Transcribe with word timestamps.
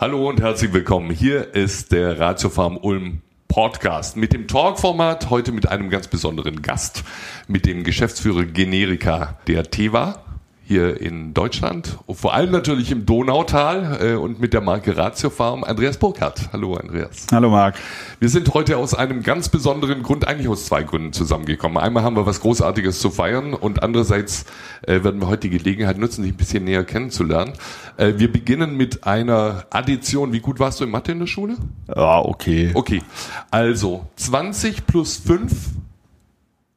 Hallo 0.00 0.30
und 0.30 0.40
herzlich 0.40 0.72
willkommen. 0.72 1.10
Hier 1.10 1.54
ist 1.54 1.92
der 1.92 2.18
Ratiofarm 2.18 2.78
Ulm 2.78 3.20
Podcast 3.48 4.16
mit 4.16 4.32
dem 4.32 4.48
Talk-Format, 4.48 5.28
heute 5.28 5.52
mit 5.52 5.68
einem 5.68 5.90
ganz 5.90 6.08
besonderen 6.08 6.62
Gast, 6.62 7.04
mit 7.48 7.66
dem 7.66 7.84
Geschäftsführer 7.84 8.46
Generika 8.46 9.38
der 9.46 9.64
Teva 9.64 10.24
hier 10.70 11.00
in 11.00 11.34
Deutschland, 11.34 11.98
vor 12.08 12.32
allem 12.32 12.52
natürlich 12.52 12.92
im 12.92 13.04
Donautal 13.04 13.98
äh, 14.00 14.14
und 14.14 14.38
mit 14.38 14.52
der 14.52 14.60
Marke 14.60 14.96
Ratio 14.96 15.28
Farm, 15.28 15.64
Andreas 15.64 15.96
Burkhardt. 15.96 16.50
Hallo 16.52 16.76
Andreas. 16.76 17.26
Hallo 17.32 17.50
Marc. 17.50 17.74
Wir 18.20 18.28
sind 18.28 18.54
heute 18.54 18.76
aus 18.76 18.94
einem 18.94 19.24
ganz 19.24 19.48
besonderen 19.48 20.04
Grund, 20.04 20.28
eigentlich 20.28 20.46
aus 20.46 20.66
zwei 20.66 20.84
Gründen 20.84 21.12
zusammengekommen. 21.12 21.76
Einmal 21.76 22.04
haben 22.04 22.14
wir 22.14 22.24
was 22.24 22.38
Großartiges 22.38 23.00
zu 23.00 23.10
feiern 23.10 23.52
und 23.52 23.82
andererseits 23.82 24.44
äh, 24.82 25.02
werden 25.02 25.20
wir 25.20 25.26
heute 25.26 25.48
die 25.48 25.58
Gelegenheit 25.58 25.98
nutzen, 25.98 26.22
dich 26.22 26.34
ein 26.34 26.36
bisschen 26.36 26.62
näher 26.62 26.84
kennenzulernen. 26.84 27.52
Äh, 27.96 28.12
wir 28.18 28.30
beginnen 28.30 28.76
mit 28.76 29.02
einer 29.02 29.66
Addition. 29.70 30.32
Wie 30.32 30.38
gut 30.38 30.60
warst 30.60 30.78
du 30.78 30.84
in 30.84 30.90
Mathe 30.90 31.10
in 31.10 31.18
der 31.18 31.26
Schule? 31.26 31.56
Ja, 31.88 32.20
okay. 32.20 32.70
Okay, 32.74 33.02
also 33.50 34.06
20 34.14 34.86
plus 34.86 35.16
5 35.16 35.50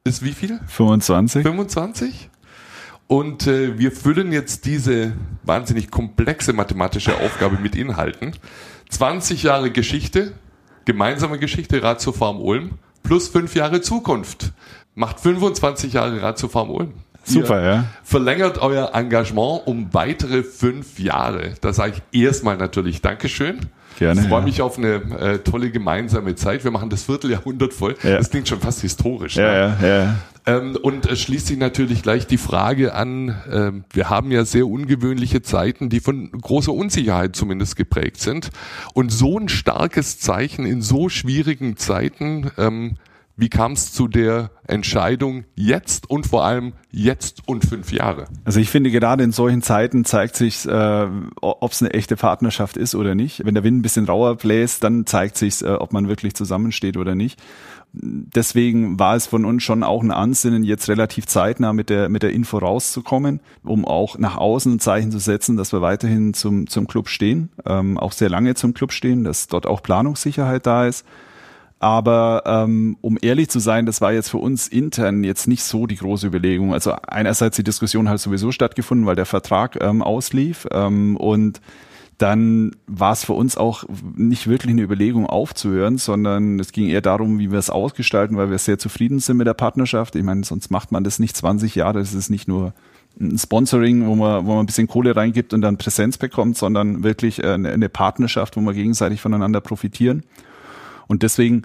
ist 0.04 0.23
wie 0.23 0.32
viel? 0.32 0.60
25. 0.66 1.44
25? 1.44 2.32
Und 3.13 3.45
äh, 3.45 3.77
wir 3.77 3.91
füllen 3.91 4.31
jetzt 4.31 4.66
diese 4.66 5.13
wahnsinnig 5.44 5.91
komplexe 5.91 6.52
mathematische 6.52 7.16
Aufgabe 7.20 7.59
mit 7.62 7.76
Inhalten. 7.76 8.31
20 8.89 9.44
Jahre 9.44 9.70
Geschichte, 9.70 10.31
gemeinsame 10.86 11.38
Geschichte 11.38 11.84
Ratio 11.84 12.12
Farm 12.12 12.41
Ulm 12.41 12.72
plus 13.03 13.27
5 13.27 13.53
Jahre 13.53 13.81
Zukunft. 13.81 14.52
Macht 14.95 15.20
25 15.20 15.94
Jahre 15.94 16.23
Ratio 16.23 16.48
Farm 16.49 16.72
Ulm. 16.72 16.94
Super, 17.23 17.62
Ihr 17.62 17.67
ja. 17.67 17.84
Verlängert 18.03 18.58
euer 18.58 18.95
Engagement 18.95 19.61
um 19.67 19.94
weitere 19.94 20.41
fünf 20.41 20.98
Jahre. 20.98 21.53
Da 21.61 21.72
sage 21.72 22.02
ich 22.11 22.20
erstmal 22.20 22.58
natürlich 22.58 23.03
Dankeschön. 23.03 23.59
Gerne, 24.00 24.22
Ich 24.22 24.27
freue 24.27 24.41
mich 24.41 24.64
auf 24.64 24.80
eine 24.80 24.95
äh, 25.20 25.38
tolle 25.38 25.70
gemeinsame 25.70 26.34
Zeit. 26.34 26.64
Wir 26.64 26.72
machen 26.72 26.89
das 26.89 27.03
Vierteljahrhundert 27.03 27.73
voll. 27.73 27.95
Ja. 28.02 28.17
Das 28.17 28.31
klingt 28.31 28.48
schon 28.48 28.59
fast 28.59 28.81
historisch. 28.81 29.36
Ja, 29.36 29.44
ne? 29.44 29.77
ja, 29.81 29.88
ja. 29.88 30.16
Ähm, 30.45 30.77
und 30.81 31.05
es 31.05 31.22
schließt 31.22 31.47
sich 31.47 31.58
natürlich 31.58 32.03
gleich 32.03 32.27
die 32.27 32.38
Frage 32.38 32.94
an, 32.94 33.36
ähm, 33.49 33.86
wir 33.91 34.09
haben 34.09 34.31
ja 34.31 34.45
sehr 34.45 34.67
ungewöhnliche 34.67 35.41
Zeiten, 35.41 35.89
die 35.89 35.99
von 35.99 36.31
großer 36.31 36.73
Unsicherheit 36.73 37.36
zumindest 37.36 37.75
geprägt 37.75 38.19
sind. 38.19 38.49
Und 38.94 39.11
so 39.11 39.39
ein 39.39 39.49
starkes 39.49 40.19
Zeichen 40.19 40.66
in 40.66 40.81
so 40.81 41.09
schwierigen 41.09 41.77
Zeiten, 41.77 42.52
ähm, 42.58 42.97
wie 43.36 43.49
kam 43.49 43.71
es 43.71 43.91
zu 43.91 44.08
der 44.08 44.52
Entscheidung 44.67 45.45
jetzt 45.55 46.08
und 46.08 46.27
vor 46.27 46.45
allem 46.45 46.73
jetzt 46.91 47.47
und 47.47 47.66
fünf 47.66 47.91
Jahre? 47.91 48.25
Also 48.45 48.59
ich 48.59 48.69
finde, 48.69 48.91
gerade 48.91 49.23
in 49.23 49.31
solchen 49.31 49.64
Zeiten 49.64 50.05
zeigt 50.05 50.36
sich, 50.36 50.67
äh, 50.67 51.08
ob 51.41 51.71
es 51.71 51.81
eine 51.81 51.94
echte 51.94 52.16
Partnerschaft 52.16 52.77
ist 52.77 52.94
oder 52.94 53.16
nicht. 53.16 53.44
Wenn 53.44 53.55
der 53.55 53.64
Wind 53.64 53.80
ein 53.80 53.81
bisschen 53.81 54.05
rauer 54.05 54.36
bläst, 54.36 54.83
dann 54.83 55.08
zeigt 55.08 55.38
sich, 55.38 55.64
äh, 55.64 55.69
ob 55.69 55.94
man 55.94 56.08
wirklich 56.08 56.36
zusammensteht 56.36 56.95
oder 56.95 57.16
nicht. 57.16 57.41
Deswegen 57.95 58.97
war 58.99 59.16
es 59.16 59.27
von 59.27 59.45
uns 59.45 59.61
schon 59.61 59.83
auch 59.83 60.02
ein 60.02 60.09
Ansinnen, 60.09 60.63
jetzt 60.63 60.89
relativ 60.89 61.27
zeitnah 61.27 61.73
mit 61.73 61.91
der, 61.91 62.09
mit 62.09 62.23
der 62.23 62.31
Info 62.31 62.58
rauszukommen, 62.58 63.39
um 63.63 63.86
auch 63.86 64.17
nach 64.17 64.36
außen 64.36 64.73
ein 64.73 64.80
Zeichen 64.80 65.11
zu 65.11 65.19
setzen, 65.19 65.58
dass 65.58 65.73
wir 65.73 65.81
weiterhin 65.81 66.33
zum, 66.33 66.66
zum 66.66 66.88
Club 66.88 67.08
stehen, 67.08 67.49
ähm, 67.67 67.99
auch 67.99 68.11
sehr 68.11 68.30
lange 68.30 68.55
zum 68.55 68.73
Club 68.73 68.94
stehen, 68.94 69.23
dass 69.23 69.47
dort 69.47 69.67
auch 69.67 69.83
Planungssicherheit 69.83 70.66
da 70.66 70.88
ist. 70.88 71.05
Aber 71.77 72.44
ähm, 72.45 72.97
um 73.02 73.17
ehrlich 73.21 73.49
zu 73.49 73.59
sein, 73.59 73.86
das 73.86 74.02
war 74.02 74.11
jetzt 74.11 74.30
für 74.30 74.38
uns 74.38 74.69
intern 74.69 75.23
jetzt 75.23 75.47
nicht 75.47 75.64
so 75.64 75.86
die 75.86 75.97
große 75.97 76.25
Überlegung. 76.25 76.73
Also 76.73 76.94
einerseits 76.94 77.58
die 77.58 77.64
Diskussion 77.64 78.09
hat 78.09 78.19
sowieso 78.19 78.52
stattgefunden, 78.52 79.05
weil 79.05 79.17
der 79.17 79.25
Vertrag 79.25 79.83
ähm, 79.83 80.02
auslief 80.02 80.66
ähm, 80.71 81.16
und 81.17 81.61
dann 82.24 82.72
war 82.88 83.12
es 83.12 83.26
für 83.26 83.34
uns 83.34 83.58
auch 83.58 83.84
nicht 84.16 84.48
wirklich 84.48 84.72
eine 84.72 84.82
Überlegung 84.82 85.28
aufzuhören, 85.28 85.98
sondern 85.98 86.58
es 86.58 86.72
ging 86.72 86.88
eher 86.88 87.02
darum, 87.02 87.38
wie 87.38 87.52
wir 87.52 87.60
es 87.60 87.70
ausgestalten, 87.70 88.38
weil 88.38 88.50
wir 88.50 88.58
sehr 88.60 88.80
zufrieden 88.80 89.20
sind 89.20 89.36
mit 89.36 89.46
der 89.46 89.54
Partnerschaft. 89.54 90.16
Ich 90.16 90.24
meine, 90.24 90.46
sonst 90.46 90.72
macht 90.72 90.94
man 90.94 91.04
das 91.04 91.20
nicht 91.20 91.36
20 91.36 91.76
Jahre. 91.76 92.00
Das 92.00 92.14
ist 92.14 92.30
nicht 92.30 92.48
nur 92.48 92.73
ein 93.20 93.38
Sponsoring, 93.38 94.08
wo 94.08 94.16
man, 94.16 94.45
wo 94.45 94.52
man 94.52 94.60
ein 94.60 94.66
bisschen 94.67 94.88
Kohle 94.88 95.17
reingibt 95.17 95.54
und 95.54 95.60
dann 95.60 95.78
Präsenz 95.78 96.17
bekommt, 96.17 96.56
sondern 96.56 97.04
wirklich 97.04 97.44
äh, 97.44 97.56
eine, 97.56 97.73
eine 97.73 97.89
Partnerschaft, 97.89 98.56
wo 98.56 98.62
wir 98.62 98.73
gegenseitig 98.73 99.20
voneinander 99.20 99.60
profitieren. 99.60 100.23
Und 101.08 101.23
deswegen 101.23 101.64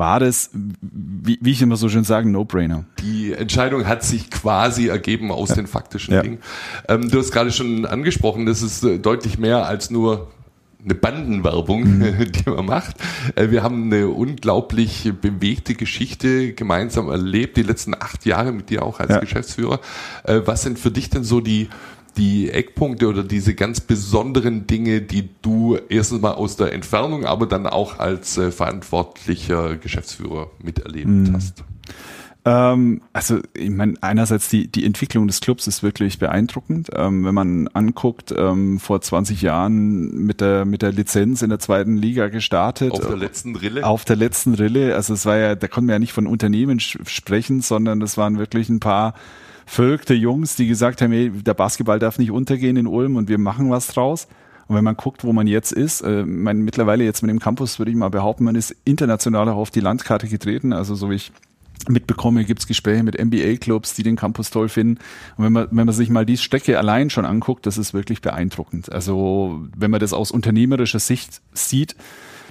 war 0.00 0.18
das, 0.18 0.50
wie, 0.80 1.38
wie 1.40 1.52
ich 1.52 1.62
immer 1.62 1.76
so 1.76 1.88
schön 1.88 2.02
sage, 2.02 2.28
No-Brainer. 2.28 2.84
Die 3.00 3.32
Entscheidung 3.32 3.86
hat 3.86 4.02
sich 4.02 4.28
quasi 4.30 4.88
ergeben 4.88 5.30
aus 5.30 5.50
den 5.50 5.68
faktischen 5.68 6.14
Ja. 6.14 6.22
Dingen. 6.22 6.38
Ähm, 6.88 7.08
du 7.08 7.18
hast 7.20 7.30
gerade 7.30 7.52
schon 7.52 7.86
angesprochen, 7.86 8.46
das 8.46 8.62
ist 8.62 8.82
äh, 8.82 8.98
deutlich 8.98 9.38
mehr 9.38 9.66
als 9.66 9.90
nur 9.90 10.28
eine 10.82 10.94
Bandenwerbung, 10.94 11.82
Mhm. 11.98 12.32
die 12.32 12.48
man 12.50 12.64
macht. 12.64 12.96
Äh, 13.36 13.50
wir 13.50 13.62
haben 13.62 13.84
eine 13.92 14.08
unglaublich 14.08 15.12
bewegte 15.20 15.74
Geschichte 15.74 16.54
gemeinsam 16.54 17.10
erlebt, 17.10 17.56
die 17.58 17.62
letzten 17.62 17.94
acht 17.94 18.24
Jahre 18.24 18.50
mit 18.52 18.70
dir 18.70 18.82
auch 18.82 18.98
als 18.98 19.10
Ja. 19.10 19.18
Geschäftsführer. 19.20 19.78
Äh, 20.24 20.40
was 20.46 20.62
sind 20.62 20.78
für 20.78 20.90
dich 20.90 21.10
denn 21.10 21.22
so 21.22 21.40
die 21.42 21.68
die 22.16 22.50
Eckpunkte 22.50 23.08
oder 23.08 23.22
diese 23.24 23.54
ganz 23.54 23.80
besonderen 23.80 24.66
Dinge, 24.66 25.00
die 25.00 25.28
du 25.42 25.78
erstens 25.88 26.20
mal 26.20 26.32
aus 26.32 26.56
der 26.56 26.72
Entfernung, 26.72 27.24
aber 27.24 27.46
dann 27.46 27.66
auch 27.66 27.98
als 27.98 28.36
äh, 28.38 28.50
verantwortlicher 28.50 29.76
Geschäftsführer 29.76 30.50
miterlebt 30.62 31.08
Mhm. 31.08 31.32
hast? 31.34 31.64
Ähm, 32.44 33.02
also 33.12 33.40
ich 33.54 33.68
meine, 33.68 33.94
einerseits 34.00 34.48
die, 34.48 34.66
die 34.66 34.86
Entwicklung 34.86 35.26
des 35.26 35.40
Clubs 35.40 35.66
ist 35.66 35.82
wirklich 35.82 36.18
beeindruckend. 36.18 36.88
Ähm, 36.94 37.24
wenn 37.24 37.34
man 37.34 37.68
anguckt, 37.68 38.32
ähm, 38.36 38.80
vor 38.80 39.00
20 39.02 39.42
Jahren 39.42 40.24
mit 40.24 40.40
der, 40.40 40.64
mit 40.64 40.80
der 40.80 40.92
Lizenz 40.92 41.42
in 41.42 41.50
der 41.50 41.58
zweiten 41.58 41.96
Liga 41.98 42.28
gestartet. 42.28 42.92
Auf 42.92 43.06
der 43.06 43.16
letzten 43.16 43.56
Rille? 43.56 43.84
Auf 43.86 44.06
der 44.06 44.16
letzten 44.16 44.54
Rille. 44.54 44.94
Also 44.94 45.12
es 45.12 45.26
war 45.26 45.36
ja, 45.36 45.54
da 45.54 45.68
konnten 45.68 45.88
wir 45.88 45.94
ja 45.96 45.98
nicht 45.98 46.14
von 46.14 46.26
Unternehmen 46.26 46.80
sprechen, 46.80 47.60
sondern 47.60 48.00
das 48.00 48.16
waren 48.16 48.38
wirklich 48.38 48.70
ein 48.70 48.80
paar 48.80 49.12
verrückte 49.70 50.14
Jungs, 50.14 50.56
die 50.56 50.66
gesagt 50.66 51.00
haben, 51.00 51.12
hey, 51.12 51.30
der 51.30 51.54
Basketball 51.54 52.00
darf 52.00 52.18
nicht 52.18 52.32
untergehen 52.32 52.76
in 52.76 52.88
Ulm 52.88 53.14
und 53.14 53.28
wir 53.28 53.38
machen 53.38 53.70
was 53.70 53.86
draus. 53.86 54.26
Und 54.66 54.74
wenn 54.74 54.82
man 54.82 54.96
guckt, 54.96 55.22
wo 55.22 55.32
man 55.32 55.46
jetzt 55.46 55.70
ist, 55.70 56.00
äh, 56.00 56.24
mein, 56.26 56.62
mittlerweile 56.62 57.04
jetzt 57.04 57.22
mit 57.22 57.30
dem 57.30 57.38
Campus 57.38 57.78
würde 57.78 57.92
ich 57.92 57.96
mal 57.96 58.08
behaupten, 58.08 58.42
man 58.42 58.56
ist 58.56 58.74
international 58.84 59.48
auch 59.48 59.56
auf 59.56 59.70
die 59.70 59.78
Landkarte 59.78 60.26
getreten. 60.26 60.72
Also 60.72 60.96
so 60.96 61.08
wie 61.08 61.14
ich 61.14 61.30
mitbekomme, 61.88 62.44
gibt's 62.44 62.66
Gespräche 62.66 63.04
mit 63.04 63.16
NBA-Clubs, 63.16 63.94
die 63.94 64.02
den 64.02 64.16
Campus 64.16 64.50
toll 64.50 64.68
finden. 64.68 64.98
Und 65.36 65.44
wenn 65.44 65.52
man, 65.52 65.68
wenn 65.70 65.86
man 65.86 65.94
sich 65.94 66.10
mal 66.10 66.26
die 66.26 66.36
Strecke 66.36 66.76
allein 66.76 67.08
schon 67.08 67.24
anguckt, 67.24 67.64
das 67.64 67.78
ist 67.78 67.94
wirklich 67.94 68.22
beeindruckend. 68.22 68.90
Also 68.90 69.64
wenn 69.76 69.92
man 69.92 70.00
das 70.00 70.12
aus 70.12 70.32
unternehmerischer 70.32 70.98
Sicht 70.98 71.42
sieht, 71.52 71.94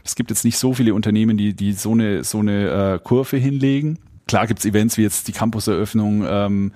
es 0.06 0.16
gibt 0.16 0.30
jetzt 0.30 0.46
nicht 0.46 0.58
so 0.58 0.74
viele 0.74 0.94
Unternehmen, 0.94 1.36
die, 1.36 1.54
die 1.54 1.74
so 1.74 1.92
eine, 1.92 2.24
so 2.24 2.40
eine 2.40 2.94
äh, 2.96 3.00
Kurve 3.04 3.36
hinlegen. 3.36 4.00
Klar 4.26 4.48
gibt's 4.48 4.64
Events 4.64 4.98
wie 4.98 5.02
jetzt 5.02 5.28
die 5.28 5.34
Campuseröffnung, 5.34 6.24
ähm, 6.26 6.72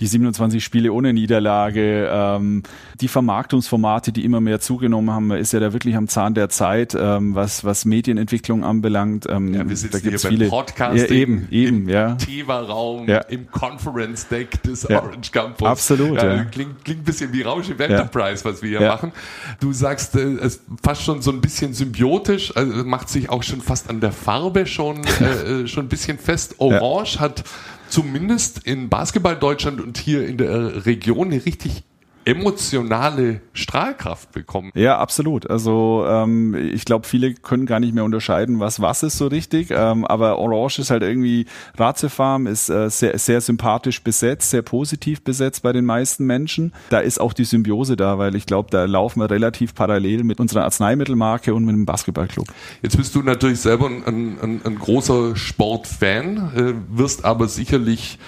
die 0.00 0.06
27 0.06 0.62
Spiele 0.64 0.92
ohne 0.92 1.12
Niederlage, 1.12 2.08
ähm, 2.12 2.62
die 3.00 3.08
Vermarktungsformate, 3.08 4.12
die 4.12 4.24
immer 4.24 4.40
mehr 4.40 4.60
zugenommen 4.60 5.10
haben, 5.10 5.28
man 5.28 5.38
ist 5.38 5.52
ja 5.52 5.60
da 5.60 5.72
wirklich 5.72 5.96
am 5.96 6.08
Zahn 6.08 6.34
der 6.34 6.48
Zeit, 6.48 6.96
ähm, 6.98 7.34
was, 7.34 7.64
was 7.64 7.84
Medienentwicklung 7.84 8.64
anbelangt. 8.64 9.26
Ähm, 9.28 9.54
Ja, 9.54 9.68
wir 9.68 9.76
sitzen 9.76 9.92
da 9.92 9.98
hier 9.98 10.10
gibt's 10.10 10.22
beim 10.24 10.32
viele, 10.32 10.48
Podcasting, 10.48 11.08
ja, 11.08 11.14
eben, 11.14 11.48
eben, 11.50 11.76
im 11.84 11.88
ja. 11.88 12.14
Tiva-Raum, 12.14 13.08
Ja. 13.08 13.18
im 13.20 13.50
Conference 13.50 14.28
Deck 14.28 14.62
des 14.62 14.86
Ja. 14.88 15.02
Orange 15.02 15.30
Campus. 15.32 15.68
Absolut, 15.68 16.16
Ja. 16.22 16.44
Klingt, 16.44 16.84
klingt 16.84 17.00
ein 17.00 17.04
bisschen 17.04 17.32
wie 17.32 17.42
Rausch 17.42 17.68
Ja. 17.68 17.74
Enterprise, 17.84 18.44
was 18.44 18.62
wir 18.62 18.78
hier 18.78 18.88
machen. 18.88 19.12
Du 19.60 19.72
sagst, 19.72 20.14
äh, 20.16 20.20
es 20.20 20.60
fast 20.82 21.02
schon 21.02 21.22
so 21.22 21.30
ein 21.30 21.40
bisschen 21.40 21.74
symbiotisch, 21.74 22.56
also 22.56 22.84
macht 22.84 23.08
sich 23.08 23.30
auch 23.30 23.42
schon 23.42 23.60
fast 23.60 23.88
an 23.90 24.00
der 24.00 24.12
Farbe 24.12 24.66
schon, 24.66 25.02
äh, 25.20 25.62
äh, 25.62 25.66
schon 25.66 25.86
ein 25.86 25.88
bisschen 25.88 26.18
fest. 26.18 26.56
Orange 26.58 27.20
hat 27.20 27.44
zumindest 27.88 28.66
in 28.66 28.88
Basketball 28.88 29.36
Deutschland 29.36 29.80
und 29.80 29.98
hier 29.98 30.26
in 30.26 30.38
der 30.38 30.86
Region 30.86 31.32
eine 31.32 31.44
richtig 31.44 31.84
emotionale 32.24 33.40
Strahlkraft 33.52 34.32
bekommen. 34.32 34.70
Ja, 34.74 34.98
absolut. 34.98 35.48
Also 35.48 36.04
ähm, 36.08 36.54
ich 36.54 36.84
glaube, 36.84 37.06
viele 37.06 37.34
können 37.34 37.66
gar 37.66 37.80
nicht 37.80 37.94
mehr 37.94 38.04
unterscheiden, 38.04 38.60
was 38.60 38.80
was 38.80 39.02
ist 39.02 39.18
so 39.18 39.26
richtig. 39.26 39.68
Ähm, 39.70 40.04
aber 40.04 40.38
Orange 40.38 40.78
ist 40.80 40.90
halt 40.90 41.02
irgendwie 41.02 41.46
Ratiofarm, 41.76 42.46
ist 42.46 42.68
äh, 42.68 42.88
sehr, 42.90 43.18
sehr 43.18 43.40
sympathisch 43.40 44.02
besetzt, 44.02 44.50
sehr 44.50 44.62
positiv 44.62 45.22
besetzt 45.22 45.62
bei 45.62 45.72
den 45.72 45.84
meisten 45.84 46.24
Menschen. 46.24 46.72
Da 46.90 47.00
ist 47.00 47.20
auch 47.20 47.32
die 47.32 47.44
Symbiose 47.44 47.96
da, 47.96 48.18
weil 48.18 48.34
ich 48.34 48.46
glaube, 48.46 48.70
da 48.70 48.84
laufen 48.84 49.20
wir 49.20 49.30
relativ 49.30 49.74
parallel 49.74 50.24
mit 50.24 50.40
unserer 50.40 50.64
Arzneimittelmarke 50.64 51.54
und 51.54 51.64
mit 51.64 51.74
dem 51.74 51.86
Basketballclub. 51.86 52.46
Jetzt 52.82 52.96
bist 52.96 53.14
du 53.14 53.22
natürlich 53.22 53.60
selber 53.60 53.86
ein, 53.86 54.38
ein, 54.40 54.60
ein 54.64 54.74
großer 54.76 55.36
Sportfan, 55.36 56.52
äh, 56.56 56.74
wirst 56.96 57.24
aber 57.24 57.48
sicherlich 57.48 58.18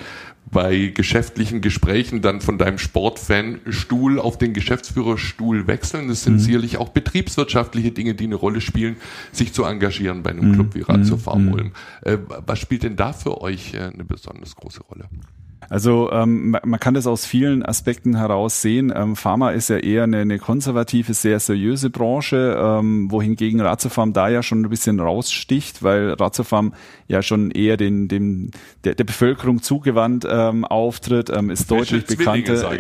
bei 0.50 0.93
geschäftlichen 0.94 1.60
Gesprächen 1.60 2.22
dann 2.22 2.40
von 2.40 2.56
deinem 2.56 2.78
Sportfanstuhl 2.78 4.20
auf 4.20 4.38
den 4.38 4.54
Geschäftsführerstuhl 4.54 5.66
wechseln. 5.66 6.08
Das 6.08 6.22
sind 6.22 6.38
sicherlich 6.38 6.78
auch 6.78 6.90
betriebswirtschaftliche 6.90 7.90
Dinge, 7.90 8.14
die 8.14 8.25
eine 8.25 8.37
Rolle 8.37 8.60
spielen, 8.60 8.96
sich 9.32 9.52
zu 9.52 9.64
engagieren 9.64 10.22
bei 10.22 10.31
einem 10.31 10.52
Club 10.52 10.75
wie 10.75 10.82
Ratio 10.82 11.16
Farm 11.16 11.52
Ulm. 11.52 11.72
Äh, 12.02 12.19
was 12.46 12.58
spielt 12.60 12.84
denn 12.84 12.96
da 12.96 13.12
für 13.12 13.40
euch 13.40 13.75
äh, 13.75 13.90
eine 13.93 14.04
besonders 14.04 14.54
große 14.54 14.82
Rolle? 14.82 15.08
Also 15.68 16.10
ähm, 16.12 16.56
man 16.62 16.80
kann 16.80 16.94
das 16.94 17.06
aus 17.06 17.26
vielen 17.26 17.64
Aspekten 17.64 18.16
heraus 18.16 18.62
sehen. 18.62 18.92
Ähm, 18.94 19.16
Pharma 19.16 19.50
ist 19.50 19.68
ja 19.68 19.78
eher 19.78 20.04
eine, 20.04 20.18
eine 20.18 20.38
konservative, 20.38 21.14
sehr 21.14 21.40
seriöse 21.40 21.90
Branche, 21.90 22.56
ähm, 22.58 23.10
wohingegen 23.10 23.60
Ratiofarm 23.60 24.12
da 24.12 24.28
ja 24.28 24.42
schon 24.42 24.62
ein 24.62 24.68
bisschen 24.68 25.00
raussticht, 25.00 25.82
weil 25.82 26.12
Ratiofarm 26.12 26.74
ja 27.08 27.22
schon 27.22 27.50
eher 27.50 27.76
den, 27.76 28.08
dem, 28.08 28.50
der, 28.84 28.94
der 28.94 29.04
Bevölkerung 29.04 29.62
zugewandt 29.62 30.26
ähm, 30.28 30.64
auftritt, 30.64 31.30
ähm, 31.30 31.50
ist 31.50 31.68
Fashion 31.68 32.00
deutlich 32.00 32.18
bekannter. 32.18 32.70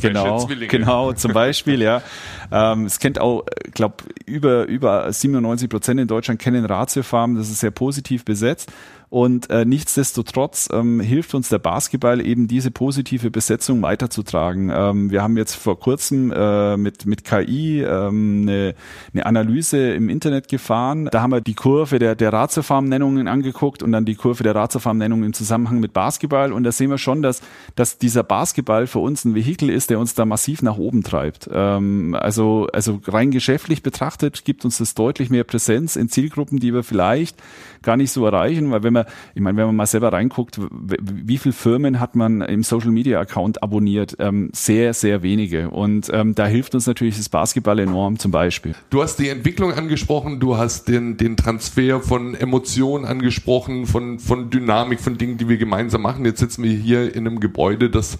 Genau, 0.00 0.48
genau, 0.68 1.12
zum 1.12 1.32
Beispiel, 1.32 1.82
ja. 1.82 2.02
Ähm, 2.50 2.86
es 2.86 2.98
kennt 2.98 3.20
auch, 3.20 3.44
ich 3.64 3.72
glaube, 3.72 3.96
über, 4.26 4.66
über 4.66 5.12
97 5.12 5.68
Prozent 5.68 6.00
in 6.00 6.08
Deutschland 6.08 6.40
kennen 6.40 6.64
Ratiofarm, 6.64 7.36
das 7.36 7.50
ist 7.50 7.60
sehr 7.60 7.70
positiv 7.70 8.24
besetzt. 8.24 8.72
Und 9.14 9.48
äh, 9.48 9.64
nichtsdestotrotz 9.64 10.68
ähm, 10.72 10.98
hilft 10.98 11.34
uns 11.36 11.48
der 11.48 11.60
Basketball 11.60 12.20
eben 12.20 12.48
diese 12.48 12.72
positive 12.72 13.30
Besetzung 13.30 13.80
weiterzutragen. 13.80 14.72
Ähm, 14.74 15.12
wir 15.12 15.22
haben 15.22 15.36
jetzt 15.36 15.54
vor 15.54 15.78
kurzem 15.78 16.32
äh, 16.32 16.76
mit, 16.76 17.06
mit 17.06 17.22
KI 17.22 17.80
ähm, 17.82 18.40
eine, 18.42 18.74
eine 19.12 19.26
Analyse 19.26 19.92
im 19.92 20.08
Internet 20.08 20.48
gefahren. 20.48 21.08
Da 21.12 21.22
haben 21.22 21.30
wir 21.30 21.40
die 21.40 21.54
Kurve 21.54 22.00
der, 22.00 22.16
der 22.16 22.32
Ratiofarm-Nennungen 22.32 23.28
angeguckt 23.28 23.84
und 23.84 23.92
dann 23.92 24.04
die 24.04 24.16
Kurve 24.16 24.42
der 24.42 24.56
Ratiofarm-Nennungen 24.56 25.26
im 25.26 25.32
Zusammenhang 25.32 25.78
mit 25.78 25.92
Basketball. 25.92 26.52
Und 26.52 26.64
da 26.64 26.72
sehen 26.72 26.90
wir 26.90 26.98
schon, 26.98 27.22
dass, 27.22 27.40
dass 27.76 27.98
dieser 27.98 28.24
Basketball 28.24 28.88
für 28.88 28.98
uns 28.98 29.24
ein 29.24 29.36
Vehikel 29.36 29.70
ist, 29.70 29.90
der 29.90 30.00
uns 30.00 30.14
da 30.14 30.24
massiv 30.24 30.60
nach 30.60 30.76
oben 30.76 31.04
treibt. 31.04 31.48
Ähm, 31.52 32.16
also, 32.18 32.66
also 32.72 33.00
rein 33.06 33.30
geschäftlich 33.30 33.84
betrachtet 33.84 34.44
gibt 34.44 34.64
uns 34.64 34.78
das 34.78 34.94
deutlich 34.94 35.30
mehr 35.30 35.44
Präsenz 35.44 35.94
in 35.94 36.08
Zielgruppen, 36.08 36.58
die 36.58 36.74
wir 36.74 36.82
vielleicht 36.82 37.40
gar 37.84 37.96
nicht 37.96 38.10
so 38.10 38.26
erreichen, 38.26 38.72
weil 38.72 38.82
wenn 38.82 38.92
man, 38.92 39.03
ich 39.34 39.40
meine, 39.40 39.56
wenn 39.56 39.66
man 39.66 39.76
mal 39.76 39.86
selber 39.86 40.12
reinguckt, 40.12 40.60
wie 40.60 41.38
viele 41.38 41.52
Firmen 41.52 42.00
hat 42.00 42.14
man 42.14 42.40
im 42.40 42.62
Social 42.62 42.90
Media 42.90 43.20
Account 43.20 43.62
abonniert? 43.62 44.16
Ähm, 44.18 44.50
sehr, 44.52 44.94
sehr 44.94 45.22
wenige. 45.22 45.70
Und 45.70 46.10
ähm, 46.12 46.34
da 46.34 46.46
hilft 46.46 46.74
uns 46.74 46.86
natürlich 46.86 47.16
das 47.16 47.28
Basketball 47.28 47.78
enorm 47.78 48.18
zum 48.18 48.30
Beispiel. 48.30 48.74
Du 48.90 49.02
hast 49.02 49.18
die 49.18 49.28
Entwicklung 49.28 49.72
angesprochen, 49.72 50.40
du 50.40 50.56
hast 50.56 50.88
den, 50.88 51.16
den 51.16 51.36
Transfer 51.36 52.00
von 52.00 52.34
Emotionen 52.34 53.04
angesprochen, 53.04 53.86
von, 53.86 54.18
von 54.18 54.50
Dynamik, 54.50 55.00
von 55.00 55.18
Dingen, 55.18 55.38
die 55.38 55.48
wir 55.48 55.56
gemeinsam 55.56 56.02
machen. 56.02 56.24
Jetzt 56.24 56.40
sitzen 56.40 56.62
wir 56.62 56.72
hier 56.72 57.14
in 57.14 57.26
einem 57.26 57.40
Gebäude, 57.40 57.90
das 57.90 58.18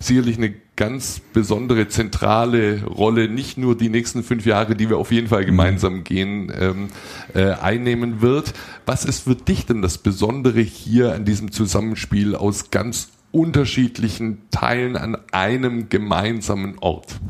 sicherlich 0.00 0.38
eine 0.38 0.54
ganz 0.76 1.20
besondere 1.32 1.88
zentrale 1.88 2.84
Rolle, 2.84 3.28
nicht 3.28 3.58
nur 3.58 3.76
die 3.76 3.88
nächsten 3.88 4.24
fünf 4.24 4.44
Jahre, 4.44 4.74
die 4.74 4.88
wir 4.88 4.98
auf 4.98 5.12
jeden 5.12 5.28
Fall 5.28 5.44
gemeinsam 5.44 6.02
gehen, 6.02 6.52
ähm, 6.58 6.88
äh, 7.32 7.52
einnehmen 7.52 8.20
wird. 8.20 8.54
Was 8.84 9.04
ist 9.04 9.24
für 9.24 9.36
dich 9.36 9.66
denn 9.66 9.82
das 9.82 9.98
Besondere 9.98 10.60
hier 10.60 11.14
an 11.14 11.24
diesem 11.24 11.52
Zusammenspiel 11.52 12.34
aus 12.34 12.70
ganz 12.70 13.10
unterschiedlichen 13.34 14.48
Teilen 14.50 14.96
an 14.96 15.16
einem 15.32 15.88
gemeinsamen 15.88 16.78
Ort? 16.78 17.20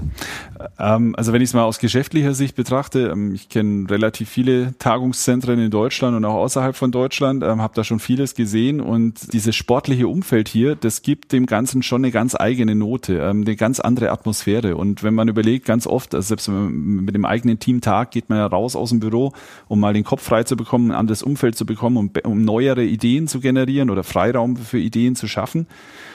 Ähm, 0.78 1.14
also 1.16 1.32
wenn 1.32 1.40
ich 1.40 1.48
es 1.48 1.54
mal 1.54 1.64
aus 1.64 1.78
geschäftlicher 1.78 2.34
Sicht 2.34 2.54
betrachte, 2.56 3.10
ähm, 3.12 3.34
ich 3.34 3.48
kenne 3.48 3.88
relativ 3.90 4.28
viele 4.28 4.76
Tagungszentren 4.78 5.58
in 5.58 5.70
Deutschland 5.70 6.16
und 6.16 6.24
auch 6.26 6.34
außerhalb 6.34 6.76
von 6.76 6.92
Deutschland, 6.92 7.42
ähm, 7.42 7.62
habe 7.62 7.74
da 7.74 7.84
schon 7.84 8.00
vieles 8.00 8.34
gesehen 8.34 8.80
und 8.80 9.32
dieses 9.32 9.56
sportliche 9.56 10.06
Umfeld 10.06 10.48
hier, 10.48 10.76
das 10.76 11.00
gibt 11.00 11.32
dem 11.32 11.46
Ganzen 11.46 11.82
schon 11.82 12.04
eine 12.04 12.12
ganz 12.12 12.34
eigene 12.34 12.74
Note, 12.74 13.26
eine 13.26 13.56
ganz 13.56 13.80
andere 13.80 14.10
Atmosphäre. 14.10 14.76
Und 14.76 15.02
wenn 15.02 15.14
man 15.14 15.28
überlegt, 15.28 15.64
ganz 15.64 15.86
oft, 15.86 16.14
also 16.14 16.28
selbst 16.28 16.48
mit 16.48 17.14
dem 17.14 17.24
eigenen 17.24 17.58
Teamtag 17.58 18.10
geht 18.10 18.28
man 18.28 18.38
ja 18.38 18.46
raus 18.46 18.76
aus 18.76 18.90
dem 18.90 19.00
Büro, 19.00 19.32
um 19.68 19.80
mal 19.80 19.94
den 19.94 20.04
Kopf 20.04 20.22
frei 20.22 20.44
zu 20.44 20.56
bekommen, 20.56 20.90
ein 20.90 20.96
anderes 20.96 21.22
Umfeld 21.22 21.56
zu 21.56 21.64
bekommen, 21.64 21.96
um, 21.96 22.10
um 22.24 22.44
neuere 22.44 22.84
Ideen 22.84 23.26
zu 23.26 23.40
generieren 23.40 23.88
oder 23.88 24.04
Freiraum 24.04 24.56
für 24.56 24.78
Ideen 24.78 25.16
zu 25.16 25.28
schaffen. 25.28 25.66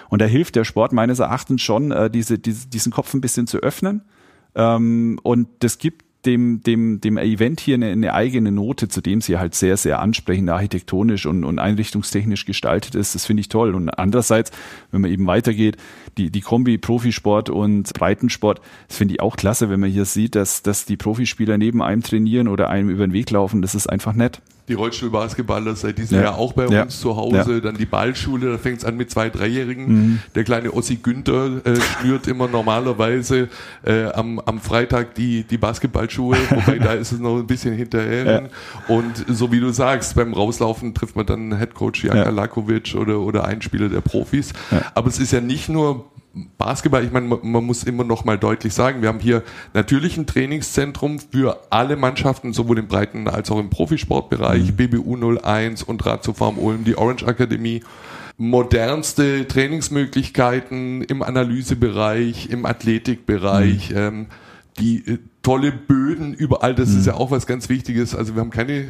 Und 0.10 0.22
da 0.22 0.26
hilft 0.26 0.56
der 0.56 0.66
Sport 0.66 0.92
meines 0.92 1.20
Erachtens 1.20 1.62
schon, 1.62 1.92
äh, 1.92 2.10
diese, 2.10 2.38
diese, 2.40 2.68
diesen 2.68 2.92
Kopf 2.92 3.14
ein 3.14 3.22
bisschen 3.22 3.48
zu 3.48 3.60
öffnen. 3.60 4.02
Ähm, 4.56 5.20
und 5.24 5.48
das 5.60 5.78
gibt 5.78 6.04
dem, 6.26 6.62
dem, 6.64 7.00
dem 7.00 7.18
Event 7.18 7.62
hier 7.62 7.76
eine, 7.76 7.88
eine 7.88 8.14
eigene 8.14 8.52
Note, 8.52 8.90
zu 8.90 9.02
dem 9.02 9.22
sie 9.22 9.38
halt 9.38 9.56
sehr, 9.56 9.78
sehr 9.78 10.00
ansprechend 10.00 10.50
architektonisch 10.50 11.26
und, 11.26 11.46
und 11.46 11.60
einrichtungstechnisch 11.60 12.46
gestaltet 12.46 12.96
ist. 12.96 13.16
Das 13.16 13.26
finde 13.26 13.42
ich 13.42 13.50
toll. 13.50 13.74
Und 13.74 13.90
andererseits, 13.90 14.52
wenn 14.92 15.02
man 15.02 15.12
eben 15.12 15.28
weitergeht, 15.28 15.78
die, 16.18 16.30
die 16.30 16.42
Kombi 16.42 16.78
Profisport 16.78 17.50
und 17.50 17.94
Breitensport, 17.94 18.60
das 18.90 18.98
finde 18.98 19.14
ich 19.14 19.22
auch 19.22 19.38
klasse, 19.38 19.70
wenn 19.70 19.80
man 19.80 19.90
hier 19.90 20.06
sieht, 20.06 20.36
dass, 20.36 20.62
dass 20.62 20.86
die 20.86 20.98
Profispieler 20.98 21.58
neben 21.58 21.82
einem 21.82 22.04
trainieren 22.04 22.50
oder 22.50 22.70
einem 22.70 22.90
über 22.90 23.08
den 23.08 23.14
Weg 23.14 23.32
laufen. 23.32 23.62
Das 23.62 23.74
ist 23.74 23.88
einfach 23.88 24.14
nett 24.14 24.42
die 24.70 24.76
Rollstuhlbasketballer 24.76 25.76
seit 25.76 25.98
diesem 25.98 26.18
ja. 26.18 26.26
Jahr 26.26 26.38
auch 26.38 26.54
bei 26.54 26.68
ja. 26.68 26.84
uns 26.84 27.00
zu 27.00 27.16
Hause. 27.16 27.56
Ja. 27.56 27.60
Dann 27.60 27.76
die 27.76 27.86
Ballschule, 27.86 28.52
da 28.52 28.58
fängt 28.58 28.80
es 28.80 28.86
an 28.86 28.96
mit 28.96 29.12
zwei, 29.12 29.30
dreijährigen. 29.30 29.88
Mhm. 29.88 30.20
Der 30.36 30.44
kleine 30.44 30.74
Ossi 30.74 30.96
Günther 30.98 31.66
äh, 31.66 31.76
schnürt 31.76 32.28
immer 32.28 32.48
normalerweise 32.48 33.50
äh, 33.84 34.06
am, 34.06 34.40
am 34.40 34.60
Freitag 34.60 35.16
die, 35.16 35.44
die 35.44 35.58
Basketballschuhe, 35.58 36.38
wobei 36.50 36.80
da 36.80 36.94
ist 36.94 37.12
es 37.12 37.20
noch 37.20 37.38
ein 37.38 37.48
bisschen 37.48 37.74
hinterher. 37.74 38.50
Und 38.88 39.26
so 39.28 39.52
wie 39.52 39.60
du 39.60 39.72
sagst, 39.72 40.16
beim 40.16 40.34
Rauslaufen 40.34 40.94
trifft 40.94 41.16
man 41.16 41.26
dann 41.26 41.58
Headcoach 41.58 42.04
Janka 42.04 42.30
Lakovic 42.30 42.96
oder, 42.96 43.20
oder 43.20 43.46
einen 43.46 43.62
Spieler 43.62 43.90
der 43.90 44.02
Profis. 44.02 44.54
Aber 44.94 45.08
es 45.08 45.20
ist 45.20 45.34
ja 45.34 45.42
nicht 45.42 45.70
nur 45.70 46.06
Basketball, 46.58 47.04
ich 47.04 47.12
meine, 47.12 47.26
man, 47.28 47.66
muss 47.66 47.84
immer 47.84 48.04
noch 48.04 48.24
mal 48.24 48.38
deutlich 48.38 48.74
sagen, 48.74 49.02
wir 49.02 49.10
haben 49.10 49.20
hier 49.20 49.44
natürlich 49.74 50.16
ein 50.18 50.28
Trainingszentrum 50.28 51.20
für 51.20 51.60
alle 51.72 51.96
Mannschaften, 51.96 52.54
sowohl 52.54 52.80
im 52.80 52.88
Breiten- 52.88 53.28
als 53.28 53.50
auch 53.50 53.60
im 53.60 53.70
Profisportbereich, 53.70 54.72
mhm. 54.72 54.76
BBU 54.76 55.38
01 55.38 55.84
und 55.84 56.06
Ratiofarm 56.06 56.58
Ulm, 56.60 56.84
die 56.84 56.98
Orange 56.98 57.26
Akademie. 57.26 57.82
Modernste 58.38 59.48
Trainingsmöglichkeiten 59.48 61.02
im 61.02 61.24
Analysebereich, 61.24 62.50
im 62.50 62.66
Athletikbereich, 62.66 63.90
mhm. 63.90 63.98
ähm, 63.98 64.26
die 64.80 64.98
äh, 65.00 65.18
tolle 65.42 65.72
Böden 65.72 66.34
überall, 66.34 66.76
das 66.76 66.90
mhm. 66.90 67.00
ist 67.00 67.06
ja 67.08 67.14
auch 67.14 67.32
was 67.32 67.48
ganz 67.48 67.70
Wichtiges. 67.70 68.16
Also 68.16 68.36
wir 68.36 68.42
haben 68.42 68.50
keine, 68.50 68.74
äh, 68.74 68.86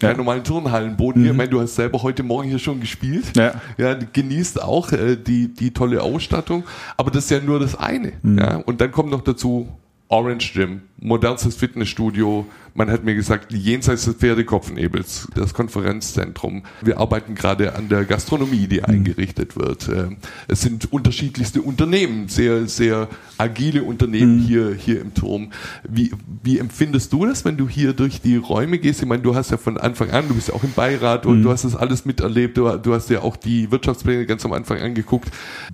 keine 0.00 0.12
ja. 0.12 0.16
normalen 0.16 0.44
Turnhallenboden 0.44 1.20
mhm. 1.20 1.24
hier. 1.24 1.32
Ich 1.32 1.36
meine, 1.36 1.50
du 1.50 1.60
hast 1.60 1.74
selber 1.74 2.02
heute 2.02 2.22
Morgen 2.22 2.48
hier 2.48 2.58
schon 2.58 2.80
gespielt. 2.80 3.36
Ja. 3.36 3.60
ja 3.76 3.94
genießt 3.94 4.62
auch 4.62 4.92
äh, 4.92 5.16
die, 5.16 5.48
die 5.48 5.72
tolle 5.72 6.02
Ausstattung. 6.02 6.64
Aber 6.96 7.10
das 7.10 7.24
ist 7.24 7.30
ja 7.30 7.40
nur 7.40 7.60
das 7.60 7.74
eine. 7.74 8.12
Mhm. 8.22 8.38
Ja. 8.38 8.56
Und 8.56 8.80
dann 8.80 8.92
kommt 8.92 9.10
noch 9.10 9.22
dazu 9.22 9.68
Orange 10.08 10.52
Gym, 10.54 10.82
modernstes 10.98 11.56
Fitnessstudio. 11.56 12.46
Man 12.76 12.90
hat 12.90 13.04
mir 13.04 13.14
gesagt, 13.14 13.52
jenseits 13.52 14.04
des 14.04 14.16
Pferdekopfnebels, 14.16 15.28
das 15.36 15.54
Konferenzzentrum. 15.54 16.64
Wir 16.82 16.98
arbeiten 16.98 17.36
gerade 17.36 17.76
an 17.76 17.88
der 17.88 18.04
Gastronomie, 18.04 18.66
die 18.66 18.78
mhm. 18.78 18.86
eingerichtet 18.86 19.56
wird. 19.56 19.88
Ähm, 19.88 20.16
es 20.48 20.62
sind 20.62 20.92
unterschiedlichste 20.92 21.62
Unternehmen, 21.62 22.26
sehr, 22.26 22.66
sehr 22.66 23.08
agile 23.38 23.84
Unternehmen 23.84 24.38
mhm. 24.38 24.40
hier, 24.40 24.74
hier 24.74 25.00
im 25.00 25.14
Turm. 25.14 25.52
Wie, 25.88 26.10
wie 26.42 26.58
empfindest 26.58 27.12
du 27.12 27.26
das, 27.26 27.44
wenn 27.44 27.56
du 27.56 27.68
hier 27.68 27.92
durch 27.92 28.20
die 28.20 28.36
Räume 28.36 28.78
gehst? 28.78 29.00
Ich 29.00 29.08
meine, 29.08 29.22
du 29.22 29.36
hast 29.36 29.52
ja 29.52 29.56
von 29.56 29.78
Anfang 29.78 30.10
an, 30.10 30.26
du 30.26 30.34
bist 30.34 30.48
ja 30.48 30.54
auch 30.54 30.64
im 30.64 30.72
Beirat 30.72 31.26
und 31.26 31.38
mhm. 31.38 31.42
du 31.44 31.50
hast 31.52 31.64
das 31.64 31.76
alles 31.76 32.04
miterlebt. 32.04 32.56
Du, 32.56 32.68
du 32.78 32.92
hast 32.92 33.08
ja 33.08 33.22
auch 33.22 33.36
die 33.36 33.70
Wirtschaftspläne 33.70 34.26
ganz 34.26 34.44
am 34.44 34.52
Anfang 34.52 34.80
angeguckt. 34.80 35.30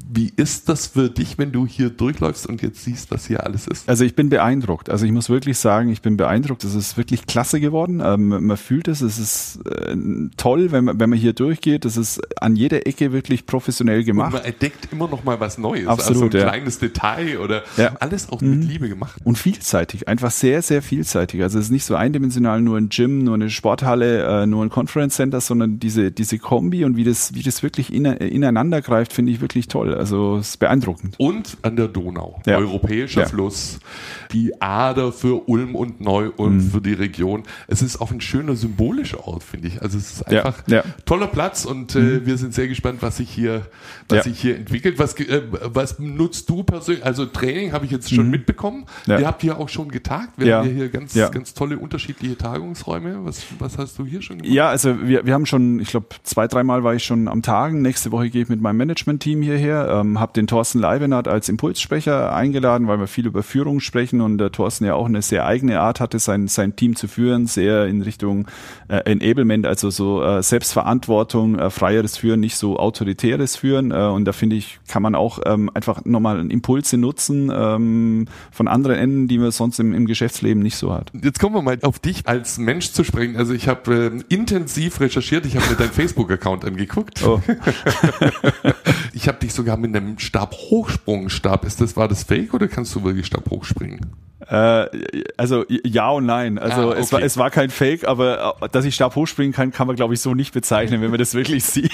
Wie 0.06 0.32
ist 0.36 0.68
das 0.68 0.88
für 0.88 1.08
dich, 1.08 1.38
wenn 1.38 1.50
du 1.50 1.66
hier 1.66 1.88
durchläufst 1.88 2.46
und 2.46 2.60
jetzt 2.60 2.84
siehst, 2.84 3.10
was 3.10 3.26
hier 3.26 3.46
alles 3.46 3.66
ist? 3.66 3.88
Also 3.88 4.04
ich 4.04 4.14
bin 4.14 4.28
beeindruckt. 4.28 4.90
Also 4.90 5.06
ich 5.06 5.12
muss 5.12 5.30
wirklich 5.30 5.56
sagen, 5.56 5.88
ich 5.88 6.02
bin 6.02 6.18
beeindruckt. 6.18 6.62
Es 6.64 6.74
ist 6.74 6.89
wirklich 6.96 7.26
klasse 7.26 7.60
geworden. 7.60 8.02
Ähm, 8.04 8.28
man 8.28 8.56
fühlt 8.56 8.88
es. 8.88 9.00
Es 9.00 9.18
ist 9.18 9.60
äh, 9.66 9.96
toll, 10.36 10.72
wenn 10.72 10.84
man, 10.84 11.00
wenn 11.00 11.10
man 11.10 11.18
hier 11.18 11.32
durchgeht. 11.32 11.84
Es 11.84 11.96
ist 11.96 12.20
an 12.40 12.56
jeder 12.56 12.86
Ecke 12.86 13.12
wirklich 13.12 13.46
professionell 13.46 14.04
gemacht. 14.04 14.34
Und 14.34 14.40
man 14.40 14.44
entdeckt 14.44 14.88
immer 14.92 15.08
noch 15.08 15.24
mal 15.24 15.40
was 15.40 15.58
Neues. 15.58 15.86
Absolut, 15.86 16.22
also 16.22 16.36
ein 16.36 16.40
ja. 16.40 16.48
kleines 16.48 16.78
Detail 16.78 17.38
oder 17.38 17.62
ja. 17.76 17.94
alles 18.00 18.28
auch 18.30 18.40
mit 18.40 18.60
mhm. 18.60 18.68
Liebe 18.68 18.88
gemacht. 18.88 19.20
Und 19.24 19.38
vielseitig. 19.38 20.08
Einfach 20.08 20.30
sehr, 20.30 20.62
sehr 20.62 20.82
vielseitig. 20.82 21.42
Also 21.42 21.58
es 21.58 21.66
ist 21.66 21.70
nicht 21.70 21.84
so 21.84 21.94
eindimensional 21.94 22.60
nur 22.60 22.76
ein 22.76 22.88
Gym, 22.88 23.24
nur 23.24 23.34
eine 23.34 23.50
Sporthalle, 23.50 24.42
äh, 24.42 24.46
nur 24.46 24.64
ein 24.64 24.70
Conference 24.70 25.16
Center, 25.16 25.40
sondern 25.40 25.78
diese, 25.78 26.10
diese 26.10 26.38
Kombi 26.38 26.84
und 26.84 26.96
wie 26.96 27.04
das, 27.04 27.34
wie 27.34 27.42
das 27.42 27.62
wirklich 27.62 27.92
in, 27.92 28.04
ineinander 28.04 28.82
greift, 28.82 29.12
finde 29.12 29.32
ich 29.32 29.40
wirklich 29.40 29.68
toll. 29.68 29.94
Also 29.94 30.38
es 30.38 30.50
ist 30.50 30.56
beeindruckend. 30.58 31.14
Und 31.18 31.56
an 31.62 31.76
der 31.76 31.88
Donau. 31.88 32.40
Ja. 32.46 32.58
Europäischer 32.58 33.26
Fluss 33.26 33.80
die 34.32 34.60
Ader 34.60 35.12
für 35.12 35.48
Ulm 35.48 35.74
und 35.74 36.00
Neu-Ulm, 36.00 36.56
mhm. 36.56 36.72
Die 36.80 36.92
Region. 36.92 37.44
Es 37.66 37.82
ist 37.82 38.00
auch 38.00 38.10
ein 38.10 38.20
schöner 38.20 38.54
symbolischer 38.54 39.26
Ort, 39.26 39.42
finde 39.42 39.68
ich. 39.68 39.80
Also 39.80 39.96
es 39.96 40.12
ist 40.12 40.26
einfach 40.26 40.62
ja, 40.68 40.76
ja. 40.76 40.84
toller 41.06 41.26
Platz 41.26 41.64
und 41.64 41.94
äh, 41.94 41.98
mhm. 41.98 42.26
wir 42.26 42.36
sind 42.36 42.54
sehr 42.54 42.68
gespannt, 42.68 42.98
was 43.00 43.16
sich 43.16 43.30
hier, 43.30 43.62
was 44.08 44.18
ja. 44.18 44.22
sich 44.24 44.40
hier 44.40 44.56
entwickelt. 44.56 44.98
Was, 44.98 45.18
äh, 45.18 45.42
was 45.50 45.98
nutzt 45.98 46.50
du 46.50 46.62
persönlich? 46.62 47.04
Also 47.04 47.26
Training 47.26 47.72
habe 47.72 47.86
ich 47.86 47.90
jetzt 47.90 48.12
schon 48.12 48.26
mhm. 48.26 48.32
mitbekommen. 48.32 48.86
Ihr 49.06 49.26
habt 49.26 49.42
hier 49.42 49.58
auch 49.58 49.68
schon 49.68 49.88
getagt. 49.88 50.34
Wir 50.36 50.56
haben 50.56 50.70
hier 50.70 50.88
ganz, 50.90 51.14
ganz 51.14 51.54
tolle 51.54 51.78
unterschiedliche 51.78 52.36
Tagungsräume. 52.36 53.24
Was, 53.24 53.42
was 53.58 53.78
hast 53.78 53.98
du 53.98 54.04
hier 54.04 54.20
schon 54.22 54.38
gemacht? 54.38 54.54
Ja, 54.54 54.68
also 54.68 55.00
wir, 55.02 55.24
wir 55.24 55.34
haben 55.34 55.46
schon, 55.46 55.80
ich 55.80 55.88
glaube, 55.88 56.06
zwei, 56.22 56.46
dreimal 56.46 56.84
war 56.84 56.94
ich 56.94 57.04
schon 57.04 57.28
am 57.28 57.42
Tagen. 57.42 57.82
Nächste 57.82 58.12
Woche 58.12 58.28
gehe 58.28 58.42
ich 58.42 58.48
mit 58.48 58.60
meinem 58.60 58.76
Management-Team 58.76 59.42
hierher, 59.42 59.88
ähm, 60.00 60.20
habe 60.20 60.32
den 60.34 60.46
Thorsten 60.46 60.78
Leibenhardt 60.78 61.28
als 61.28 61.48
Impulssprecher 61.48 62.34
eingeladen, 62.34 62.86
weil 62.86 63.00
wir 63.00 63.06
viel 63.06 63.26
über 63.26 63.42
Führung 63.42 63.80
sprechen 63.80 64.20
und 64.20 64.38
der 64.38 64.52
Thorsten 64.52 64.84
ja 64.84 64.90
ja 64.90 64.96
auch 64.96 65.06
eine 65.06 65.22
sehr 65.22 65.46
eigene 65.46 65.80
Art 65.80 66.00
hatte, 66.00 66.18
sein, 66.18 66.48
sein 66.48 66.69
Team 66.76 66.96
zu 66.96 67.08
führen, 67.08 67.46
sehr 67.46 67.86
in 67.86 68.02
Richtung 68.02 68.46
äh, 68.88 68.98
Enablement, 69.10 69.66
also 69.66 69.90
so 69.90 70.22
äh, 70.22 70.42
Selbstverantwortung, 70.42 71.58
äh, 71.58 71.70
freieres 71.70 72.16
Führen, 72.16 72.40
nicht 72.40 72.56
so 72.56 72.78
autoritäres 72.78 73.56
Führen. 73.56 73.90
Äh, 73.90 73.94
und 73.94 74.24
da 74.24 74.32
finde 74.32 74.56
ich, 74.56 74.80
kann 74.88 75.02
man 75.02 75.14
auch 75.14 75.40
ähm, 75.46 75.70
einfach 75.74 76.04
nochmal 76.04 76.50
Impulse 76.50 76.96
nutzen 76.96 77.50
ähm, 77.54 78.26
von 78.50 78.68
anderen 78.68 78.96
Enden, 78.96 79.28
die 79.28 79.38
man 79.38 79.50
sonst 79.50 79.78
im, 79.80 79.94
im 79.94 80.06
Geschäftsleben 80.06 80.62
nicht 80.62 80.76
so 80.76 80.92
hat. 80.92 81.12
Jetzt 81.22 81.38
kommen 81.40 81.54
wir 81.54 81.62
mal 81.62 81.78
auf 81.82 81.98
dich 81.98 82.26
als 82.26 82.58
Mensch 82.58 82.92
zu 82.92 83.04
sprechen. 83.04 83.36
Also 83.36 83.52
ich 83.52 83.68
habe 83.68 84.22
äh, 84.28 84.34
intensiv 84.34 85.00
recherchiert, 85.00 85.46
ich 85.46 85.56
habe 85.56 85.68
mir 85.68 85.76
deinen 85.76 85.90
Facebook-Account 85.92 86.64
angeguckt. 86.64 87.22
Oh. 87.26 87.40
ich 89.12 89.28
habe 89.28 89.38
dich 89.38 89.52
sogar 89.52 89.76
mit 89.76 89.94
einem 89.94 90.18
Stabhochsprungstab. 90.18 91.64
Ist 91.64 91.80
das 91.80 91.96
war 91.96 92.08
das 92.08 92.24
Fake 92.24 92.54
oder 92.54 92.68
kannst 92.68 92.94
du 92.94 93.04
wirklich 93.04 93.26
Stab 93.26 93.50
hochspringen? 93.50 94.00
Äh, 94.48 94.86
also 95.36 95.64
ja 95.68 96.10
und 96.10 96.26
nein. 96.26 96.58
Also 96.58 96.80
ah, 96.80 96.86
okay. 96.90 97.00
es, 97.00 97.12
war, 97.12 97.22
es 97.22 97.36
war 97.36 97.50
kein 97.50 97.70
Fake, 97.70 98.06
aber 98.06 98.56
äh, 98.60 98.68
dass 98.70 98.84
ich 98.84 98.94
Stab 98.94 99.14
hochspringen 99.14 99.52
kann, 99.52 99.70
kann 99.70 99.86
man 99.86 99.96
glaube 99.96 100.14
ich 100.14 100.20
so 100.20 100.34
nicht 100.34 100.54
bezeichnen, 100.54 101.02
wenn 101.02 101.10
man 101.10 101.18
das 101.18 101.34
wirklich 101.34 101.64
sieht. 101.64 101.92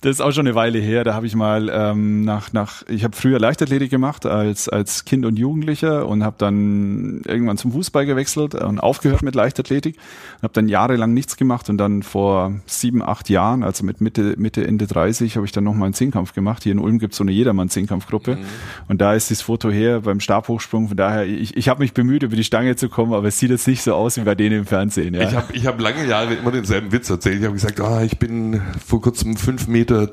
das 0.00 0.10
ist 0.10 0.20
auch 0.20 0.32
schon 0.32 0.46
eine 0.46 0.54
Weile 0.54 0.78
her. 0.78 1.04
Da 1.04 1.14
habe 1.14 1.26
ich 1.26 1.34
mal 1.34 1.70
ähm, 1.72 2.24
nach, 2.24 2.52
nach 2.52 2.82
ich 2.88 3.04
habe 3.04 3.14
früher 3.14 3.38
Leichtathletik 3.38 3.90
gemacht 3.90 4.24
als, 4.24 4.68
als 4.68 5.04
Kind 5.04 5.26
und 5.26 5.38
Jugendlicher 5.38 6.06
und 6.06 6.24
habe 6.24 6.36
dann 6.38 7.22
irgendwann 7.26 7.58
zum 7.58 7.72
Fußball 7.72 8.06
gewechselt 8.06 8.54
und 8.54 8.80
aufgehört 8.80 9.22
mit 9.22 9.34
Leichtathletik 9.34 9.96
und 10.36 10.42
habe 10.44 10.54
dann 10.54 10.68
jahrelang 10.68 11.12
nichts 11.12 11.36
gemacht 11.36 11.68
und 11.68 11.78
dann 11.78 12.02
vor 12.02 12.52
sieben, 12.66 13.02
acht 13.02 13.28
Jahren, 13.28 13.62
also 13.62 13.84
mit 13.84 14.00
Mitte, 14.00 14.34
Mitte 14.38 14.66
Ende 14.66 14.86
30, 14.86 15.36
habe 15.36 15.44
ich 15.44 15.52
dann 15.52 15.64
nochmal 15.64 15.86
einen 15.86 15.94
Zehnkampf 15.94 16.32
gemacht. 16.32 16.62
Hier 16.62 16.72
in 16.72 16.78
Ulm 16.78 16.98
gibt 16.98 17.12
es 17.12 17.18
so 17.18 17.24
eine 17.24 17.32
Jedermann-Zehnkampfgruppe 17.32 18.36
mhm. 18.36 18.44
und 18.88 19.00
da 19.00 19.14
ist 19.14 19.30
das 19.30 19.42
Foto 19.42 19.70
her 19.70 20.00
beim 20.00 20.20
Stabhochsprung. 20.20 20.88
Von 20.88 20.96
daher 20.96 21.17
ich, 21.24 21.56
ich 21.56 21.68
habe 21.68 21.82
mich 21.82 21.92
bemüht, 21.94 22.22
über 22.22 22.36
die 22.36 22.44
Stange 22.44 22.76
zu 22.76 22.88
kommen, 22.88 23.12
aber 23.12 23.28
es 23.28 23.38
sieht 23.38 23.50
jetzt 23.50 23.66
nicht 23.66 23.82
so 23.82 23.94
aus 23.94 24.16
wie 24.16 24.22
bei 24.22 24.34
denen 24.34 24.60
im 24.60 24.66
Fernsehen. 24.66 25.14
Ja. 25.14 25.28
Ich 25.28 25.34
habe 25.34 25.52
ich 25.52 25.66
hab 25.66 25.80
lange 25.80 26.06
Jahre 26.06 26.34
immer 26.34 26.52
denselben 26.52 26.92
Witz 26.92 27.10
erzählt. 27.10 27.38
Ich 27.38 27.44
habe 27.44 27.54
gesagt, 27.54 27.80
ah, 27.80 28.02
ich 28.02 28.18
bin 28.18 28.60
vor 28.84 29.00
kurzem 29.00 29.34
5,20 29.34 29.70
Meter 29.70 30.06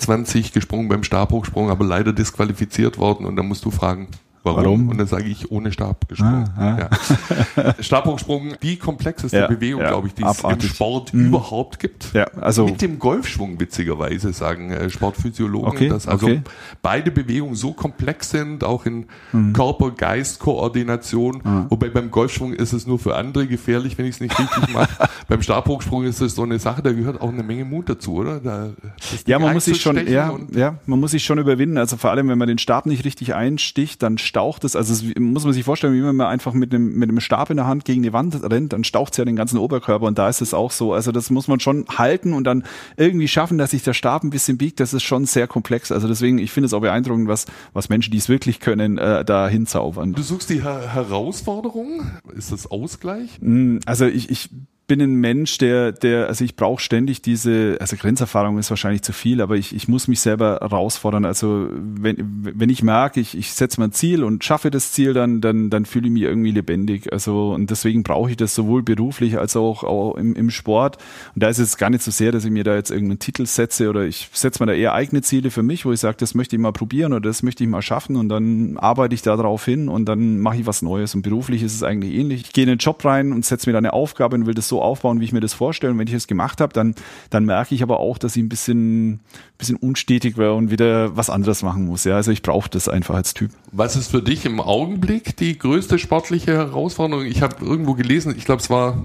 gesprungen 0.52 0.88
beim 0.90 1.04
Stabhochsprung, 1.04 1.70
aber 1.70 1.86
leider 1.86 2.14
disqualifiziert 2.14 2.98
worden. 2.98 3.26
Und 3.26 3.36
dann 3.36 3.48
musst 3.48 3.66
du 3.66 3.72
fragen, 3.72 4.08
Warum? 4.46 4.64
Warum? 4.64 4.90
Und 4.90 4.98
dann 5.00 5.08
sage 5.08 5.26
ich 5.26 5.52
ohne 5.52 5.72
Stab 5.72 6.08
gesprungen. 6.08 6.50
Ah, 6.56 6.78
ah. 6.78 6.90
Ja. 7.58 7.76
Stabhochsprung, 7.80 8.54
die 8.62 8.78
komplexeste 8.78 9.38
ja, 9.38 9.48
Bewegung, 9.48 9.82
ja, 9.82 9.90
glaube 9.90 10.08
ich, 10.08 10.14
die 10.14 10.24
abartig. 10.24 10.60
es 10.60 10.64
im 10.66 10.76
Sport 10.76 11.14
mhm. 11.14 11.28
überhaupt 11.28 11.80
gibt. 11.80 12.14
Ja, 12.14 12.26
also 12.40 12.66
mit 12.66 12.82
dem 12.82 13.00
Golfschwung 13.00 13.60
witzigerweise 13.60 14.34
sagen 14.34 14.72
äh, 14.72 14.90
Sportphysiologen, 14.90 15.68
okay, 15.68 15.90
dass 15.90 16.08
also 16.08 16.28
okay. 16.28 16.42
beide 16.84 17.10
Bewegungen 17.10 17.56
so 17.56 17.74
komplex 17.74 18.30
sind, 18.30 18.64
auch 18.64 18.86
in 18.86 19.08
mhm. 19.34 19.54
Körper-Geist-Koordination. 19.54 21.42
Mhm. 21.44 21.66
Wobei 21.70 21.90
beim 21.90 22.12
Golfschwung 22.12 22.54
ist 22.54 22.74
es 22.74 22.86
nur 22.86 23.00
für 23.00 23.16
andere 23.16 23.48
gefährlich, 23.48 23.98
wenn 23.98 24.06
ich 24.06 24.16
es 24.16 24.22
nicht 24.22 24.38
richtig 24.38 24.74
mache. 24.74 25.10
beim 25.28 25.42
Stabhochsprung 25.42 26.04
ist 26.04 26.22
es 26.22 26.36
so 26.36 26.44
eine 26.44 26.60
Sache, 26.60 26.84
da 26.84 26.92
gehört 26.92 27.20
auch 27.20 27.30
eine 27.30 27.42
Menge 27.42 27.66
Mut 27.66 27.90
dazu, 27.90 28.14
oder? 28.14 28.40
Da, 28.40 28.70
ja, 29.26 29.40
man 29.40 29.54
muss 29.54 29.66
sich 29.66 29.82
schon, 29.82 30.08
ja, 30.08 30.38
ja, 30.52 30.76
man 30.86 31.00
muss 31.00 31.12
sich 31.12 31.24
schon 31.24 31.40
überwinden. 31.40 31.80
Also 31.80 31.98
vor 31.98 32.12
allem, 32.12 32.28
wenn 32.28 32.38
man 32.38 32.48
den 32.48 32.60
Stab 32.60 32.86
nicht 32.86 33.06
richtig 33.06 33.34
einsticht, 33.34 34.04
dann 34.04 34.20
staucht 34.36 34.66
es, 34.66 34.76
also 34.76 34.92
es, 34.92 35.18
muss 35.18 35.46
man 35.46 35.54
sich 35.54 35.64
vorstellen, 35.64 35.94
wie 35.94 36.04
wenn 36.04 36.18
man 36.18 36.28
einfach 36.28 36.52
mit 36.52 36.74
einem, 36.74 36.94
mit 36.96 37.08
einem 37.08 37.22
Stab 37.22 37.50
in 37.52 37.56
der 37.56 37.68
Hand 37.68 37.86
gegen 37.86 38.04
die 38.04 38.12
Wand 38.12 38.36
rennt, 38.44 38.74
dann 38.74 38.84
staucht 38.84 39.14
es 39.14 39.18
ja 39.18 39.24
den 39.24 39.38
ganzen 39.38 39.58
Oberkörper 39.58 40.06
und 40.06 40.18
da 40.18 40.28
ist 40.28 40.42
es 40.42 40.54
auch 40.54 40.72
so. 40.72 40.92
Also 40.92 41.14
das 41.14 41.30
muss 41.30 41.48
man 41.48 41.62
schon 41.62 41.86
halten 41.88 42.34
und 42.34 42.44
dann 42.44 42.66
irgendwie 42.98 43.30
schaffen, 43.30 43.58
dass 43.58 43.72
sich 43.72 43.84
der 43.84 43.94
Stab 43.94 44.26
ein 44.26 44.32
bisschen 44.32 44.58
biegt. 44.58 44.82
Das 44.82 44.94
ist 44.94 45.04
schon 45.04 45.24
sehr 45.26 45.48
komplex. 45.48 45.90
Also 45.90 46.10
deswegen, 46.10 46.38
ich 46.38 46.52
finde 46.52 46.66
es 46.66 46.74
auch 46.74 46.82
beeindruckend, 46.82 47.30
was, 47.30 47.46
was 47.72 47.88
Menschen, 47.88 48.12
die 48.12 48.18
es 48.18 48.28
wirklich 48.28 48.60
können, 48.60 48.98
äh, 48.98 49.24
da 49.24 49.48
hinzaubern. 49.48 50.12
Du 50.12 50.22
suchst 50.22 50.50
die 50.50 50.64
Her 50.64 50.94
Herausforderung? 50.94 52.12
Ist 52.36 52.52
das 52.52 52.70
Ausgleich? 52.70 53.40
Mm, 53.40 53.78
also 53.86 54.06
ich, 54.06 54.30
ich 54.30 54.50
bin 54.88 55.02
ein 55.02 55.16
Mensch, 55.16 55.58
der, 55.58 55.92
der, 55.92 56.28
also 56.28 56.44
ich 56.44 56.56
brauche 56.56 56.82
ständig 56.82 57.22
diese, 57.22 57.78
also 57.80 57.96
Grenzerfahrung 57.96 58.58
ist 58.60 58.70
wahrscheinlich 58.70 59.02
zu 59.02 59.14
viel, 59.14 59.42
aber 59.42 59.56
ich, 59.56 59.76
ich 59.76 59.88
muss 59.88 60.08
mich 60.08 60.20
selber 60.20 60.60
herausfordern. 60.62 61.26
Also 61.26 61.68
wenn, 61.72 62.18
wenn 62.20 62.70
ich 62.70 62.84
merke, 62.84 63.20
ich, 63.20 63.36
ich 63.36 63.54
setze 63.54 63.80
mein 63.80 63.92
Ziel 63.92 64.24
und 64.24 64.44
schaffe 64.44 64.70
das 64.70 64.92
Ziel, 64.92 65.14
dann, 65.14 65.42
dann, 65.42 65.70
dann 65.70 65.86
fühle 65.86 66.08
ich 66.08 66.14
mich 66.14 66.24
irgendwie 66.24 66.52
lebendig. 66.52 67.12
Also 67.12 67.54
und 67.54 67.70
deswegen 67.72 68.04
brauche 68.04 68.30
ich 68.30 68.38
das 68.38 68.54
sowohl 68.54 68.84
beruflich 68.84 69.40
als 69.40 69.56
auch, 69.56 69.84
auch 69.84 70.16
im, 70.16 70.36
im 70.36 70.52
Sport. 70.52 70.98
Und 71.34 71.42
da 71.42 71.50
ist 71.50 71.60
es 71.60 71.78
gar 71.78 71.90
nicht 71.90 72.04
so 72.04 72.12
sehr, 72.12 72.32
dass 72.32 72.46
ich 72.46 72.52
mir 72.52 72.64
da 72.64 72.76
jetzt 72.76 72.92
irgendeinen 72.92 73.20
Titel 73.20 73.46
setze 73.46 73.90
oder 73.90 74.06
ich 74.06 74.30
setze 74.34 74.62
mir 74.62 74.68
da 74.68 74.74
eher 74.74 74.94
eigene 74.94 75.22
Ziele 75.24 75.50
für 75.50 75.64
mich, 75.64 75.86
wo 75.86 75.92
ich 75.92 76.00
sage, 76.00 76.18
das 76.20 76.36
möchte 76.36 76.56
ich 76.56 76.62
mal 76.62 76.74
probieren 76.74 77.14
oder 77.14 77.30
das 77.30 77.42
möchte 77.42 77.64
ich 77.64 77.70
mal 77.70 77.82
schaffen 77.82 78.16
und 78.16 78.30
dann 78.30 78.78
arbeite 78.78 79.16
ich 79.16 79.24
da 79.24 79.36
drauf 79.36 79.66
hin 79.66 79.90
und 79.90 80.06
dann 80.06 80.40
mache 80.40 80.58
ich 80.58 80.68
was 80.68 80.82
Neues. 80.82 81.16
Und 81.16 81.24
beruflich 81.24 81.64
ist 81.64 81.74
es 81.74 81.82
eigentlich 81.82 82.14
ähnlich. 82.14 82.42
Ich 82.42 82.54
gehe 82.54 82.64
in 82.64 82.70
den 82.70 82.78
Job 82.78 83.04
rein 83.04 83.32
und 83.32 83.46
setze 83.46 83.68
mir 83.68 83.74
da 83.74 83.80
eine 83.80 83.94
Aufgabe 83.94 84.36
und 84.36 84.46
will 84.46 84.54
das 84.54 84.68
so 84.68 84.75
so 84.76 84.82
aufbauen, 84.82 85.22
wie 85.22 85.26
ich 85.26 85.32
mir 85.32 85.40
das 85.40 85.54
vorstelle. 85.54 85.94
Und 85.94 86.00
wenn 86.00 86.08
ich 86.08 86.14
es 86.14 86.28
gemacht 86.28 86.60
habe, 86.60 86.74
dann, 86.74 86.96
dann 87.30 87.46
merke 87.46 87.74
ich 87.74 87.82
aber 87.82 88.00
auch, 88.00 88.18
dass 88.18 88.36
ich 88.36 88.44
ein 88.44 88.50
bisschen, 88.50 89.22
bisschen 89.58 89.78
unstetig 89.78 90.38
wäre 90.38 90.54
und 90.54 90.70
wieder 90.70 91.16
was 91.16 91.30
anderes 91.30 91.64
machen 91.64 91.86
muss. 91.86 92.04
Ja, 92.04 92.16
also 92.16 92.32
ich 92.32 92.42
brauche 92.42 92.70
das 92.70 92.90
einfach 92.90 93.16
als 93.16 93.34
Typ. 93.34 93.52
Was 93.72 93.96
ist 93.96 94.12
für 94.12 94.22
dich 94.22 94.46
im 94.46 94.60
Augenblick 94.60 95.38
die 95.38 95.58
größte 95.58 95.98
sportliche 95.98 96.54
Herausforderung? 96.54 97.26
Ich 97.26 97.42
habe 97.42 97.64
irgendwo 97.64 97.94
gelesen, 97.94 98.36
ich 98.38 98.46
glaube, 98.46 98.62
es 98.62 98.70
war 98.70 99.04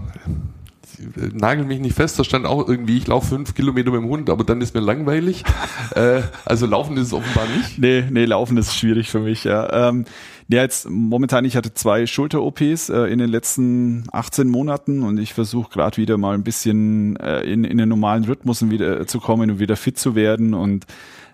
nagel 1.32 1.64
mich 1.64 1.80
nicht 1.80 1.96
fest, 1.96 2.18
da 2.18 2.24
stand 2.24 2.46
auch 2.46 2.68
irgendwie, 2.68 2.98
ich 2.98 3.06
laufe 3.06 3.28
fünf 3.28 3.54
Kilometer 3.54 3.90
mit 3.90 4.02
dem 4.02 4.08
Hund, 4.08 4.28
aber 4.28 4.44
dann 4.44 4.60
ist 4.60 4.74
mir 4.74 4.80
langweilig. 4.80 5.44
äh, 5.94 6.22
also 6.44 6.66
laufen 6.66 6.96
ist 6.96 7.08
es 7.08 7.12
offenbar 7.12 7.46
nicht. 7.56 7.78
Nee, 7.78 8.04
nee, 8.10 8.26
laufen 8.26 8.58
ist 8.58 8.76
schwierig 8.76 9.10
für 9.10 9.20
mich, 9.20 9.44
ja. 9.44 9.88
Ähm, 9.88 10.04
ja, 10.52 10.62
jetzt 10.62 10.88
momentan, 10.90 11.44
ich 11.44 11.56
hatte 11.56 11.74
zwei 11.74 12.06
Schulter-OPs 12.06 12.88
äh, 12.88 13.04
in 13.04 13.18
den 13.18 13.30
letzten 13.30 14.04
18 14.10 14.48
Monaten 14.48 15.02
und 15.02 15.18
ich 15.18 15.32
versuche 15.32 15.70
gerade 15.70 15.96
wieder 15.96 16.18
mal 16.18 16.34
ein 16.34 16.42
bisschen 16.42 17.16
äh, 17.16 17.42
in, 17.42 17.64
in 17.64 17.78
den 17.78 17.88
normalen 17.88 18.24
Rhythmus 18.24 18.68
wieder 18.68 19.06
zu 19.06 19.20
kommen 19.20 19.50
und 19.50 19.58
wieder 19.60 19.76
fit 19.76 19.98
zu 19.98 20.14
werden 20.14 20.54
und 20.54 20.86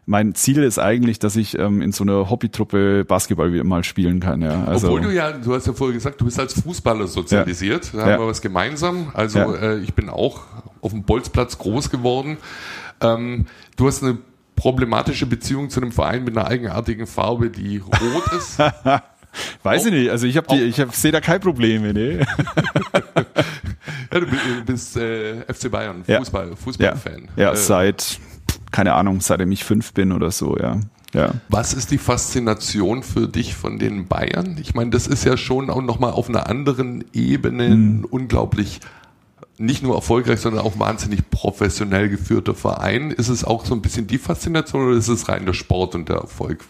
mein 0.08 0.36
Ziel 0.36 0.62
ist 0.62 0.78
eigentlich, 0.78 1.18
dass 1.18 1.34
ich 1.34 1.58
ähm, 1.58 1.82
in 1.82 1.90
so 1.90 2.04
einer 2.04 2.30
Hobbytruppe 2.30 3.04
Basketball 3.04 3.52
wieder 3.52 3.64
mal 3.64 3.82
spielen 3.82 4.20
kann. 4.20 4.40
Ja. 4.40 4.64
Also, 4.64 4.86
Obwohl 4.86 5.00
du 5.00 5.12
ja, 5.12 5.32
du 5.32 5.52
hast 5.52 5.66
ja 5.66 5.72
vorher 5.72 5.94
gesagt, 5.94 6.20
du 6.20 6.26
bist 6.26 6.38
als 6.38 6.60
Fußballer 6.60 7.08
sozialisiert. 7.08 7.86
Ja. 7.86 7.92
Da 7.92 8.02
haben 8.02 8.10
ja. 8.12 8.18
wir 8.20 8.26
was 8.28 8.40
gemeinsam. 8.40 9.10
Also 9.14 9.40
ja. 9.40 9.54
äh, 9.54 9.78
ich 9.78 9.94
bin 9.94 10.08
auch 10.08 10.42
auf 10.80 10.92
dem 10.92 11.02
Bolzplatz 11.02 11.58
groß 11.58 11.90
geworden. 11.90 12.36
Ähm, 13.00 13.46
du 13.76 13.88
hast 13.88 14.04
eine 14.04 14.18
problematische 14.56 15.26
Beziehung 15.26 15.70
zu 15.70 15.80
einem 15.80 15.92
Verein 15.92 16.24
mit 16.24 16.36
einer 16.36 16.48
eigenartigen 16.48 17.06
Farbe, 17.06 17.50
die 17.50 17.78
rot 17.78 18.32
ist. 18.36 18.58
Weiß 19.62 19.82
auch, 19.82 19.86
ich 19.86 19.92
nicht. 19.92 20.10
Also 20.10 20.26
ich 20.26 20.36
habe 20.36 20.46
die, 20.50 20.62
ich 20.62 20.80
hab, 20.80 20.94
sehe 20.94 21.12
da 21.12 21.20
kein 21.20 21.40
Problem. 21.40 21.92
Nee. 21.92 22.18
ja, 24.12 24.20
du 24.20 24.26
bist 24.64 24.96
äh, 24.96 25.42
FC 25.52 25.70
Bayern, 25.70 26.02
Fußball, 26.04 26.56
Fußballfan. 26.56 27.28
Ja, 27.36 27.44
ja 27.44 27.52
äh, 27.52 27.56
seit 27.56 28.18
keine 28.76 28.94
Ahnung, 28.94 29.20
seitdem 29.20 29.52
ich 29.52 29.64
fünf 29.64 29.92
bin 29.92 30.12
oder 30.12 30.30
so. 30.30 30.56
Ja. 30.58 30.80
Ja. 31.14 31.30
Was 31.48 31.72
ist 31.72 31.92
die 31.92 31.98
Faszination 31.98 33.02
für 33.02 33.26
dich 33.26 33.54
von 33.54 33.78
den 33.78 34.06
Bayern? 34.06 34.58
Ich 34.60 34.74
meine, 34.74 34.90
das 34.90 35.06
ist 35.06 35.24
ja 35.24 35.38
schon 35.38 35.70
auch 35.70 35.80
nochmal 35.80 36.10
auf 36.12 36.28
einer 36.28 36.48
anderen 36.48 37.04
Ebene 37.14 37.70
mhm. 37.70 38.04
unglaublich 38.10 38.80
nicht 39.58 39.82
nur 39.82 39.94
erfolgreich, 39.94 40.40
sondern 40.40 40.64
auch 40.64 40.78
wahnsinnig 40.78 41.30
professionell 41.30 42.08
geführter 42.08 42.54
Verein. 42.54 43.10
Ist 43.10 43.28
es 43.28 43.44
auch 43.44 43.64
so 43.64 43.74
ein 43.74 43.80
bisschen 43.80 44.06
die 44.06 44.18
Faszination 44.18 44.86
oder 44.86 44.96
ist 44.96 45.08
es 45.08 45.28
rein 45.28 45.46
der 45.46 45.54
Sport 45.54 45.94
und 45.94 46.08
der 46.08 46.16
Erfolg? 46.16 46.64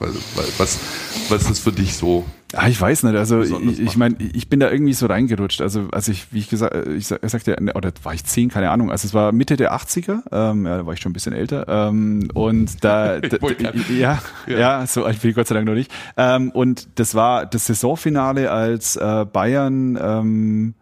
Was, 0.58 0.78
was 1.28 1.50
ist 1.50 1.60
für 1.60 1.72
dich 1.72 1.94
so? 1.94 2.24
Ah, 2.54 2.68
ich 2.68 2.80
weiß 2.80 3.02
nicht. 3.02 3.16
Also 3.16 3.42
ich, 3.42 3.80
ich 3.80 3.96
meine, 3.96 4.16
ich 4.20 4.48
bin 4.48 4.60
da 4.60 4.70
irgendwie 4.70 4.92
so 4.92 5.06
reingerutscht. 5.06 5.60
Also 5.60 5.88
als 5.90 6.06
ich, 6.06 6.32
wie 6.32 6.38
ich 6.38 6.48
gesagt, 6.48 6.76
ich, 6.88 7.10
ich 7.10 7.30
sagte, 7.30 7.56
oder 7.74 7.90
war 8.04 8.14
ich 8.14 8.24
zehn, 8.24 8.50
keine 8.50 8.70
Ahnung. 8.70 8.92
Also 8.92 9.06
es 9.06 9.14
war 9.14 9.32
Mitte 9.32 9.56
der 9.56 9.74
80er. 9.74 10.20
Ähm, 10.30 10.64
ja, 10.64 10.78
da 10.78 10.86
war 10.86 10.94
ich 10.94 11.00
schon 11.00 11.10
ein 11.10 11.12
bisschen 11.12 11.32
älter. 11.32 11.66
Ähm, 11.68 12.28
und 12.34 12.84
da, 12.84 13.18
da 13.20 13.36
ja, 13.88 14.22
ja, 14.46 14.58
ja, 14.58 14.86
so 14.86 15.04
alt 15.04 15.20
bin 15.20 15.30
ich 15.30 15.36
Gott 15.36 15.48
sei 15.48 15.56
Dank 15.56 15.66
noch 15.66 15.74
nicht. 15.74 15.90
Ähm, 16.16 16.50
und 16.50 16.88
das 16.94 17.16
war 17.16 17.46
das 17.46 17.66
Saisonfinale, 17.66 18.50
als 18.50 18.94
äh, 18.94 19.26
Bayern 19.30 19.98
ähm, 20.00 20.74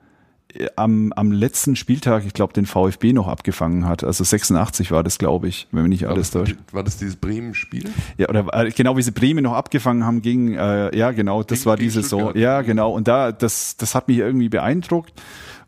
am, 0.76 1.12
am 1.14 1.32
letzten 1.32 1.76
Spieltag, 1.76 2.24
ich 2.26 2.32
glaube, 2.32 2.52
den 2.52 2.66
VfB 2.66 3.12
noch 3.12 3.28
abgefangen 3.28 3.86
hat. 3.86 4.04
Also 4.04 4.24
86 4.24 4.90
war 4.90 5.02
das, 5.02 5.18
glaube 5.18 5.48
ich, 5.48 5.66
wenn 5.72 5.82
mich 5.82 6.00
nicht 6.00 6.06
alles 6.06 6.30
täuscht. 6.30 6.56
War 6.72 6.84
das 6.84 6.96
dieses 6.96 7.16
Bremen-Spiel? 7.16 7.90
Ja, 8.16 8.28
oder 8.28 8.46
äh, 8.52 8.70
genau, 8.70 8.96
wie 8.96 9.02
sie 9.02 9.10
Bremen 9.10 9.44
noch 9.44 9.54
abgefangen 9.54 10.04
haben 10.04 10.22
gegen, 10.22 10.54
äh, 10.54 10.96
ja 10.96 11.10
genau, 11.12 11.42
das 11.42 11.60
gegen, 11.60 11.70
war 11.70 11.76
diese 11.76 12.02
Saison. 12.02 12.36
Ja, 12.36 12.62
genau. 12.62 12.92
Und 12.92 13.08
da, 13.08 13.32
das, 13.32 13.76
das 13.76 13.94
hat 13.94 14.08
mich 14.08 14.18
irgendwie 14.18 14.48
beeindruckt. 14.48 15.12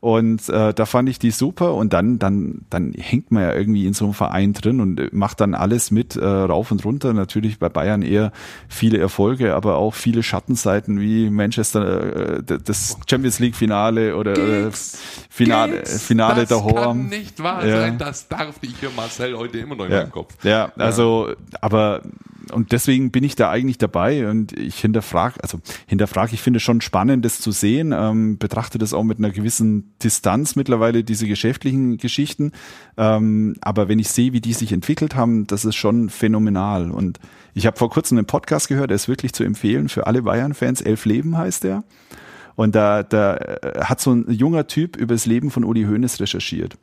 Und 0.00 0.48
äh, 0.48 0.74
da 0.74 0.86
fand 0.86 1.08
ich 1.08 1.18
die 1.18 1.30
super 1.30 1.74
und 1.74 1.92
dann, 1.92 2.18
dann, 2.18 2.62
dann 2.70 2.92
hängt 2.92 3.30
man 3.32 3.42
ja 3.42 3.54
irgendwie 3.54 3.86
in 3.86 3.94
so 3.94 4.04
einem 4.04 4.14
Verein 4.14 4.52
drin 4.52 4.80
und 4.80 5.12
macht 5.12 5.40
dann 5.40 5.54
alles 5.54 5.90
mit, 5.90 6.16
äh, 6.16 6.24
rauf 6.24 6.70
und 6.70 6.84
runter. 6.84 7.12
Natürlich 7.12 7.58
bei 7.58 7.68
Bayern 7.68 8.02
eher 8.02 8.32
viele 8.68 8.98
Erfolge, 8.98 9.54
aber 9.54 9.76
auch 9.76 9.94
viele 9.94 10.22
Schattenseiten 10.22 11.00
wie 11.00 11.30
Manchester, 11.30 12.38
äh, 12.38 12.42
das 12.42 12.98
Champions 13.08 13.38
League 13.38 13.56
Finale 13.56 14.16
oder 14.16 14.36
äh, 14.36 14.70
Finale, 15.28 15.76
Geeks, 15.76 16.02
Finale 16.02 16.46
das 16.46 16.48
daheim. 16.48 16.74
Das 16.74 16.84
kann 16.84 17.06
nicht 17.08 17.42
wahr 17.42 17.66
ja. 17.66 17.80
sein, 17.80 17.98
das 17.98 18.28
darf 18.28 18.56
ich 18.62 18.74
für 18.76 18.90
Marcel 18.90 19.36
heute 19.36 19.58
immer 19.58 19.76
noch 19.76 19.86
in 19.86 19.92
ja. 19.92 20.00
meinem 20.00 20.12
Kopf. 20.12 20.34
Ja, 20.44 20.72
also, 20.76 21.32
aber 21.60 22.02
und 22.52 22.72
deswegen 22.72 23.10
bin 23.10 23.24
ich 23.24 23.36
da 23.36 23.50
eigentlich 23.50 23.78
dabei 23.78 24.28
und 24.28 24.52
ich 24.56 24.78
hinterfrage, 24.80 25.42
also 25.42 25.60
hinterfrage, 25.86 26.34
ich 26.34 26.42
finde 26.42 26.60
schon 26.60 26.80
spannend, 26.80 27.24
das 27.24 27.40
zu 27.40 27.50
sehen, 27.50 27.92
ähm, 27.96 28.38
betrachte 28.38 28.78
das 28.78 28.94
auch 28.94 29.02
mit 29.02 29.18
einer 29.18 29.30
gewissen 29.30 29.94
Distanz 30.02 30.56
mittlerweile, 30.56 31.04
diese 31.04 31.26
geschäftlichen 31.26 31.96
Geschichten. 31.96 32.52
Ähm, 32.96 33.56
aber 33.60 33.88
wenn 33.88 33.98
ich 33.98 34.08
sehe, 34.08 34.32
wie 34.32 34.40
die 34.40 34.52
sich 34.52 34.72
entwickelt 34.72 35.16
haben, 35.16 35.46
das 35.46 35.64
ist 35.64 35.76
schon 35.76 36.08
phänomenal. 36.08 36.90
Und 36.90 37.18
ich 37.54 37.66
habe 37.66 37.76
vor 37.76 37.90
kurzem 37.90 38.18
einen 38.18 38.26
Podcast 38.26 38.68
gehört, 38.68 38.90
der 38.90 38.96
ist 38.96 39.08
wirklich 39.08 39.32
zu 39.32 39.42
empfehlen 39.44 39.88
für 39.88 40.06
alle 40.06 40.22
Bayern-Fans. 40.22 40.82
Elf 40.82 41.04
Leben 41.04 41.36
heißt 41.36 41.64
der. 41.64 41.84
Und 42.54 42.74
da, 42.74 43.02
da 43.02 43.36
äh, 43.36 43.80
hat 43.84 44.00
so 44.00 44.12
ein 44.12 44.30
junger 44.30 44.66
Typ 44.66 44.96
über 44.96 45.14
das 45.14 45.26
Leben 45.26 45.50
von 45.50 45.64
Uli 45.64 45.84
Hoeneß 45.84 46.20
recherchiert. 46.20 46.76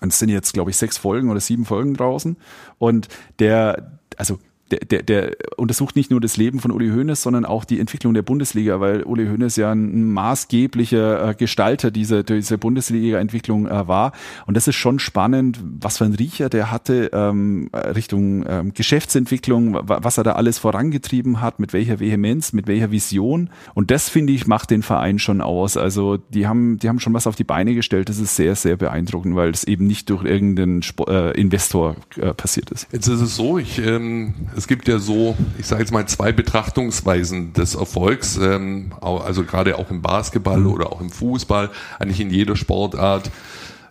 Und 0.00 0.12
es 0.12 0.18
sind 0.18 0.28
jetzt, 0.28 0.52
glaube 0.54 0.70
ich, 0.70 0.76
sechs 0.76 0.98
Folgen 0.98 1.30
oder 1.30 1.40
sieben 1.40 1.64
Folgen 1.64 1.94
draußen. 1.94 2.36
Und 2.78 3.08
der, 3.38 3.98
also 4.16 4.38
der, 4.70 4.78
der, 4.80 5.02
der 5.02 5.36
untersucht 5.56 5.94
nicht 5.94 6.10
nur 6.10 6.20
das 6.20 6.36
Leben 6.36 6.58
von 6.58 6.70
Uli 6.70 6.88
Hoeneß, 6.88 7.22
sondern 7.22 7.44
auch 7.44 7.64
die 7.64 7.80
Entwicklung 7.80 8.14
der 8.14 8.22
Bundesliga, 8.22 8.80
weil 8.80 9.02
Uli 9.02 9.26
Hoeneß 9.26 9.56
ja 9.56 9.72
ein 9.72 10.12
maßgeblicher 10.12 11.30
äh, 11.30 11.34
Gestalter 11.34 11.90
dieser, 11.90 12.22
dieser 12.22 12.56
Bundesliga-Entwicklung 12.56 13.66
äh, 13.66 13.86
war. 13.86 14.12
Und 14.46 14.56
das 14.56 14.66
ist 14.66 14.76
schon 14.76 14.98
spannend, 14.98 15.60
was 15.62 15.98
für 15.98 16.04
ein 16.04 16.14
Riecher 16.14 16.48
der 16.48 16.70
hatte 16.70 17.10
ähm, 17.12 17.68
Richtung 17.74 18.44
ähm, 18.48 18.72
Geschäftsentwicklung, 18.72 19.78
was 19.82 20.16
er 20.16 20.24
da 20.24 20.32
alles 20.32 20.58
vorangetrieben 20.58 21.42
hat, 21.42 21.60
mit 21.60 21.74
welcher 21.74 22.00
Vehemenz, 22.00 22.54
mit 22.54 22.66
welcher 22.66 22.90
Vision. 22.90 23.50
Und 23.74 23.90
das, 23.90 24.08
finde 24.08 24.32
ich, 24.32 24.46
macht 24.46 24.70
den 24.70 24.82
Verein 24.82 25.18
schon 25.18 25.42
aus. 25.42 25.76
Also 25.76 26.16
die 26.16 26.46
haben, 26.46 26.78
die 26.78 26.88
haben 26.88 27.00
schon 27.00 27.12
was 27.12 27.26
auf 27.26 27.36
die 27.36 27.44
Beine 27.44 27.74
gestellt. 27.74 28.08
Das 28.08 28.18
ist 28.18 28.34
sehr, 28.36 28.56
sehr 28.56 28.76
beeindruckend, 28.76 29.36
weil 29.36 29.50
es 29.50 29.64
eben 29.64 29.86
nicht 29.86 30.08
durch 30.08 30.24
irgendeinen 30.24 30.80
Sp 30.80 31.04
äh, 31.06 31.38
Investor 31.38 31.96
äh, 32.16 32.32
passiert 32.32 32.70
ist. 32.70 32.88
Jetzt 32.92 33.08
ist 33.08 33.20
es 33.20 33.36
so, 33.36 33.58
ich 33.58 33.78
ähm 33.78 34.32
es 34.56 34.68
gibt 34.68 34.88
ja 34.88 34.98
so, 34.98 35.36
ich 35.58 35.66
sage 35.66 35.82
jetzt 35.82 35.92
mal, 35.92 36.06
zwei 36.06 36.32
Betrachtungsweisen 36.32 37.52
des 37.52 37.74
Erfolgs, 37.74 38.36
ähm, 38.36 38.92
also 39.00 39.44
gerade 39.44 39.78
auch 39.78 39.90
im 39.90 40.02
Basketball 40.02 40.60
mhm. 40.60 40.66
oder 40.72 40.92
auch 40.92 41.00
im 41.00 41.10
Fußball, 41.10 41.70
eigentlich 41.98 42.20
in 42.20 42.30
jeder 42.30 42.56
Sportart 42.56 43.30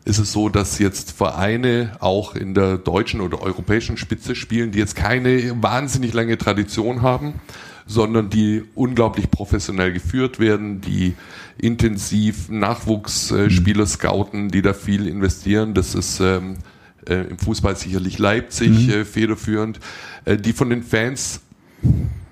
ist 0.06 0.20
es 0.20 0.34
so, 0.34 0.50
dass 0.50 0.80
jetzt 0.80 1.12
Vereine 1.12 1.96
auch 2.00 2.36
in 2.36 2.54
der 2.54 2.78
deutschen 2.78 3.22
oder 3.22 3.42
europäischen 3.42 3.96
Spitze 3.98 4.36
spielen, 4.36 4.72
die 4.72 4.80
jetzt 4.80 4.96
keine 4.96 5.62
wahnsinnig 5.62 6.14
lange 6.14 6.38
Tradition 6.38 7.02
haben, 7.02 7.36
sondern 7.86 8.30
die 8.30 8.64
unglaublich 8.76 9.32
professionell 9.32 9.94
geführt 9.94 10.40
werden, 10.40 10.82
die 10.82 11.14
intensiv 11.58 12.50
Nachwuchsspieler 12.50 13.86
scouten, 13.86 14.50
die 14.50 14.62
da 14.62 14.74
viel 14.74 15.08
investieren. 15.08 15.74
Das 15.74 15.96
ist 15.96 16.20
ähm, 16.20 16.58
äh, 17.08 17.28
im 17.30 17.38
Fußball 17.38 17.76
sicherlich 17.76 18.20
Leipzig 18.20 18.88
mhm. 18.88 18.90
äh, 18.90 19.06
federführend, 19.06 19.80
äh, 20.26 20.38
die 20.38 20.54
von 20.54 20.70
den 20.70 20.84
Fans 20.84 21.42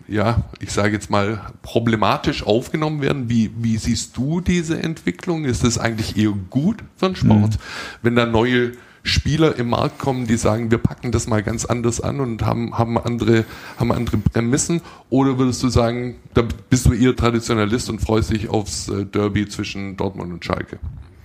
ja, 0.07 0.43
ich 0.59 0.71
sage 0.73 0.91
jetzt 0.91 1.09
mal, 1.09 1.39
problematisch 1.61 2.45
aufgenommen 2.45 3.01
werden. 3.01 3.29
Wie, 3.29 3.49
wie 3.57 3.77
siehst 3.77 4.17
du 4.17 4.41
diese 4.41 4.83
Entwicklung? 4.83 5.45
Ist 5.45 5.63
das 5.63 5.77
eigentlich 5.77 6.17
eher 6.17 6.33
gut 6.49 6.83
für 6.97 7.07
den 7.07 7.15
Sport, 7.15 7.51
mhm. 7.51 7.57
wenn 8.01 8.15
da 8.17 8.25
neue 8.25 8.73
Spieler 9.03 9.55
im 9.57 9.69
Markt 9.69 9.97
kommen, 9.97 10.27
die 10.27 10.35
sagen, 10.35 10.69
wir 10.69 10.77
packen 10.77 11.11
das 11.11 11.27
mal 11.27 11.41
ganz 11.41 11.65
anders 11.65 12.01
an 12.01 12.19
und 12.19 12.43
haben, 12.45 12.77
haben 12.77 12.97
andere, 12.97 13.45
haben 13.77 13.91
andere 13.91 14.17
Prämissen? 14.17 14.81
Oder 15.09 15.39
würdest 15.39 15.63
du 15.63 15.69
sagen, 15.69 16.17
da 16.33 16.43
bist 16.69 16.85
du 16.85 16.93
eher 16.93 17.15
Traditionalist 17.15 17.89
und 17.89 17.99
freust 17.99 18.31
dich 18.31 18.49
aufs 18.49 18.89
äh, 18.89 19.05
Derby 19.05 19.47
zwischen 19.47 19.97
Dortmund 19.97 20.31
und 20.31 20.45
Schalke? 20.45 20.77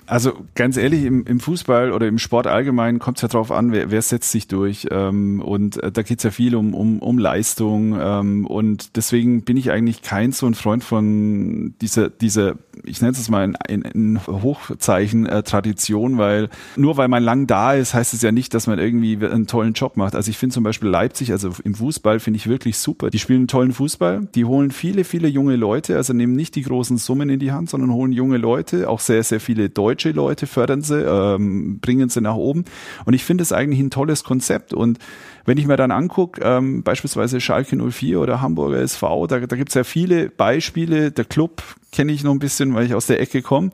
Also 0.07 0.33
ganz 0.55 0.77
ehrlich, 0.77 1.05
im, 1.05 1.25
im 1.27 1.41
Fußball 1.41 1.93
oder 1.93 2.07
im 2.07 2.19
Sport 2.19 2.47
allgemein 2.47 2.99
kommt 2.99 3.19
es 3.19 3.23
ja 3.23 3.29
drauf 3.29 3.51
an, 3.51 3.73
wer, 3.73 3.91
wer 3.91 4.03
setzt 4.03 4.31
sich 4.31 4.47
durch. 4.49 4.87
Ähm, 4.91 5.41
und 5.41 5.83
äh, 5.83 5.91
da 5.91 6.03
geht's 6.03 6.23
ja 6.23 6.31
viel 6.31 6.55
um, 6.55 6.75
um, 6.75 7.01
um 7.01 7.19
Leistung. 7.19 7.97
Ähm, 8.01 8.47
und 8.47 8.97
deswegen 8.97 9.43
bin 9.43 9.57
ich 9.57 9.71
eigentlich 9.71 10.03
kein 10.03 10.33
so 10.33 10.47
ein 10.47 10.55
Freund 10.55 10.85
von 10.85 11.75
dieser, 11.81 12.09
dieser 12.09 12.57
ich 12.85 13.01
nenne 13.01 13.13
es 13.13 13.29
mal 13.29 13.45
in, 13.45 13.57
in, 13.69 13.83
in 13.83 14.27
Hochzeichen 14.27 15.27
äh, 15.27 15.43
Tradition, 15.43 16.19
weil 16.19 16.49
nur 16.77 16.97
weil 16.97 17.09
man 17.09 17.23
lang 17.23 17.47
da 17.47 17.75
ist, 17.75 17.95
heißt 17.95 18.15
es 18.15 18.23
ja 18.23 18.33
nicht, 18.33 18.55
dass 18.55 18.67
man 18.67 18.79
irgendwie 18.79 19.17
einen 19.25 19.47
tollen 19.47 19.73
Job 19.73 19.97
macht. 19.97 20.15
Also 20.15 20.31
ich 20.31 20.39
finde 20.39 20.55
zum 20.55 20.65
Beispiel 20.65 20.89
Leipzig, 20.89 21.33
also 21.33 21.51
im 21.65 21.75
Fußball 21.75 22.21
finde 22.21 22.37
ich 22.39 22.47
wirklich 22.47 22.79
super. 22.79 23.11
Die 23.11 23.19
spielen 23.19 23.49
tollen 23.49 23.73
Fußball, 23.73 24.29
die 24.35 24.45
holen 24.45 24.71
viele, 24.71 25.05
viele 25.05 25.29
junge 25.29 25.57
Leute, 25.57 25.97
also 25.97 26.13
nehmen 26.13 26.35
nicht 26.35 26.55
die 26.55 26.63
großen 26.63 26.97
Summen 26.99 27.29
in 27.29 27.39
die 27.39 27.53
Hand, 27.53 27.71
sondern 27.71 27.93
holen 27.93 28.13
junge 28.13 28.37
Leute, 28.37 28.89
auch 28.89 29.01
sehr, 29.01 29.23
sehr 29.23 29.41
viele 29.41 29.69
deutsche 29.69 29.96
Leute 30.05 30.47
fördern 30.47 30.83
sie, 30.83 31.01
ähm, 31.01 31.79
bringen 31.81 32.09
sie 32.09 32.21
nach 32.21 32.37
oben. 32.37 32.65
Und 33.05 33.15
ich 33.15 33.25
finde 33.25 33.43
es 33.43 33.53
eigentlich 33.53 33.81
ein 33.81 33.91
tolles 33.91 34.25
Konzept 34.25 34.73
und 34.73 34.99
wenn 35.47 35.59
ich 35.59 35.67
mir 35.67 35.77
dann 35.77 35.93
angucke, 35.93 36.41
ähm, 36.43 36.83
beispielsweise 36.83 37.41
Schalke 37.41 37.77
04 37.77 38.21
oder 38.21 38.41
Hamburger 38.41 38.79
SV, 38.79 39.29
da, 39.29 39.39
da 39.39 39.57
gibt 39.57 39.71
es 39.71 39.75
ja 39.75 39.85
viele 39.85 40.29
Beispiele. 40.29 41.13
Der 41.13 41.25
Club 41.25 41.63
kenne 41.93 42.13
ich 42.13 42.25
noch 42.25 42.33
ein 42.33 42.41
bisschen, 42.41 42.75
weil 42.75 42.85
ich 42.85 42.95
aus 42.95 43.07
der 43.07 43.21
Ecke 43.21 43.43
komme. 43.43 43.71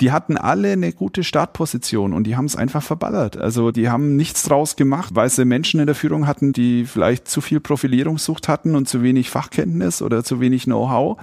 Die 0.00 0.12
hatten 0.12 0.38
alle 0.38 0.72
eine 0.72 0.94
gute 0.94 1.22
Startposition 1.22 2.14
und 2.14 2.24
die 2.24 2.36
haben 2.36 2.46
es 2.46 2.56
einfach 2.56 2.82
verballert. 2.82 3.36
Also 3.36 3.70
die 3.70 3.90
haben 3.90 4.16
nichts 4.16 4.44
draus 4.44 4.76
gemacht, 4.76 5.10
weil 5.14 5.28
sie 5.28 5.44
Menschen 5.44 5.78
in 5.78 5.84
der 5.84 5.94
Führung 5.94 6.26
hatten, 6.26 6.54
die 6.54 6.86
vielleicht 6.86 7.28
zu 7.28 7.42
viel 7.42 7.60
Profilierungssucht 7.60 8.48
hatten 8.48 8.74
und 8.74 8.88
zu 8.88 9.02
wenig 9.02 9.28
Fachkenntnis 9.28 10.00
oder 10.00 10.24
zu 10.24 10.40
wenig 10.40 10.64
Know-how 10.64 11.18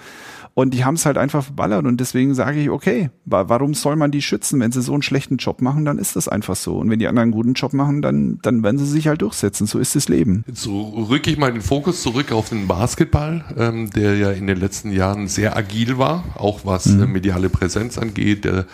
und 0.58 0.74
die 0.74 0.84
haben 0.84 0.96
es 0.96 1.06
halt 1.06 1.20
einfach 1.20 1.44
verballert. 1.44 1.86
Und 1.86 1.98
deswegen 2.00 2.34
sage 2.34 2.60
ich, 2.60 2.72
okay, 2.72 3.12
warum 3.26 3.76
soll 3.76 3.96
man 3.96 4.10
die 4.10 4.24
schützen? 4.24 4.60
Wenn 4.60 4.72
sie 4.72 4.82
so 4.82 4.92
einen 4.94 5.04
schlechten 5.04 5.38
Job 5.38 5.62
machen, 5.62 5.86
dann 5.86 6.00
ist 6.00 6.16
das 6.16 6.28
einfach 6.28 6.56
so. 6.56 6.80
Und 6.80 6.90
wenn 6.90 6.98
die 6.98 7.08
anderen 7.08 7.28
einen 7.28 7.32
guten 7.32 7.54
Job 7.54 7.74
machen, 7.74 8.02
dann, 8.02 8.40
dann 8.42 8.64
werden 8.64 8.80
sie 8.80 8.88
sich 8.88 9.08
halt 9.08 9.22
durchsetzen. 9.22 9.68
So 9.68 9.78
ist 9.78 9.96
das 9.96 10.10
Leben. 10.10 10.44
Jetzt 10.48 10.64
so 10.64 10.82
rücke 10.82 11.30
ich 11.30 11.38
mal 11.38 11.54
den 11.54 11.62
Fokus 11.62 12.02
zurück 12.02 12.32
auf 12.32 12.50
den 12.50 12.66
Basketball, 12.66 13.46
ähm, 13.56 13.92
der 13.92 14.18
ja 14.18 14.32
in 14.32 14.48
den 14.48 14.58
letzten 14.58 14.92
Jahren 14.92 15.28
sehr 15.28 15.56
agil 15.56 16.00
war, 16.00 16.24
auch 16.34 16.62
was 16.64 16.88
mhm. 16.88 17.04
äh, 17.04 17.06
mediale 17.06 17.50
Präsenz 17.50 18.00
angeht. 18.00 18.44
Der 18.44 18.66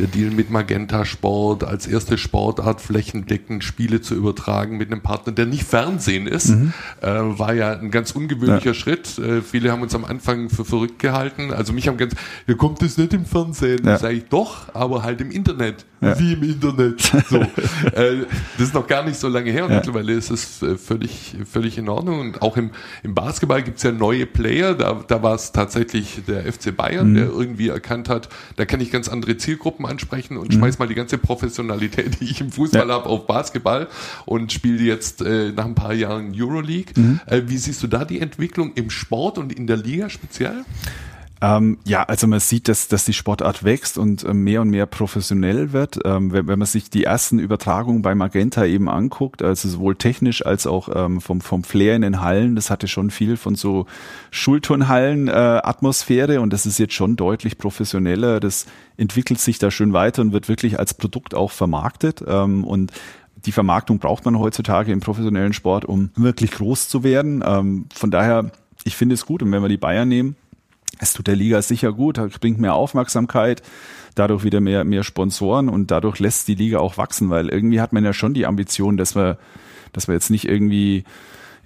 der 0.00 0.08
Deal 0.08 0.30
mit 0.30 0.50
Magenta 0.50 1.04
Sport 1.04 1.62
als 1.62 1.86
erste 1.86 2.16
Sportart 2.16 2.80
flächendeckend 2.80 3.62
Spiele 3.62 4.00
zu 4.00 4.14
übertragen 4.14 4.78
mit 4.78 4.90
einem 4.90 5.02
Partner, 5.02 5.32
der 5.32 5.46
nicht 5.46 5.64
Fernsehen 5.64 6.26
ist, 6.26 6.48
mhm. 6.48 6.72
äh, 7.02 7.06
war 7.08 7.54
ja 7.54 7.78
ein 7.78 7.90
ganz 7.90 8.12
ungewöhnlicher 8.12 8.70
ja. 8.70 8.74
Schritt. 8.74 9.18
Äh, 9.18 9.42
viele 9.42 9.70
haben 9.70 9.82
uns 9.82 9.94
am 9.94 10.04
Anfang 10.04 10.48
für 10.48 10.64
verrückt 10.64 10.98
gehalten. 10.98 11.52
Also 11.52 11.72
mich 11.72 11.86
haben 11.86 11.98
ganz, 11.98 12.14
hier 12.46 12.56
kommt 12.56 12.82
es 12.82 12.96
nicht 12.96 13.12
im 13.12 13.26
Fernsehen. 13.26 13.86
Ja. 13.86 13.98
Sag 13.98 14.12
ich 14.12 14.24
doch, 14.24 14.74
aber 14.74 15.02
halt 15.02 15.20
im 15.20 15.30
Internet. 15.30 15.84
Ja. 16.00 16.18
Wie 16.18 16.32
im 16.32 16.42
Internet. 16.42 17.00
So. 17.28 17.40
äh, 17.92 18.24
das 18.56 18.68
ist 18.68 18.74
noch 18.74 18.86
gar 18.86 19.04
nicht 19.04 19.18
so 19.18 19.28
lange 19.28 19.50
her 19.50 19.66
und 19.66 19.74
mittlerweile 19.74 20.14
ist 20.14 20.30
es 20.30 20.62
äh, 20.62 20.76
völlig, 20.76 21.36
völlig 21.50 21.76
in 21.76 21.88
Ordnung. 21.90 22.20
Und 22.20 22.42
auch 22.42 22.56
im, 22.56 22.70
im 23.02 23.14
Basketball 23.14 23.62
gibt 23.62 23.78
es 23.78 23.82
ja 23.82 23.92
neue 23.92 24.24
Player. 24.24 24.74
Da, 24.74 25.04
da 25.06 25.22
war 25.22 25.34
es 25.34 25.52
tatsächlich 25.52 26.22
der 26.26 26.50
FC 26.50 26.74
Bayern, 26.74 27.10
mhm. 27.10 27.14
der 27.14 27.24
irgendwie 27.24 27.68
erkannt 27.68 28.08
hat, 28.08 28.30
da 28.56 28.64
kann 28.64 28.80
ich 28.80 28.90
ganz 28.90 29.08
andere 29.08 29.36
Zielgruppen 29.36 29.84
ansprechen 29.84 30.38
und 30.38 30.48
mhm. 30.48 30.58
schmeiß 30.58 30.78
mal 30.78 30.88
die 30.88 30.94
ganze 30.94 31.18
Professionalität, 31.18 32.20
die 32.20 32.24
ich 32.24 32.40
im 32.40 32.50
Fußball 32.50 32.88
ja. 32.88 32.94
habe, 32.94 33.06
auf 33.06 33.26
Basketball 33.26 33.88
und 34.24 34.52
spiele 34.52 34.82
jetzt 34.82 35.20
äh, 35.20 35.52
nach 35.52 35.66
ein 35.66 35.74
paar 35.74 35.92
Jahren 35.92 36.32
Euroleague. 36.34 36.94
Mhm. 36.96 37.20
Äh, 37.26 37.42
wie 37.46 37.58
siehst 37.58 37.82
du 37.82 37.86
da 37.86 38.06
die 38.06 38.20
Entwicklung 38.20 38.72
im 38.74 38.88
Sport 38.88 39.36
und 39.36 39.52
in 39.52 39.66
der 39.66 39.76
Liga 39.76 40.08
speziell? 40.08 40.64
Ähm, 41.42 41.78
ja, 41.86 42.02
also 42.02 42.26
man 42.26 42.38
sieht, 42.38 42.68
dass, 42.68 42.88
dass 42.88 43.06
die 43.06 43.14
Sportart 43.14 43.64
wächst 43.64 43.96
und 43.96 44.24
äh, 44.24 44.34
mehr 44.34 44.60
und 44.60 44.68
mehr 44.68 44.84
professionell 44.84 45.72
wird. 45.72 45.98
Ähm, 46.04 46.32
wenn, 46.32 46.48
wenn 46.48 46.58
man 46.58 46.66
sich 46.66 46.90
die 46.90 47.04
ersten 47.04 47.38
Übertragungen 47.38 48.02
bei 48.02 48.14
Magenta 48.14 48.66
eben 48.66 48.90
anguckt, 48.90 49.42
also 49.42 49.66
sowohl 49.68 49.96
technisch 49.96 50.44
als 50.44 50.66
auch 50.66 50.90
ähm, 50.94 51.22
vom, 51.22 51.40
vom 51.40 51.64
Flair 51.64 51.96
in 51.96 52.02
den 52.02 52.20
Hallen, 52.20 52.56
das 52.56 52.68
hatte 52.68 52.88
schon 52.88 53.10
viel 53.10 53.38
von 53.38 53.54
so 53.54 53.86
Schulturnhallen-Atmosphäre 54.30 56.34
äh, 56.34 56.38
und 56.38 56.52
das 56.52 56.66
ist 56.66 56.78
jetzt 56.78 56.92
schon 56.92 57.16
deutlich 57.16 57.56
professioneller. 57.56 58.38
Das 58.38 58.66
entwickelt 58.98 59.40
sich 59.40 59.58
da 59.58 59.70
schön 59.70 59.94
weiter 59.94 60.20
und 60.20 60.32
wird 60.32 60.48
wirklich 60.48 60.78
als 60.78 60.92
Produkt 60.92 61.34
auch 61.34 61.52
vermarktet. 61.52 62.22
Ähm, 62.26 62.64
und 62.64 62.92
die 63.46 63.52
Vermarktung 63.52 63.98
braucht 63.98 64.26
man 64.26 64.38
heutzutage 64.38 64.92
im 64.92 65.00
professionellen 65.00 65.54
Sport, 65.54 65.86
um 65.86 66.10
wirklich 66.16 66.50
groß 66.50 66.90
zu 66.90 67.02
werden. 67.02 67.42
Ähm, 67.46 67.86
von 67.94 68.10
daher, 68.10 68.50
ich 68.84 68.94
finde 68.94 69.14
es 69.14 69.24
gut. 69.24 69.42
Und 69.42 69.50
wenn 69.52 69.62
wir 69.62 69.70
die 69.70 69.78
Bayern 69.78 70.08
nehmen, 70.08 70.36
es 71.00 71.14
tut 71.14 71.26
der 71.26 71.36
Liga 71.36 71.60
sicher 71.62 71.92
gut, 71.92 72.20
bringt 72.40 72.58
mehr 72.58 72.74
Aufmerksamkeit, 72.74 73.62
dadurch 74.14 74.44
wieder 74.44 74.60
mehr, 74.60 74.84
mehr 74.84 75.02
Sponsoren 75.02 75.68
und 75.68 75.90
dadurch 75.90 76.18
lässt 76.18 76.46
die 76.48 76.54
Liga 76.54 76.78
auch 76.78 76.98
wachsen, 76.98 77.30
weil 77.30 77.48
irgendwie 77.48 77.80
hat 77.80 77.92
man 77.92 78.04
ja 78.04 78.12
schon 78.12 78.34
die 78.34 78.46
Ambition, 78.46 78.96
dass 78.96 79.16
wir, 79.16 79.38
dass 79.92 80.08
wir 80.08 80.14
jetzt 80.14 80.30
nicht 80.30 80.46
irgendwie 80.46 81.04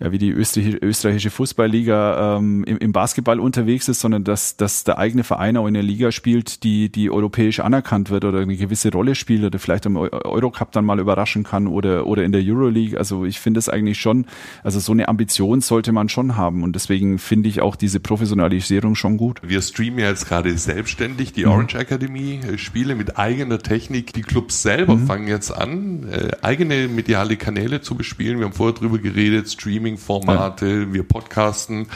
ja, 0.00 0.10
wie 0.10 0.18
die 0.18 0.30
österreichische 0.30 1.30
Fußballliga 1.30 2.36
ähm, 2.38 2.64
im, 2.64 2.78
im, 2.78 2.92
Basketball 2.92 3.38
unterwegs 3.38 3.88
ist, 3.88 4.00
sondern 4.00 4.24
dass, 4.24 4.56
dass 4.56 4.82
der 4.82 4.98
eigene 4.98 5.22
Verein 5.22 5.56
auch 5.56 5.66
in 5.68 5.74
der 5.74 5.84
Liga 5.84 6.10
spielt, 6.10 6.64
die, 6.64 6.90
die 6.90 7.10
europäisch 7.10 7.60
anerkannt 7.60 8.10
wird 8.10 8.24
oder 8.24 8.40
eine 8.40 8.56
gewisse 8.56 8.90
Rolle 8.90 9.14
spielt 9.14 9.44
oder 9.44 9.58
vielleicht 9.58 9.86
im 9.86 9.96
Eurocup 9.96 10.72
dann 10.72 10.84
mal 10.84 10.98
überraschen 10.98 11.44
kann 11.44 11.68
oder, 11.68 12.06
oder 12.06 12.24
in 12.24 12.32
der 12.32 12.42
Euroleague. 12.44 12.98
Also 12.98 13.24
ich 13.24 13.38
finde 13.38 13.58
es 13.58 13.68
eigentlich 13.68 14.00
schon, 14.00 14.26
also 14.64 14.80
so 14.80 14.90
eine 14.90 15.08
Ambition 15.08 15.60
sollte 15.60 15.92
man 15.92 16.08
schon 16.08 16.36
haben 16.36 16.64
und 16.64 16.74
deswegen 16.74 17.18
finde 17.18 17.48
ich 17.48 17.60
auch 17.60 17.76
diese 17.76 18.00
Professionalisierung 18.00 18.96
schon 18.96 19.16
gut. 19.16 19.40
Wir 19.44 19.62
streamen 19.62 20.00
ja 20.00 20.08
jetzt 20.08 20.26
gerade 20.26 20.56
selbstständig 20.58 21.32
die 21.32 21.44
mhm. 21.44 21.52
Orange 21.52 21.76
Academy 21.76 22.40
äh, 22.40 22.58
Spiele 22.58 22.96
mit 22.96 23.16
eigener 23.16 23.60
Technik. 23.60 24.12
Die 24.12 24.22
Clubs 24.22 24.62
selber 24.62 24.96
mhm. 24.96 25.06
fangen 25.06 25.28
jetzt 25.28 25.52
an, 25.52 26.08
äh, 26.10 26.30
eigene 26.42 26.88
mediale 26.88 27.36
Kanäle 27.36 27.80
zu 27.80 27.94
bespielen. 27.94 28.38
Wir 28.38 28.46
haben 28.46 28.52
vorher 28.52 28.74
drüber 28.74 28.98
geredet, 28.98 29.48
Stream 29.48 29.83
Streaming-Formate, 29.84 30.92
wir 30.92 31.02
podcasten. 31.02 31.86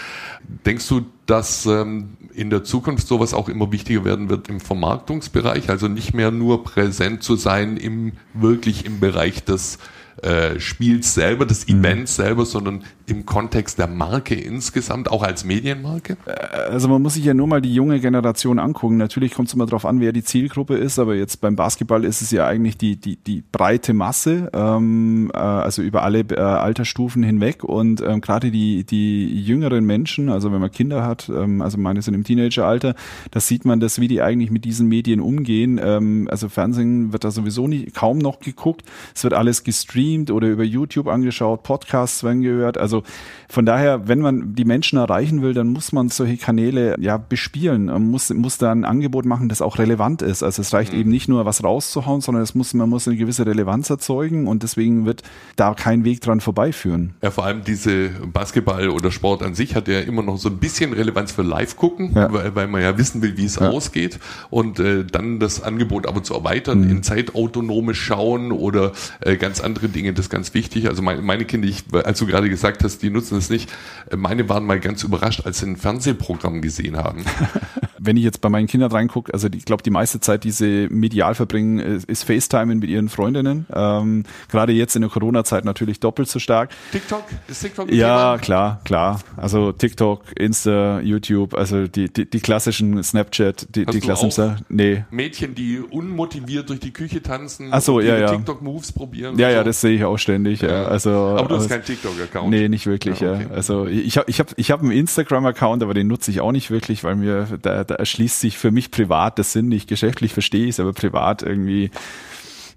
Denkst 0.66 0.86
du, 0.88 1.06
dass 1.26 1.66
ähm, 1.66 2.16
in 2.34 2.50
der 2.50 2.64
Zukunft 2.64 3.08
sowas 3.08 3.32
auch 3.32 3.48
immer 3.48 3.72
wichtiger 3.72 4.04
werden 4.04 4.28
wird 4.28 4.48
im 4.48 4.60
Vermarktungsbereich, 4.60 5.70
also 5.70 5.88
nicht 5.88 6.14
mehr 6.14 6.30
nur 6.30 6.64
präsent 6.64 7.22
zu 7.22 7.36
sein 7.36 7.76
im 7.76 8.12
wirklich 8.34 8.84
im 8.84 9.00
Bereich 9.00 9.44
des 9.44 9.78
äh, 10.22 10.60
Spiels 10.60 11.14
selber, 11.14 11.46
des 11.46 11.66
mhm. 11.66 11.80
Events 11.80 12.16
selber, 12.16 12.44
sondern 12.44 12.84
im 13.08 13.24
Kontext 13.26 13.78
der 13.78 13.86
Marke 13.86 14.34
insgesamt, 14.34 15.10
auch 15.10 15.22
als 15.22 15.44
Medienmarke? 15.44 16.16
Äh, 16.26 16.32
also 16.70 16.88
man 16.88 17.00
muss 17.00 17.14
sich 17.14 17.24
ja 17.24 17.34
nur 17.34 17.46
mal 17.46 17.62
die 17.62 17.74
junge 17.74 18.00
Generation 18.00 18.58
angucken. 18.58 18.96
Natürlich 18.96 19.34
kommt 19.34 19.48
es 19.48 19.54
immer 19.54 19.66
darauf 19.66 19.86
an, 19.86 20.00
wer 20.00 20.12
die 20.12 20.22
Zielgruppe 20.22 20.76
ist, 20.76 20.98
aber 20.98 21.14
jetzt 21.14 21.40
beim 21.40 21.56
Basketball 21.56 22.04
ist 22.04 22.20
es 22.20 22.30
ja 22.30 22.46
eigentlich 22.46 22.76
die, 22.76 22.96
die, 22.96 23.16
die 23.16 23.42
breite 23.50 23.94
Masse, 23.94 24.50
ähm, 24.52 25.30
äh, 25.32 25.38
also 25.38 25.82
über 25.82 26.02
alle 26.02 26.20
äh, 26.20 26.38
Altersstufen 26.38 27.22
hinweg 27.22 27.64
und 27.64 28.00
ähm, 28.02 28.20
gerade 28.20 28.50
die, 28.50 28.84
die 28.84 29.40
jüngeren 29.40 29.84
Menschen, 29.84 30.28
also 30.28 30.52
wenn 30.52 30.60
man 30.60 30.70
Kinder 30.70 31.04
hat, 31.04 31.28
ähm, 31.28 31.62
also 31.62 31.78
meine 31.78 32.02
sind 32.02 32.14
im 32.14 32.24
Teenageralter, 32.24 32.94
da 33.30 33.40
sieht 33.40 33.64
man 33.64 33.80
das, 33.80 34.00
wie 34.00 34.08
die 34.08 34.20
eigentlich 34.20 34.50
mit 34.50 34.64
diesen 34.64 34.88
Medien 34.88 35.20
umgehen. 35.20 35.80
Ähm, 35.82 36.28
also 36.30 36.48
Fernsehen 36.48 37.12
wird 37.12 37.24
da 37.24 37.30
sowieso 37.30 37.68
nicht, 37.68 37.94
kaum 37.94 38.18
noch 38.18 38.40
geguckt. 38.40 38.82
Es 39.14 39.24
wird 39.24 39.34
alles 39.34 39.64
gestreamt 39.64 40.30
oder 40.30 40.48
über 40.48 40.64
YouTube 40.64 41.08
angeschaut, 41.08 41.62
Podcasts 41.62 42.22
werden 42.22 42.42
gehört. 42.42 42.76
Also 42.78 42.97
also 42.98 43.02
von 43.50 43.64
daher, 43.64 44.08
wenn 44.08 44.18
man 44.18 44.54
die 44.54 44.66
Menschen 44.66 44.98
erreichen 44.98 45.40
will, 45.40 45.54
dann 45.54 45.68
muss 45.68 45.92
man 45.92 46.10
solche 46.10 46.36
Kanäle 46.36 46.96
ja 47.00 47.16
bespielen, 47.16 47.86
man 47.86 48.10
muss, 48.10 48.28
muss 48.28 48.58
da 48.58 48.70
ein 48.70 48.84
Angebot 48.84 49.24
machen, 49.24 49.48
das 49.48 49.62
auch 49.62 49.78
relevant 49.78 50.20
ist. 50.20 50.42
Also 50.42 50.60
es 50.60 50.74
reicht 50.74 50.92
mhm. 50.92 51.00
eben 51.00 51.10
nicht 51.10 51.28
nur 51.28 51.46
was 51.46 51.64
rauszuhauen, 51.64 52.20
sondern 52.20 52.42
es 52.42 52.54
muss, 52.54 52.74
man 52.74 52.90
muss 52.90 53.08
eine 53.08 53.16
gewisse 53.16 53.46
Relevanz 53.46 53.88
erzeugen 53.88 54.46
und 54.46 54.62
deswegen 54.62 55.06
wird 55.06 55.22
da 55.56 55.72
kein 55.72 56.04
Weg 56.04 56.20
dran 56.20 56.40
vorbeiführen. 56.40 57.14
Ja, 57.22 57.30
vor 57.30 57.46
allem 57.46 57.64
diese 57.64 58.10
Basketball 58.10 58.90
oder 58.90 59.10
Sport 59.10 59.42
an 59.42 59.54
sich 59.54 59.74
hat 59.74 59.88
ja 59.88 60.00
immer 60.00 60.22
noch 60.22 60.36
so 60.36 60.50
ein 60.50 60.58
bisschen 60.58 60.92
Relevanz 60.92 61.32
für 61.32 61.42
Live 61.42 61.76
gucken, 61.76 62.12
ja. 62.14 62.30
weil, 62.30 62.54
weil, 62.54 62.68
man 62.68 62.82
ja 62.82 62.98
wissen 62.98 63.22
will, 63.22 63.38
wie 63.38 63.46
es 63.46 63.56
ja. 63.56 63.70
ausgeht 63.70 64.18
und 64.50 64.78
äh, 64.78 65.06
dann 65.06 65.40
das 65.40 65.62
Angebot 65.62 66.06
aber 66.06 66.22
zu 66.22 66.34
erweitern, 66.34 66.82
mhm. 66.82 66.90
in 66.90 67.02
zeitautonome 67.02 67.94
Schauen 67.94 68.52
oder 68.52 68.92
äh, 69.20 69.36
ganz 69.36 69.60
andere 69.60 69.88
Dinge, 69.88 70.12
das 70.12 70.26
ist 70.26 70.30
ganz 70.30 70.52
wichtig. 70.52 70.86
Also 70.86 71.00
meine, 71.00 71.22
meine 71.22 71.46
Kinder, 71.46 71.66
ich, 71.66 71.84
als 72.04 72.18
du 72.18 72.26
gerade 72.26 72.50
gesagt 72.50 72.84
hast, 72.84 72.87
das, 72.88 72.98
die 72.98 73.10
nutzen 73.10 73.36
es 73.38 73.50
nicht. 73.50 73.70
Meine 74.16 74.48
waren 74.48 74.64
mal 74.64 74.80
ganz 74.80 75.02
überrascht, 75.02 75.44
als 75.44 75.58
sie 75.58 75.66
ein 75.66 75.76
Fernsehprogramm 75.76 76.62
gesehen 76.62 76.96
haben. 76.96 77.24
Wenn 78.00 78.16
ich 78.16 78.24
jetzt 78.24 78.40
bei 78.40 78.48
meinen 78.48 78.66
Kindern 78.66 78.92
reingucke, 78.92 79.32
also 79.32 79.48
ich 79.52 79.64
glaube, 79.64 79.82
die 79.82 79.90
meiste 79.90 80.20
Zeit, 80.20 80.44
die 80.44 80.50
sie 80.50 80.88
medial 80.90 81.34
verbringen, 81.34 81.78
ist 81.78 82.24
FaceTime 82.24 82.74
mit 82.74 82.84
ihren 82.88 83.08
Freundinnen. 83.08 83.66
Ähm, 83.72 84.24
Gerade 84.50 84.72
jetzt 84.72 84.96
in 84.96 85.02
der 85.02 85.10
Corona-Zeit 85.10 85.64
natürlich 85.64 86.00
doppelt 86.00 86.28
so 86.28 86.38
stark. 86.38 86.70
TikTok? 86.92 87.24
Ist 87.48 87.62
TikTok 87.62 87.90
Ja, 87.92 88.32
Thema? 88.32 88.38
klar, 88.38 88.80
klar. 88.84 89.20
Also 89.36 89.72
TikTok, 89.72 90.22
Insta, 90.38 91.00
YouTube, 91.00 91.54
also 91.54 91.86
die, 91.86 92.12
die, 92.12 92.28
die 92.28 92.40
klassischen 92.40 93.02
Snapchat, 93.02 93.74
die, 93.74 93.86
Hast 93.86 93.94
die 93.94 94.00
klassischen. 94.00 94.56
Nee. 94.68 95.04
Mädchen, 95.10 95.54
die 95.54 95.78
unmotiviert 95.80 96.68
durch 96.68 96.80
die 96.80 96.92
Küche 96.92 97.22
tanzen 97.22 97.68
Ach 97.72 97.80
so, 97.80 98.00
ja, 98.00 98.18
ja. 98.18 98.30
TikTok-Moves 98.30 98.92
probieren. 98.92 99.38
Ja, 99.38 99.50
ja, 99.50 99.58
so. 99.58 99.64
das 99.64 99.80
sehe 99.80 99.94
ich 99.96 100.04
auch 100.04 100.18
ständig. 100.18 100.62
Ja. 100.62 100.84
Also, 100.86 101.10
aber 101.10 101.48
du 101.48 101.56
hast 101.56 101.68
keinen 101.68 101.84
TikTok-Account. 101.84 102.50
Nee, 102.50 102.68
nicht 102.68 102.86
wirklich. 102.86 103.20
Ja, 103.20 103.34
okay. 103.34 103.46
ja. 103.48 103.54
Also 103.54 103.86
ich 103.86 104.16
habe 104.16 104.30
ich 104.30 104.40
hab, 104.40 104.48
ich 104.56 104.70
hab 104.70 104.80
einen 104.82 104.92
Instagram-Account, 104.92 105.82
aber 105.82 105.94
den 105.94 106.06
nutze 106.06 106.30
ich 106.30 106.40
auch 106.40 106.52
nicht 106.52 106.70
wirklich, 106.70 107.04
weil 107.04 107.16
mir 107.16 107.46
da, 107.62 107.84
da 107.88 107.96
erschließt 107.96 108.40
sich 108.40 108.58
für 108.58 108.70
mich 108.70 108.90
privat 108.90 109.38
das 109.38 109.52
Sinn 109.52 109.68
nicht. 109.68 109.88
Geschäftlich 109.88 110.32
verstehe 110.32 110.64
ich 110.64 110.70
es, 110.70 110.80
aber 110.80 110.92
privat 110.92 111.42
irgendwie 111.42 111.90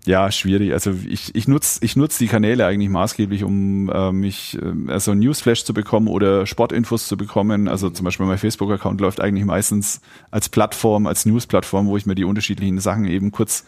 ja, 0.05 0.31
schwierig. 0.31 0.73
Also 0.73 0.93
ich, 1.07 1.35
ich 1.35 1.47
nutze 1.47 1.79
ich 1.83 1.95
nutz 1.95 2.17
die 2.17 2.27
Kanäle 2.27 2.65
eigentlich 2.65 2.89
maßgeblich, 2.89 3.43
um 3.43 3.89
äh, 3.89 4.11
mich 4.11 4.57
äh, 4.57 4.91
also 4.91 5.13
Newsflash 5.13 5.63
zu 5.63 5.73
bekommen 5.73 6.07
oder 6.07 6.47
Sportinfos 6.47 7.07
zu 7.07 7.17
bekommen. 7.17 7.67
Also 7.67 7.89
zum 7.89 8.05
Beispiel 8.05 8.25
mein 8.25 8.39
Facebook-Account 8.39 8.99
läuft 8.99 9.21
eigentlich 9.21 9.45
meistens 9.45 10.01
als 10.31 10.49
Plattform, 10.49 11.05
als 11.05 11.25
News-Plattform, 11.25 11.87
wo 11.87 11.97
ich 11.97 12.05
mir 12.05 12.15
die 12.15 12.23
unterschiedlichen 12.23 12.79
Sachen 12.79 13.05
eben 13.05 13.31
kurz 13.31 13.65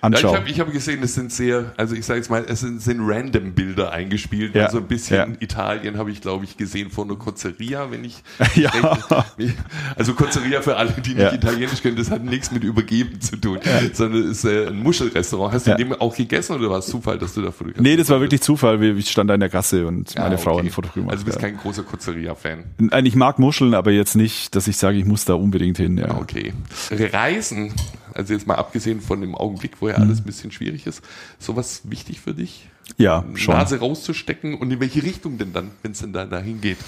anschauen. 0.00 0.22
Ja, 0.22 0.30
ich 0.30 0.40
habe 0.40 0.50
ich 0.50 0.60
hab 0.60 0.72
gesehen, 0.72 1.02
es 1.02 1.14
sind 1.14 1.32
sehr, 1.32 1.72
also 1.76 1.94
ich 1.94 2.06
sage 2.06 2.18
jetzt 2.20 2.30
mal, 2.30 2.44
es 2.46 2.60
sind, 2.60 2.80
sind 2.80 3.00
random 3.02 3.52
Bilder 3.52 3.92
eingespielt. 3.92 4.54
Ja. 4.54 4.66
Also 4.66 4.78
ein 4.78 4.86
bisschen 4.86 5.34
ja. 5.34 5.36
Italien 5.40 5.98
habe 5.98 6.10
ich, 6.10 6.20
glaube 6.20 6.44
ich, 6.44 6.56
gesehen 6.56 6.90
von 6.90 7.08
einer 7.08 7.18
Cozzeria, 7.18 7.90
wenn 7.90 8.04
ich 8.04 8.22
ja. 8.54 8.70
Also 9.96 10.14
Cozzeria 10.14 10.62
für 10.62 10.76
alle, 10.76 10.92
die 10.92 11.10
nicht 11.10 11.18
ja. 11.18 11.32
Italienisch 11.32 11.82
können, 11.82 11.96
das 11.96 12.10
hat 12.10 12.24
nichts 12.24 12.50
mit 12.50 12.64
Übergeben 12.64 13.20
zu 13.20 13.36
tun, 13.36 13.58
sondern 13.92 14.22
es 14.30 14.44
ist 14.44 14.44
äh, 14.44 14.68
ein 14.68 14.82
Muschelrestaurant. 14.82 15.54
Hast 15.54 15.66
du 15.66 15.72
in 15.72 15.78
dem 15.78 15.92
auch 15.92 16.16
gegessen 16.16 16.56
oder 16.56 16.70
war 16.70 16.78
es 16.78 16.86
Zufall, 16.86 17.18
dass 17.18 17.34
du 17.34 17.42
da 17.42 17.50
fotografiert 17.50 17.82
Nee, 17.82 17.96
das 17.96 18.08
war 18.08 18.20
wirklich 18.20 18.40
Zufall. 18.40 18.82
Ich 18.98 19.10
stand 19.10 19.30
da 19.30 19.34
in 19.34 19.40
der 19.40 19.48
Gasse 19.48 19.86
und 19.86 20.14
meine 20.16 20.34
okay. 20.34 20.42
Frau 20.42 20.58
hat 20.58 20.64
ein 20.64 20.70
Foto 20.70 20.88
gemacht. 20.94 21.12
Also 21.12 21.24
du 21.24 21.26
bist 21.26 21.40
kein 21.40 21.56
großer 21.56 21.82
Cozzeria-Fan? 21.82 22.64
Ich 23.04 23.16
mag 23.16 23.38
Muscheln, 23.38 23.74
aber 23.74 23.90
jetzt 23.90 24.14
nicht, 24.14 24.54
dass 24.54 24.68
ich 24.68 24.76
sage, 24.76 24.98
ich 24.98 25.04
muss 25.04 25.24
da 25.24 25.34
unbedingt 25.34 25.78
hin. 25.78 25.98
Ja. 25.98 26.16
Okay. 26.16 26.52
Reisen 26.90 27.72
also 28.18 28.34
jetzt 28.34 28.46
mal 28.46 28.56
abgesehen 28.56 29.00
von 29.00 29.20
dem 29.20 29.34
Augenblick, 29.34 29.80
wo 29.80 29.88
ja 29.88 29.96
mhm. 29.96 30.04
alles 30.04 30.20
ein 30.20 30.24
bisschen 30.24 30.50
schwierig 30.50 30.86
ist, 30.86 31.02
sowas 31.38 31.82
wichtig 31.84 32.20
für 32.20 32.34
dich? 32.34 32.68
Ja, 32.96 33.24
schon. 33.34 33.54
Nase 33.54 33.78
rauszustecken 33.78 34.54
und 34.54 34.70
in 34.70 34.80
welche 34.80 35.02
Richtung 35.02 35.38
denn 35.38 35.52
dann, 35.52 35.70
wenn 35.82 35.92
es 35.92 36.00
denn 36.00 36.12
da 36.12 36.24
dahin 36.24 36.60
geht? 36.60 36.78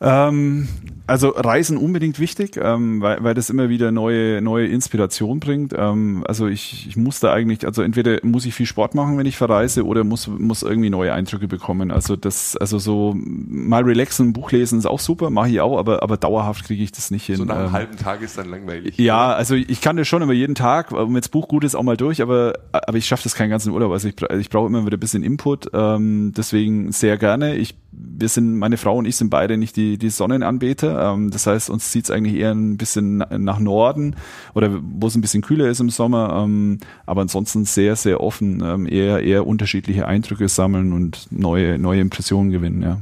Ähm, 0.00 0.68
also 1.06 1.28
Reisen 1.28 1.76
unbedingt 1.76 2.18
wichtig, 2.18 2.58
ähm, 2.60 3.02
weil, 3.02 3.22
weil 3.22 3.34
das 3.34 3.50
immer 3.50 3.68
wieder 3.68 3.92
neue, 3.92 4.40
neue 4.40 4.66
Inspiration 4.66 5.38
bringt. 5.38 5.74
Ähm, 5.76 6.24
also 6.26 6.46
ich, 6.46 6.86
ich 6.88 6.96
muss 6.96 7.20
da 7.20 7.32
eigentlich, 7.32 7.66
also 7.66 7.82
entweder 7.82 8.18
muss 8.22 8.46
ich 8.46 8.54
viel 8.54 8.64
Sport 8.64 8.94
machen, 8.94 9.18
wenn 9.18 9.26
ich 9.26 9.36
verreise, 9.36 9.84
oder 9.84 10.02
muss, 10.02 10.26
muss 10.26 10.62
irgendwie 10.62 10.88
neue 10.88 11.12
Eindrücke 11.12 11.46
bekommen. 11.46 11.90
Also 11.90 12.16
das, 12.16 12.56
also 12.56 12.78
so 12.78 13.14
mal 13.14 13.82
relaxen, 13.82 14.32
Buch 14.32 14.50
lesen 14.50 14.78
ist 14.78 14.86
auch 14.86 15.00
super, 15.00 15.28
mache 15.28 15.50
ich 15.50 15.60
auch, 15.60 15.78
aber, 15.78 16.02
aber 16.02 16.16
dauerhaft 16.16 16.64
kriege 16.64 16.82
ich 16.82 16.92
das 16.92 17.10
nicht 17.10 17.26
hin. 17.26 17.36
So 17.36 17.44
nach 17.44 17.56
einem 17.56 17.66
ähm, 17.66 17.72
halben 17.72 17.96
Tag 17.96 18.22
ist 18.22 18.38
dann 18.38 18.48
langweilig. 18.48 18.96
Ja, 18.98 19.34
also 19.34 19.54
ich 19.54 19.80
kann 19.82 19.96
das 19.96 20.08
schon 20.08 20.22
immer 20.22 20.32
jeden 20.32 20.54
Tag, 20.54 20.90
wenn 20.92 21.14
das 21.14 21.28
Buch 21.28 21.48
gut 21.48 21.64
ist, 21.64 21.74
auch 21.74 21.82
mal 21.82 21.98
durch, 21.98 22.22
aber, 22.22 22.54
aber 22.72 22.96
ich 22.96 23.06
schaffe 23.06 23.24
das 23.24 23.34
keinen 23.34 23.50
ganzen 23.50 23.72
Urlaub. 23.72 23.92
Also 23.92 24.08
ich, 24.08 24.14
ich 24.38 24.48
brauche 24.48 24.68
immer 24.68 24.86
wieder 24.86 24.96
ein 24.96 25.00
bisschen 25.00 25.22
Input, 25.22 25.70
ähm, 25.74 26.32
deswegen 26.34 26.92
sehr 26.92 27.18
gerne. 27.18 27.56
Ich, 27.56 27.74
wir 27.96 28.28
sind, 28.28 28.58
meine 28.58 28.76
Frau 28.76 28.96
und 28.96 29.06
ich 29.06 29.16
sind 29.16 29.30
beide 29.30 29.56
nicht 29.56 29.76
die, 29.76 29.98
die 29.98 30.10
Sonnenanbeter. 30.10 31.12
Ähm, 31.12 31.30
das 31.30 31.46
heißt, 31.46 31.70
uns 31.70 31.90
zieht 31.90 32.04
es 32.04 32.10
eigentlich 32.10 32.36
eher 32.36 32.52
ein 32.52 32.76
bisschen 32.76 33.18
nach 33.18 33.58
Norden 33.58 34.16
oder 34.54 34.80
wo 34.82 35.06
es 35.06 35.14
ein 35.14 35.20
bisschen 35.20 35.42
kühler 35.42 35.68
ist 35.68 35.80
im 35.80 35.90
Sommer. 35.90 36.42
Ähm, 36.44 36.78
aber 37.06 37.22
ansonsten 37.22 37.64
sehr, 37.64 37.96
sehr 37.96 38.20
offen, 38.20 38.62
ähm, 38.64 38.86
eher, 38.86 39.22
eher 39.22 39.46
unterschiedliche 39.46 40.06
Eindrücke 40.06 40.48
sammeln 40.48 40.92
und 40.92 41.26
neue, 41.30 41.78
neue 41.78 42.00
Impressionen 42.00 42.50
gewinnen, 42.50 42.82
ja. 42.82 42.98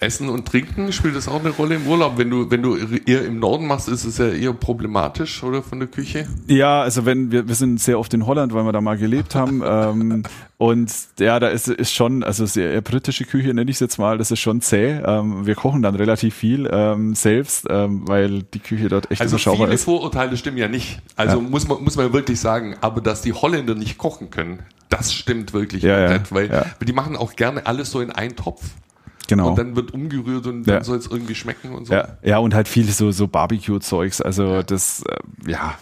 Essen 0.00 0.28
und 0.28 0.46
Trinken, 0.46 0.92
spielt 0.92 1.16
das 1.16 1.28
auch 1.28 1.40
eine 1.40 1.50
Rolle 1.50 1.76
im 1.76 1.86
Urlaub? 1.86 2.18
Wenn 2.18 2.30
du, 2.30 2.50
wenn 2.50 2.62
du 2.62 2.76
eher 2.76 3.24
im 3.24 3.38
Norden 3.38 3.66
machst, 3.66 3.88
ist 3.88 4.04
es 4.04 4.18
ja 4.18 4.28
eher 4.28 4.52
problematisch, 4.52 5.42
oder 5.42 5.62
von 5.62 5.78
der 5.78 5.88
Küche? 5.88 6.26
Ja, 6.46 6.82
also 6.82 7.04
wenn 7.04 7.30
wir, 7.32 7.48
wir 7.48 7.54
sind 7.54 7.80
sehr 7.80 7.98
oft 7.98 8.12
in 8.14 8.26
Holland, 8.26 8.54
weil 8.54 8.64
wir 8.64 8.72
da 8.72 8.80
mal 8.80 8.96
gelebt 8.96 9.34
haben. 9.34 9.62
ähm, 9.66 10.22
und 10.56 10.92
ja, 11.20 11.38
da 11.38 11.48
ist, 11.48 11.68
ist 11.68 11.92
schon, 11.92 12.24
also 12.24 12.44
sehr 12.46 12.72
eher 12.72 12.80
britische 12.80 13.24
Küche 13.24 13.54
nenne 13.54 13.70
ich 13.70 13.76
es 13.76 13.80
jetzt 13.80 13.98
mal, 13.98 14.18
das 14.18 14.30
ist 14.30 14.40
schon 14.40 14.60
zäh. 14.60 15.00
Ähm, 15.04 15.46
wir 15.46 15.54
kochen 15.54 15.82
dann 15.82 15.94
relativ 15.94 16.34
viel 16.34 16.68
ähm, 16.70 17.14
selbst, 17.14 17.66
ähm, 17.70 18.08
weil 18.08 18.42
die 18.42 18.58
Küche 18.58 18.88
dort 18.88 19.10
echt 19.10 19.20
also 19.20 19.36
überschaubar 19.36 19.66
viele 19.66 19.74
ist. 19.74 19.84
Viele 19.84 19.96
Vorurteile 19.96 20.36
stimmen 20.36 20.58
ja 20.58 20.68
nicht. 20.68 21.00
Also 21.16 21.38
ja. 21.38 21.42
muss 21.42 21.68
man, 21.68 21.82
muss 21.82 21.96
man 21.96 22.12
wirklich 22.12 22.40
sagen, 22.40 22.76
aber 22.80 23.00
dass 23.00 23.22
die 23.22 23.32
Holländer 23.32 23.74
nicht 23.74 23.98
kochen 23.98 24.30
können, 24.30 24.60
das 24.88 25.12
stimmt 25.12 25.52
wirklich 25.52 25.82
ja, 25.82 25.98
komplett, 25.98 26.30
ja, 26.30 26.34
weil 26.34 26.50
ja. 26.50 26.66
die 26.84 26.92
machen 26.92 27.16
auch 27.16 27.36
gerne 27.36 27.66
alles 27.66 27.90
so 27.90 28.00
in 28.00 28.10
einen 28.10 28.36
Topf. 28.36 28.62
Genau. 29.28 29.50
Und 29.50 29.58
dann 29.58 29.76
wird 29.76 29.92
umgerührt 29.92 30.46
und 30.46 30.66
ja. 30.66 30.74
dann 30.74 30.84
soll 30.84 30.96
es 30.96 31.06
irgendwie 31.06 31.34
schmecken 31.34 31.74
und 31.74 31.86
so. 31.86 31.92
Ja, 31.92 32.16
ja 32.22 32.38
und 32.38 32.54
halt 32.54 32.66
viel 32.66 32.86
so, 32.86 33.10
so 33.10 33.28
Barbecue-Zeugs. 33.28 34.22
Also 34.22 34.44
ja. 34.44 34.62
das, 34.62 35.02
äh, 35.02 35.50
ja, 35.50 35.74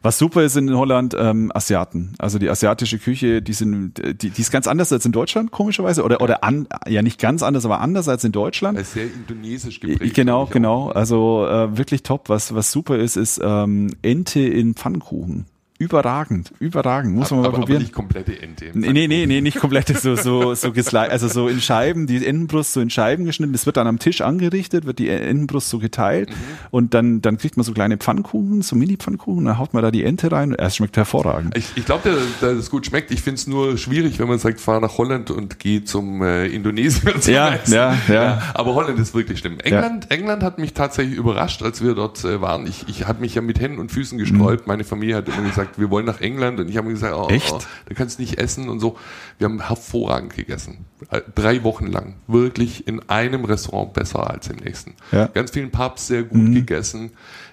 was 0.00 0.18
super 0.18 0.42
ist 0.42 0.56
in 0.56 0.74
Holland, 0.74 1.14
ähm, 1.16 1.52
Asiaten. 1.54 2.14
Also 2.18 2.38
die 2.38 2.48
asiatische 2.48 2.98
Küche, 2.98 3.42
die 3.42 3.52
sind, 3.52 4.00
die, 4.22 4.30
die 4.30 4.40
ist 4.40 4.50
ganz 4.50 4.66
anders 4.66 4.90
als 4.90 5.04
in 5.04 5.12
Deutschland, 5.12 5.50
komischerweise. 5.50 6.02
Oder, 6.02 6.22
oder 6.22 6.42
an, 6.44 6.66
ja 6.88 7.02
nicht 7.02 7.20
ganz 7.20 7.42
anders, 7.42 7.66
aber 7.66 7.80
anders 7.80 8.08
als 8.08 8.24
in 8.24 8.32
Deutschland. 8.32 8.78
Ist 8.78 8.94
sehr 8.94 9.04
indonesisch 9.04 9.78
geprägt. 9.78 10.14
Genau, 10.14 10.46
genau. 10.46 10.88
Also 10.88 11.46
äh, 11.46 11.76
wirklich 11.76 12.02
top. 12.02 12.30
Was, 12.30 12.54
was 12.54 12.72
super 12.72 12.96
ist, 12.96 13.16
ist 13.16 13.38
ähm, 13.44 13.90
Ente 14.00 14.40
in 14.40 14.74
Pfannkuchen 14.74 15.46
überragend, 15.82 16.52
überragend. 16.60 17.14
Muss 17.14 17.30
man 17.30 17.40
mal 17.40 17.48
aber, 17.48 17.58
probieren. 17.58 17.78
Aber 17.78 17.82
nicht 17.82 17.92
komplette 17.92 18.40
Ente. 18.40 18.70
Nee, 18.74 18.92
nee, 18.92 19.08
nee, 19.08 19.26
nee, 19.26 19.40
nicht 19.40 19.58
komplette, 19.58 19.94
so, 19.94 20.14
so, 20.14 20.54
so 20.54 20.72
also 20.72 21.28
so 21.28 21.48
in 21.48 21.60
Scheiben, 21.60 22.06
die 22.06 22.24
Entenbrust 22.24 22.72
so 22.72 22.80
in 22.80 22.90
Scheiben 22.90 23.24
geschnitten. 23.24 23.52
Das 23.52 23.66
wird 23.66 23.76
dann 23.76 23.86
am 23.86 23.98
Tisch 23.98 24.20
angerichtet, 24.20 24.84
wird 24.84 24.98
die 24.98 25.08
Entenbrust 25.08 25.68
so 25.68 25.78
geteilt 25.78 26.30
mhm. 26.30 26.34
und 26.70 26.94
dann, 26.94 27.20
dann 27.20 27.36
kriegt 27.36 27.56
man 27.56 27.64
so 27.64 27.72
kleine 27.72 27.96
Pfannkuchen, 27.96 28.62
so 28.62 28.76
Mini-Pfannkuchen, 28.76 29.44
dann 29.44 29.58
haut 29.58 29.74
man 29.74 29.82
da 29.82 29.90
die 29.90 30.04
Ente 30.04 30.30
rein 30.30 30.50
und 30.50 30.58
es 30.58 30.76
schmeckt 30.76 30.96
hervorragend. 30.96 31.56
Ich, 31.56 31.66
ich 31.74 31.84
glaube, 31.84 32.16
dass 32.40 32.52
es 32.52 32.70
gut 32.70 32.86
schmeckt. 32.86 33.10
Ich 33.10 33.22
finde 33.22 33.36
es 33.36 33.46
nur 33.46 33.76
schwierig, 33.76 34.18
wenn 34.18 34.28
man 34.28 34.38
sagt, 34.38 34.60
fahr 34.60 34.80
nach 34.80 34.98
Holland 34.98 35.30
und 35.30 35.58
geh 35.58 35.82
zum 35.82 36.22
äh, 36.22 36.46
Indonesien. 36.46 37.20
Zum 37.20 37.32
ja, 37.32 37.58
ja, 37.66 37.96
ja, 38.08 38.14
ja. 38.14 38.42
Aber 38.54 38.74
Holland 38.74 38.98
ist 38.98 39.14
wirklich 39.14 39.40
schlimm. 39.40 39.58
England, 39.60 40.06
ja. 40.08 40.16
England 40.16 40.42
hat 40.42 40.58
mich 40.58 40.74
tatsächlich 40.74 41.16
überrascht, 41.16 41.62
als 41.62 41.82
wir 41.82 41.94
dort 41.94 42.24
äh, 42.24 42.40
waren. 42.40 42.66
Ich, 42.66 42.88
ich 42.88 43.06
habe 43.06 43.20
mich 43.20 43.34
ja 43.34 43.42
mit 43.42 43.60
Händen 43.60 43.78
und 43.78 43.90
Füßen 43.90 44.18
gesträubt. 44.18 44.66
Mhm. 44.66 44.70
Meine 44.70 44.84
Familie 44.84 45.16
hat 45.16 45.28
immer 45.28 45.48
gesagt, 45.48 45.71
gesagt, 45.72 45.80
wir 45.80 45.90
wollen 45.90 46.06
nach 46.06 46.20
England 46.20 46.60
und 46.60 46.68
ich 46.68 46.76
habe 46.76 46.88
gesagt, 46.90 47.14
oh, 47.16 47.28
Echt? 47.28 47.52
oh, 47.52 47.58
da 47.88 47.94
kannst 47.94 48.18
du 48.18 48.22
nicht 48.22 48.38
essen 48.38 48.68
und 48.68 48.80
so. 48.80 48.96
Wir 49.38 49.46
haben 49.46 49.60
hervorragend 49.66 50.34
gegessen. 50.36 50.84
Äh, 51.10 51.20
Drei 51.34 51.62
Wochen 51.64 51.86
lang. 51.86 52.14
Wirklich 52.26 52.86
in 52.86 53.00
einem 53.08 53.44
Restaurant 53.44 53.92
besser 53.92 54.30
als 54.30 54.48
im 54.48 54.56
nächsten. 54.56 54.94
Ja. 55.10 55.26
Ganz 55.26 55.50
vielen 55.50 55.70
Pubs 55.70 56.06
sehr 56.06 56.22
gut 56.22 56.52
gegessen. 56.52 57.10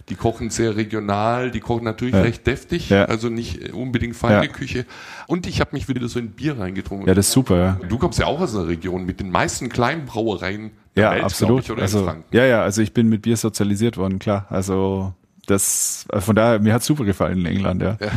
Die 0.10 0.16
kochen 0.16 0.50
sehr 0.50 0.76
regional, 0.76 1.52
die 1.52 1.60
kochen 1.60 1.84
natürlich 1.84 2.16
Ja. 2.16 2.22
recht 2.22 2.48
deftig, 2.48 2.90
Ja. 2.90 3.06
also 3.06 3.30
nicht 3.30 3.74
unbedingt 3.74 4.16
feine. 4.16 4.48
Küche. 4.50 4.86
Und 5.28 5.46
ich 5.46 5.62
habe 5.62 5.72
mich 5.74 5.88
wieder 5.88 6.08
so 6.08 6.18
in 6.20 6.32
Bier 6.32 6.58
reingetrunken. 6.60 7.08
Ja, 7.08 7.14
das 7.14 7.28
ist 7.28 7.34
super, 7.34 7.58
ja. 7.58 7.80
Du 7.88 7.98
kommst 8.00 8.18
ja 8.20 8.26
auch 8.26 8.40
aus 8.42 8.56
einer 8.56 8.68
Region 8.68 9.06
mit 9.06 9.20
den 9.20 9.30
meisten 9.30 9.70
kleinen 9.70 10.06
Brauereien 10.06 10.72
der 10.96 11.04
Ja, 11.04 11.12
Welt, 11.12 11.24
absolut. 11.24 11.64
Ich, 11.70 11.78
also, 11.78 12.12
ja, 12.32 12.46
ja, 12.46 12.64
also 12.64 12.82
ich 12.82 12.94
bin 12.94 13.08
mit 13.10 13.22
Bier 13.22 13.38
sozialisiert 13.38 13.98
worden, 13.98 14.18
klar. 14.18 14.48
Also 14.50 15.14
das, 15.50 16.06
äh, 16.12 16.22
von 16.22 16.36
daher, 16.36 16.60
mir 16.60 16.74
hat 16.74 16.84
super 16.84 17.04
gefallen 17.06 17.40
in 17.40 17.46
England, 17.46 17.82
ja. 17.82 17.98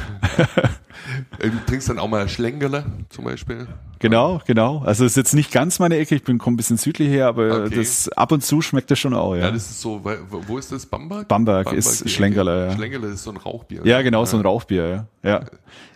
Äh, 1.41 1.51
Du 1.51 1.59
trinkst 1.67 1.89
dann 1.89 1.99
auch 1.99 2.09
mal 2.09 2.29
Schlengerle 2.29 2.85
zum 3.09 3.25
Beispiel. 3.25 3.67
Genau, 3.99 4.41
genau. 4.47 4.83
Also 4.85 5.05
ist 5.05 5.17
jetzt 5.17 5.35
nicht 5.35 5.51
ganz 5.51 5.79
meine 5.81 5.97
Ecke, 5.97 6.15
ich 6.15 6.23
bin 6.23 6.39
komme 6.39 6.55
ein 6.55 6.57
bisschen 6.57 6.77
südlich 6.77 7.09
her, 7.09 7.27
aber 7.27 7.65
Okay. 7.65 7.75
das 7.77 8.09
ab 8.11 8.31
und 8.33 8.43
zu 8.45 8.61
schmeckt 8.63 8.91
das 8.91 8.99
schon 9.01 9.13
auch, 9.15 9.35
Ja, 9.35 9.43
ja. 9.47 9.51
das 9.51 9.69
ist 9.69 9.81
so, 9.81 10.01
wo 10.05 10.59
ist 10.59 10.71
das? 10.71 10.87
Bamberg? 10.87 11.27
Bamberg 11.29 11.73
ist 11.73 12.05
die 12.05 12.09
Schlengerle, 12.09 12.67
ja. 12.69 12.73
Schlengerle 12.77 13.09
ist 13.09 13.25
so 13.25 13.31
ein 13.31 13.37
Rauchbier. 13.37 13.81
Ja, 13.85 14.01
genau, 14.03 14.25
so 14.25 14.37
ein 14.37 14.43
Rauchbier, 14.43 14.89
ja. 14.89 15.07
Ja. 15.23 15.45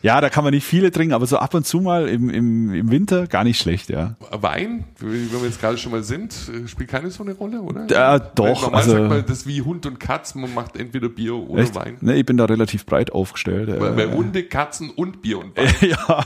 Ja, 0.03 0.21
da 0.21 0.31
kann 0.31 0.45
man 0.45 0.55
nicht 0.55 0.65
viele 0.65 0.91
trinken, 0.93 1.15
aber 1.15 1.27
so 1.27 1.39
ab 1.39 1.53
und 1.55 1.67
zu 1.67 1.81
mal 1.81 2.09
im, 2.09 2.31
im, 2.31 2.73
im 2.73 2.91
Winter 2.91 3.27
gar 3.27 3.43
nicht 3.43 3.59
schlecht, 3.61 3.89
ja. 3.91 4.15
Wein, 4.31 4.85
wenn 5.01 5.33
wir 5.33 5.41
jetzt 5.47 5.61
gerade 5.61 5.77
schon 5.79 5.91
mal 5.91 6.03
sind, 6.05 6.33
äh, 6.49 6.69
spielt 6.69 6.89
keine 6.91 7.11
so 7.11 7.25
eine 7.25 7.33
Rolle, 7.35 7.61
oder? 7.61 7.87
Ja, 7.91 8.12
Weil 8.12 8.31
doch, 8.37 8.62
Normal 8.62 8.81
also- 8.81 8.93
sagt 8.93 9.09
man, 9.09 9.27
das 9.27 9.39
ist 9.39 9.47
wie 9.49 9.62
Hund 9.62 9.85
und 9.85 9.99
Katz, 9.99 10.35
man 10.37 10.55
macht 10.55 10.77
entweder 10.77 11.09
Bier 11.09 11.35
oder 11.35 11.62
Echt? 11.62 11.75
Wein. 11.75 11.97
Ne, 12.03 12.15
ich 12.17 12.25
bin 12.25 12.37
da 12.37 12.45
relativ 12.45 12.87
breit 12.87 13.12
aufgestellt. 13.12 13.69
Bei, 13.81 13.91
bei 13.91 14.05
Ja, 14.05 14.12
Hunde, 14.12 14.45
Katzen 14.45 14.91
und 14.91 15.23
Bier 15.23 15.39
und 15.41 15.57
Wein. 15.57 15.69
ja. 15.81 16.25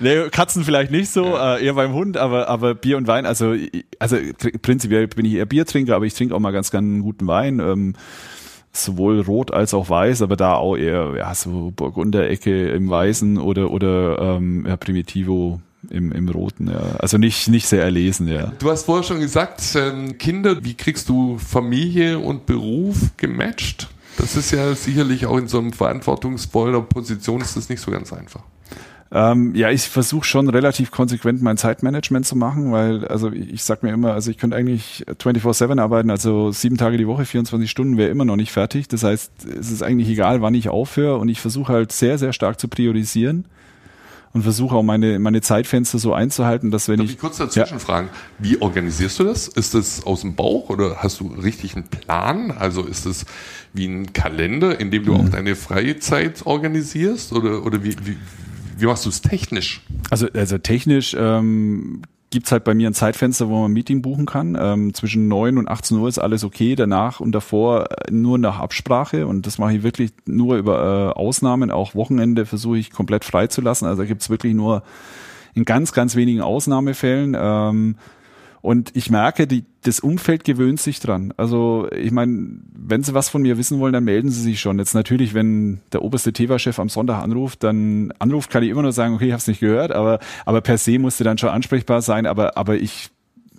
Nee, 0.00 0.28
Katzen 0.30 0.64
vielleicht 0.64 0.90
nicht 0.90 1.10
so, 1.10 1.36
äh, 1.36 1.64
eher 1.64 1.74
beim 1.74 1.94
Hund, 1.94 2.16
aber, 2.18 2.48
aber 2.48 2.74
Bier 2.74 2.98
und 2.98 3.06
Wein, 3.06 3.24
also, 3.26 3.54
also 3.98 4.16
prinzipiell 4.60 5.08
bin 5.08 5.24
ich 5.24 5.34
eher 5.34 5.46
Biertrinker, 5.46 5.96
aber 5.96 6.04
ich 6.04 6.14
trinke 6.14 6.34
auch 6.34 6.40
mal 6.40 6.50
ganz 6.52 6.70
gern 6.70 6.84
einen 6.84 7.02
guten 7.02 7.26
Wein. 7.26 7.58
Ähm, 7.60 7.94
sowohl 8.76 9.20
rot 9.20 9.52
als 9.52 9.74
auch 9.74 9.88
weiß, 9.88 10.22
aber 10.22 10.36
da 10.36 10.54
auch 10.54 10.76
eher 10.76 11.14
ja 11.16 11.34
so 11.34 11.72
Burgunder-Ecke 11.74 12.70
im 12.70 12.88
Weißen 12.90 13.38
oder 13.38 13.70
oder 13.70 14.36
ähm, 14.36 14.66
ja, 14.66 14.76
Primitivo 14.76 15.60
im, 15.90 16.12
im 16.12 16.28
Roten. 16.28 16.68
Ja. 16.68 16.96
Also 16.98 17.18
nicht 17.18 17.48
nicht 17.48 17.66
sehr 17.66 17.82
erlesen, 17.82 18.28
ja. 18.28 18.52
Du 18.58 18.70
hast 18.70 18.84
vorher 18.84 19.04
schon 19.04 19.20
gesagt, 19.20 19.62
ähm, 19.76 20.18
Kinder, 20.18 20.64
wie 20.64 20.74
kriegst 20.74 21.08
du 21.08 21.38
Familie 21.38 22.18
und 22.18 22.46
Beruf 22.46 23.10
gematcht? 23.16 23.88
Das 24.16 24.36
ist 24.36 24.52
ja 24.52 24.74
sicherlich 24.74 25.26
auch 25.26 25.36
in 25.38 25.48
so 25.48 25.58
einem 25.58 25.72
verantwortungsvoller 25.72 26.82
Position 26.82 27.40
ist 27.40 27.56
das 27.56 27.68
nicht 27.68 27.80
so 27.80 27.90
ganz 27.90 28.12
einfach. 28.12 28.42
Ähm, 29.16 29.54
ja, 29.54 29.70
ich 29.70 29.82
versuche 29.82 30.24
schon 30.24 30.48
relativ 30.50 30.90
konsequent 30.90 31.40
mein 31.40 31.56
Zeitmanagement 31.56 32.26
zu 32.26 32.34
machen, 32.34 32.72
weil, 32.72 33.06
also 33.06 33.30
ich, 33.30 33.52
ich 33.54 33.62
sag 33.62 33.84
mir 33.84 33.92
immer, 33.92 34.12
also 34.12 34.28
ich 34.28 34.38
könnte 34.38 34.56
eigentlich 34.56 35.04
24-7 35.20 35.80
arbeiten, 35.80 36.10
also 36.10 36.50
sieben 36.50 36.76
Tage 36.76 36.96
die 36.96 37.06
Woche, 37.06 37.24
24 37.24 37.70
Stunden 37.70 37.96
wäre 37.96 38.10
immer 38.10 38.24
noch 38.24 38.34
nicht 38.34 38.50
fertig. 38.50 38.88
Das 38.88 39.04
heißt, 39.04 39.30
es 39.46 39.70
ist 39.70 39.82
eigentlich 39.84 40.08
egal, 40.08 40.42
wann 40.42 40.54
ich 40.54 40.68
aufhöre 40.68 41.18
und 41.18 41.28
ich 41.28 41.40
versuche 41.40 41.72
halt 41.72 41.92
sehr, 41.92 42.18
sehr 42.18 42.32
stark 42.32 42.58
zu 42.58 42.66
priorisieren 42.66 43.44
und 44.32 44.42
versuche 44.42 44.74
auch 44.74 44.82
meine, 44.82 45.20
meine 45.20 45.40
Zeitfenster 45.42 45.98
so 46.00 46.12
einzuhalten, 46.12 46.72
dass 46.72 46.88
wenn 46.88 46.96
Darf 46.96 47.06
ich. 47.06 47.12
ich 47.12 47.18
kurz 47.20 47.36
dazwischen 47.36 47.78
fragen, 47.78 48.08
wie 48.40 48.60
organisierst 48.60 49.20
du 49.20 49.22
das? 49.24 49.46
Ist 49.46 49.74
das 49.74 50.04
aus 50.04 50.22
dem 50.22 50.34
Bauch 50.34 50.70
oder 50.70 50.96
hast 51.04 51.20
du 51.20 51.28
richtig 51.28 51.76
einen 51.76 51.84
Plan? 51.84 52.50
Also 52.50 52.82
ist 52.82 53.06
es 53.06 53.26
wie 53.74 53.86
ein 53.86 54.12
Kalender, 54.12 54.80
in 54.80 54.90
dem 54.90 55.04
du 55.04 55.12
Mhm. 55.12 55.20
auch 55.20 55.28
deine 55.28 55.54
freie 55.54 56.00
Zeit 56.00 56.44
organisierst? 56.46 57.32
Oder, 57.32 57.64
oder 57.64 57.84
wie, 57.84 57.94
wie, 58.04 58.16
wie 58.76 58.86
machst 58.86 59.04
du 59.04 59.10
es 59.10 59.22
technisch? 59.22 59.82
Also, 60.10 60.26
also 60.34 60.58
technisch 60.58 61.16
ähm, 61.18 62.02
gibt's 62.30 62.50
halt 62.50 62.64
bei 62.64 62.74
mir 62.74 62.90
ein 62.90 62.94
Zeitfenster, 62.94 63.48
wo 63.48 63.60
man 63.60 63.70
ein 63.70 63.74
Meeting 63.74 64.02
buchen 64.02 64.26
kann. 64.26 64.56
Ähm, 64.60 64.92
zwischen 64.92 65.28
9 65.28 65.56
und 65.56 65.68
18 65.68 65.98
Uhr 65.98 66.08
ist 66.08 66.18
alles 66.18 66.44
okay. 66.44 66.74
Danach 66.74 67.20
und 67.20 67.32
davor 67.32 67.90
äh, 67.90 68.10
nur 68.10 68.38
nach 68.38 68.58
Absprache. 68.58 69.26
Und 69.26 69.46
das 69.46 69.58
mache 69.58 69.76
ich 69.76 69.82
wirklich 69.82 70.12
nur 70.26 70.56
über 70.56 71.12
äh, 71.16 71.18
Ausnahmen. 71.18 71.70
Auch 71.70 71.94
Wochenende 71.94 72.44
versuche 72.44 72.78
ich 72.78 72.90
komplett 72.90 73.24
frei 73.24 73.46
zu 73.46 73.60
lassen. 73.60 73.86
Also 73.86 74.02
da 74.02 74.08
gibt's 74.08 74.30
wirklich 74.30 74.54
nur 74.54 74.82
in 75.54 75.64
ganz, 75.64 75.92
ganz 75.92 76.16
wenigen 76.16 76.40
Ausnahmefällen. 76.40 77.36
Ähm, 77.38 77.96
und 78.64 78.92
ich 78.96 79.10
merke, 79.10 79.46
die, 79.46 79.66
das 79.82 80.00
Umfeld 80.00 80.42
gewöhnt 80.42 80.80
sich 80.80 80.98
dran. 80.98 81.34
Also 81.36 81.86
ich 81.94 82.12
meine, 82.12 82.60
wenn 82.74 83.02
Sie 83.02 83.12
was 83.12 83.28
von 83.28 83.42
mir 83.42 83.58
wissen 83.58 83.78
wollen, 83.78 83.92
dann 83.92 84.04
melden 84.04 84.30
Sie 84.30 84.40
sich 84.40 84.58
schon. 84.58 84.78
Jetzt 84.78 84.94
natürlich, 84.94 85.34
wenn 85.34 85.80
der 85.92 86.00
oberste 86.00 86.32
Teva-Chef 86.32 86.78
am 86.78 86.88
Sonntag 86.88 87.22
anruft, 87.22 87.62
dann 87.62 88.14
anruft, 88.18 88.48
kann 88.48 88.62
ich 88.62 88.70
immer 88.70 88.80
nur 88.80 88.92
sagen, 88.92 89.12
okay, 89.12 89.26
ich 89.26 89.32
habe 89.32 89.40
es 89.40 89.46
nicht 89.48 89.60
gehört, 89.60 89.92
aber, 89.92 90.18
aber 90.46 90.62
per 90.62 90.78
se 90.78 90.98
musste 90.98 91.24
dann 91.24 91.36
schon 91.36 91.50
ansprechbar 91.50 92.00
sein. 92.00 92.24
Aber, 92.24 92.56
aber 92.56 92.76
ich 92.76 93.10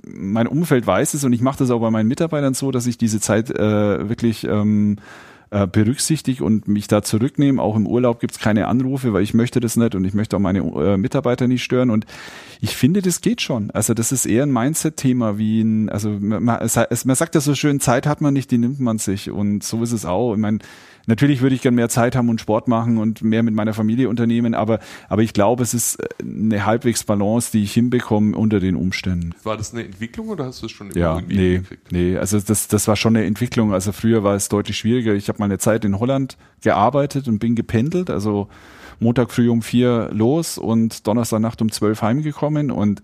mein 0.08 0.48
Umfeld 0.48 0.88
weiß 0.88 1.14
es 1.14 1.24
und 1.24 1.34
ich 1.34 1.42
mache 1.42 1.60
das 1.60 1.70
auch 1.70 1.82
bei 1.82 1.92
meinen 1.92 2.08
Mitarbeitern 2.08 2.56
so, 2.56 2.72
dass 2.72 2.88
ich 2.88 2.98
diese 2.98 3.20
Zeit 3.20 3.52
äh, 3.52 4.10
wirklich 4.10 4.44
ähm, 4.46 4.98
äh, 5.52 5.68
berücksichtige 5.68 6.44
und 6.44 6.68
mich 6.68 6.88
da 6.88 7.02
zurücknehme. 7.02 7.62
Auch 7.62 7.76
im 7.76 7.88
Urlaub 7.88 8.20
gibt's 8.20 8.40
keine 8.40 8.68
Anrufe, 8.68 9.14
weil 9.14 9.24
ich 9.24 9.34
möchte 9.34 9.60
das 9.60 9.76
nicht 9.78 9.96
und 9.96 10.06
ich 10.06 10.14
möchte 10.14 10.36
auch 10.36 10.42
meine 10.42 10.60
äh, 10.60 10.98
Mitarbeiter 10.98 11.48
nicht 11.48 11.64
stören. 11.64 11.90
Und 11.90 12.06
ich 12.62 12.76
finde, 12.76 13.02
das 13.02 13.22
geht 13.22 13.42
schon. 13.42 13.72
Also 13.72 13.94
das 13.94 14.12
ist 14.12 14.26
eher 14.26 14.44
ein 14.44 14.52
Mindset-Thema 14.52 15.38
wie 15.38 15.62
ein, 15.62 15.90
also 15.90 16.10
man, 16.10 16.60
es- 16.62 17.06
man 17.06 17.16
sagt 17.16 17.36
ja 17.36 17.42
so 17.42 17.54
schön, 17.56 17.80
Zeit 17.80 18.08
hat 18.08 18.22
man 18.22 18.34
nicht, 18.34 18.52
die 18.52 18.58
nimmt 18.58 18.80
man 18.80 18.98
sich. 18.98 19.30
Und 19.32 19.64
so 19.64 19.82
ist 19.84 19.92
es 19.92 20.06
auch. 20.06 20.34
Ich 20.34 20.40
meine, 20.40 20.60
natürlich 21.08 21.42
würde 21.42 21.56
ich 21.56 21.62
gern 21.62 21.76
mehr 21.76 21.90
Zeit 21.90 22.16
haben 22.16 22.30
und 22.30 22.42
Sport 22.42 22.68
machen 22.68 22.98
und 22.98 23.22
mehr 23.22 23.44
mit 23.44 23.54
meiner 23.54 23.74
Familie 23.74 24.10
unternehmen, 24.10 24.54
aber, 24.54 24.80
aber 25.10 25.22
ich 25.22 25.34
glaube, 25.34 25.64
es 25.64 25.74
ist 25.74 25.96
äh, 26.00 26.08
eine 26.22 26.66
halbwegs 26.66 27.04
Balance, 27.04 27.52
die 27.52 27.64
ich 27.64 27.74
hinbekomme 27.74 28.36
unter 28.36 28.60
den 28.60 28.76
Umständen. 28.76 29.34
War 29.44 29.58
das 29.58 29.74
eine 29.74 29.86
Entwicklung 29.86 30.30
oder 30.30 30.46
hast 30.46 30.62
du 30.62 30.68
es 30.68 30.72
schon 30.72 30.92
Ja, 30.92 31.16
irgendwie 31.16 31.36
nee, 31.36 32.12
nee, 32.12 32.18
also 32.18 32.40
das, 32.40 32.68
das 32.68 32.88
war 32.88 32.96
schon 32.96 33.16
eine 33.16 33.26
Entwicklung. 33.26 33.74
Also 33.74 33.92
früher 33.92 34.24
war 34.24 34.36
es 34.36 34.50
deutlich 34.50 34.78
schwieriger. 34.78 35.14
Ich 35.14 35.30
habe 35.30 35.40
mal 35.40 35.46
eine 35.46 35.58
Zeit 35.58 35.86
in 35.86 36.00
Holland 36.00 36.38
gearbeitet 36.62 37.28
und 37.28 37.40
bin 37.40 37.56
gependelt. 37.56 38.10
Also 38.10 38.48
Montag 39.00 39.32
früh 39.32 39.50
um 39.50 39.62
vier 39.62 40.10
los 40.14 40.58
und 40.58 41.06
Donnerstag 41.08 41.40
Nacht 41.40 41.62
um 41.62 41.72
zwölf 41.72 42.02
heimgekommen 42.02 42.72
und 42.72 43.04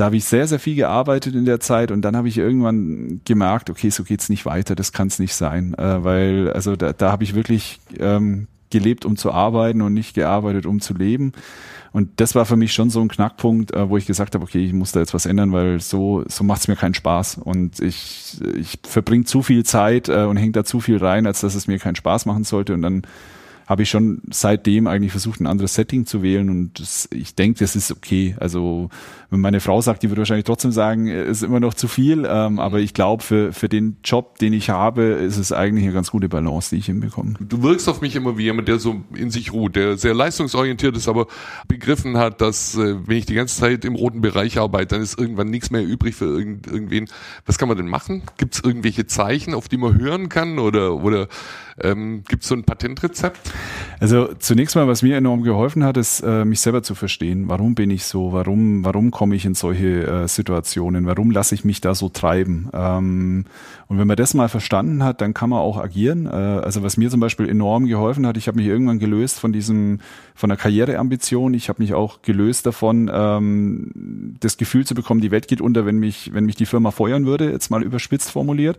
da 0.00 0.06
habe 0.06 0.16
ich 0.16 0.24
sehr, 0.24 0.46
sehr 0.46 0.58
viel 0.58 0.76
gearbeitet 0.76 1.34
in 1.34 1.44
der 1.44 1.60
Zeit 1.60 1.90
und 1.90 2.00
dann 2.02 2.16
habe 2.16 2.26
ich 2.26 2.38
irgendwann 2.38 3.20
gemerkt, 3.26 3.68
okay, 3.68 3.90
so 3.90 4.02
geht's 4.02 4.30
nicht 4.30 4.46
weiter, 4.46 4.74
das 4.74 4.92
kann 4.92 5.08
es 5.08 5.18
nicht 5.18 5.34
sein, 5.34 5.74
äh, 5.74 6.02
weil 6.02 6.50
also 6.52 6.74
da, 6.74 6.94
da 6.94 7.12
habe 7.12 7.22
ich 7.22 7.34
wirklich 7.34 7.80
ähm, 7.98 8.46
gelebt, 8.70 9.04
um 9.04 9.16
zu 9.16 9.30
arbeiten 9.30 9.82
und 9.82 9.92
nicht 9.92 10.14
gearbeitet, 10.14 10.64
um 10.64 10.80
zu 10.80 10.94
leben. 10.94 11.32
Und 11.92 12.08
das 12.16 12.34
war 12.34 12.46
für 12.46 12.56
mich 12.56 12.72
schon 12.72 12.88
so 12.88 13.02
ein 13.02 13.08
Knackpunkt, 13.08 13.74
äh, 13.74 13.90
wo 13.90 13.98
ich 13.98 14.06
gesagt 14.06 14.34
habe, 14.34 14.44
okay, 14.44 14.64
ich 14.64 14.72
muss 14.72 14.92
da 14.92 15.00
jetzt 15.00 15.12
was 15.12 15.26
ändern, 15.26 15.52
weil 15.52 15.80
so, 15.80 16.24
so 16.28 16.44
macht's 16.44 16.66
mir 16.66 16.76
keinen 16.76 16.94
Spaß. 16.94 17.36
Und 17.36 17.80
ich, 17.80 18.40
ich 18.56 18.78
verbringe 18.84 19.24
zu 19.24 19.42
viel 19.42 19.64
Zeit 19.64 20.08
äh, 20.08 20.22
und 20.22 20.38
hänge 20.38 20.52
da 20.52 20.64
zu 20.64 20.80
viel 20.80 20.96
rein, 20.96 21.26
als 21.26 21.40
dass 21.40 21.54
es 21.54 21.66
mir 21.66 21.78
keinen 21.78 21.96
Spaß 21.96 22.24
machen 22.24 22.44
sollte. 22.44 22.72
Und 22.72 22.80
dann 22.80 23.02
habe 23.70 23.84
ich 23.84 23.88
schon 23.88 24.20
seitdem 24.32 24.88
eigentlich 24.88 25.12
versucht, 25.12 25.38
ein 25.38 25.46
anderes 25.46 25.74
Setting 25.74 26.04
zu 26.04 26.24
wählen 26.24 26.50
und 26.50 26.80
das, 26.80 27.08
ich 27.12 27.36
denke, 27.36 27.60
das 27.60 27.76
ist 27.76 27.92
okay. 27.92 28.34
Also 28.40 28.90
wenn 29.30 29.38
meine 29.38 29.60
Frau 29.60 29.80
sagt, 29.80 30.02
die 30.02 30.10
würde 30.10 30.22
wahrscheinlich 30.22 30.44
trotzdem 30.44 30.72
sagen, 30.72 31.06
es 31.06 31.38
ist 31.38 31.42
immer 31.44 31.60
noch 31.60 31.74
zu 31.74 31.86
viel, 31.86 32.26
ähm, 32.28 32.58
aber 32.58 32.80
ich 32.80 32.94
glaube, 32.94 33.22
für, 33.22 33.52
für 33.52 33.68
den 33.68 33.98
Job, 34.02 34.40
den 34.40 34.54
ich 34.54 34.70
habe, 34.70 35.04
ist 35.04 35.36
es 35.36 35.52
eigentlich 35.52 35.84
eine 35.84 35.92
ganz 35.92 36.10
gute 36.10 36.28
Balance, 36.28 36.70
die 36.70 36.80
ich 36.80 36.86
hinbekomme. 36.86 37.34
Du 37.38 37.62
wirkst 37.62 37.88
auf 37.88 38.00
mich 38.00 38.16
immer 38.16 38.36
wie 38.36 38.42
jemand, 38.42 38.66
der 38.66 38.80
so 38.80 39.02
in 39.14 39.30
sich 39.30 39.52
ruht, 39.52 39.76
der 39.76 39.96
sehr 39.96 40.14
leistungsorientiert 40.14 40.96
ist, 40.96 41.06
aber 41.06 41.28
begriffen 41.68 42.16
hat, 42.16 42.40
dass 42.40 42.74
äh, 42.76 42.96
wenn 43.06 43.18
ich 43.18 43.26
die 43.26 43.34
ganze 43.34 43.60
Zeit 43.60 43.84
im 43.84 43.94
roten 43.94 44.20
Bereich 44.20 44.58
arbeite, 44.58 44.96
dann 44.96 45.02
ist 45.02 45.16
irgendwann 45.16 45.48
nichts 45.48 45.70
mehr 45.70 45.84
übrig 45.84 46.16
für 46.16 46.24
irgend, 46.24 46.66
irgendwen. 46.66 47.08
Was 47.46 47.56
kann 47.56 47.68
man 47.68 47.76
denn 47.76 47.86
machen? 47.86 48.22
Gibt 48.36 48.56
es 48.56 48.64
irgendwelche 48.64 49.06
Zeichen, 49.06 49.54
auf 49.54 49.68
die 49.68 49.76
man 49.76 49.96
hören 49.96 50.28
kann 50.28 50.58
oder, 50.58 50.96
oder 50.96 51.28
ähm, 51.80 52.24
gibt 52.26 52.42
es 52.42 52.48
so 52.48 52.56
ein 52.56 52.64
Patentrezept? 52.64 53.52
Also 54.00 54.30
zunächst 54.38 54.76
mal, 54.76 54.88
was 54.88 55.02
mir 55.02 55.16
enorm 55.16 55.42
geholfen 55.42 55.84
hat, 55.84 55.98
ist, 55.98 56.20
äh, 56.20 56.46
mich 56.46 56.60
selber 56.60 56.82
zu 56.82 56.94
verstehen. 56.94 57.48
Warum 57.48 57.74
bin 57.74 57.90
ich 57.90 58.04
so? 58.04 58.32
Warum, 58.32 58.82
warum 58.82 59.10
komme 59.10 59.36
ich 59.36 59.44
in 59.44 59.54
solche 59.54 60.06
äh, 60.06 60.26
Situationen? 60.26 61.04
Warum 61.04 61.30
lasse 61.30 61.54
ich 61.54 61.64
mich 61.64 61.82
da 61.82 61.94
so 61.94 62.08
treiben? 62.08 62.70
Ähm, 62.72 63.44
und 63.88 63.98
wenn 63.98 64.06
man 64.06 64.16
das 64.16 64.32
mal 64.32 64.48
verstanden 64.48 65.04
hat, 65.04 65.20
dann 65.20 65.34
kann 65.34 65.50
man 65.50 65.58
auch 65.58 65.76
agieren. 65.76 66.24
Äh, 66.24 66.30
also 66.30 66.82
was 66.82 66.96
mir 66.96 67.10
zum 67.10 67.20
Beispiel 67.20 67.46
enorm 67.46 67.86
geholfen 67.86 68.26
hat, 68.26 68.38
ich 68.38 68.48
habe 68.48 68.56
mich 68.56 68.68
irgendwann 68.68 69.00
gelöst 69.00 69.38
von 69.38 69.52
diesem, 69.52 70.00
von 70.34 70.48
der 70.48 70.56
Karriereambition. 70.56 71.52
Ich 71.52 71.68
habe 71.68 71.82
mich 71.82 71.92
auch 71.92 72.22
gelöst 72.22 72.64
davon, 72.64 73.10
ähm, 73.12 74.36
das 74.40 74.56
Gefühl 74.56 74.86
zu 74.86 74.94
bekommen, 74.94 75.20
die 75.20 75.30
Welt 75.30 75.46
geht 75.46 75.60
unter, 75.60 75.84
wenn 75.84 75.98
mich, 75.98 76.32
wenn 76.32 76.46
mich 76.46 76.56
die 76.56 76.66
Firma 76.66 76.90
feuern 76.90 77.26
würde, 77.26 77.50
jetzt 77.50 77.70
mal 77.70 77.82
überspitzt 77.82 78.30
formuliert. 78.30 78.78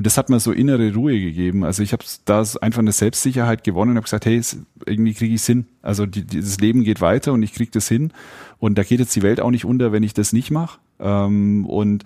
Und 0.00 0.06
das 0.06 0.16
hat 0.16 0.30
mir 0.30 0.40
so 0.40 0.50
innere 0.50 0.94
Ruhe 0.94 1.20
gegeben. 1.20 1.62
Also 1.62 1.82
ich 1.82 1.92
habe 1.92 2.02
da 2.24 2.42
einfach 2.62 2.78
eine 2.78 2.90
Selbstsicherheit 2.92 3.64
gewonnen 3.64 3.90
und 3.90 3.96
habe 3.98 4.04
gesagt, 4.04 4.24
hey, 4.24 4.38
es- 4.38 4.56
irgendwie 4.86 5.12
kriege 5.12 5.34
ich 5.34 5.44
hin. 5.44 5.66
Also 5.82 6.06
die, 6.06 6.24
dieses 6.24 6.58
Leben 6.58 6.84
geht 6.84 7.02
weiter 7.02 7.34
und 7.34 7.42
ich 7.42 7.52
kriege 7.52 7.70
das 7.70 7.86
hin. 7.86 8.10
Und 8.58 8.78
da 8.78 8.82
geht 8.82 8.98
jetzt 8.98 9.14
die 9.14 9.20
Welt 9.20 9.42
auch 9.42 9.50
nicht 9.50 9.66
unter, 9.66 9.92
wenn 9.92 10.02
ich 10.02 10.14
das 10.14 10.32
nicht 10.32 10.50
mache. 10.50 10.78
Ähm, 11.00 11.66
und 11.66 12.04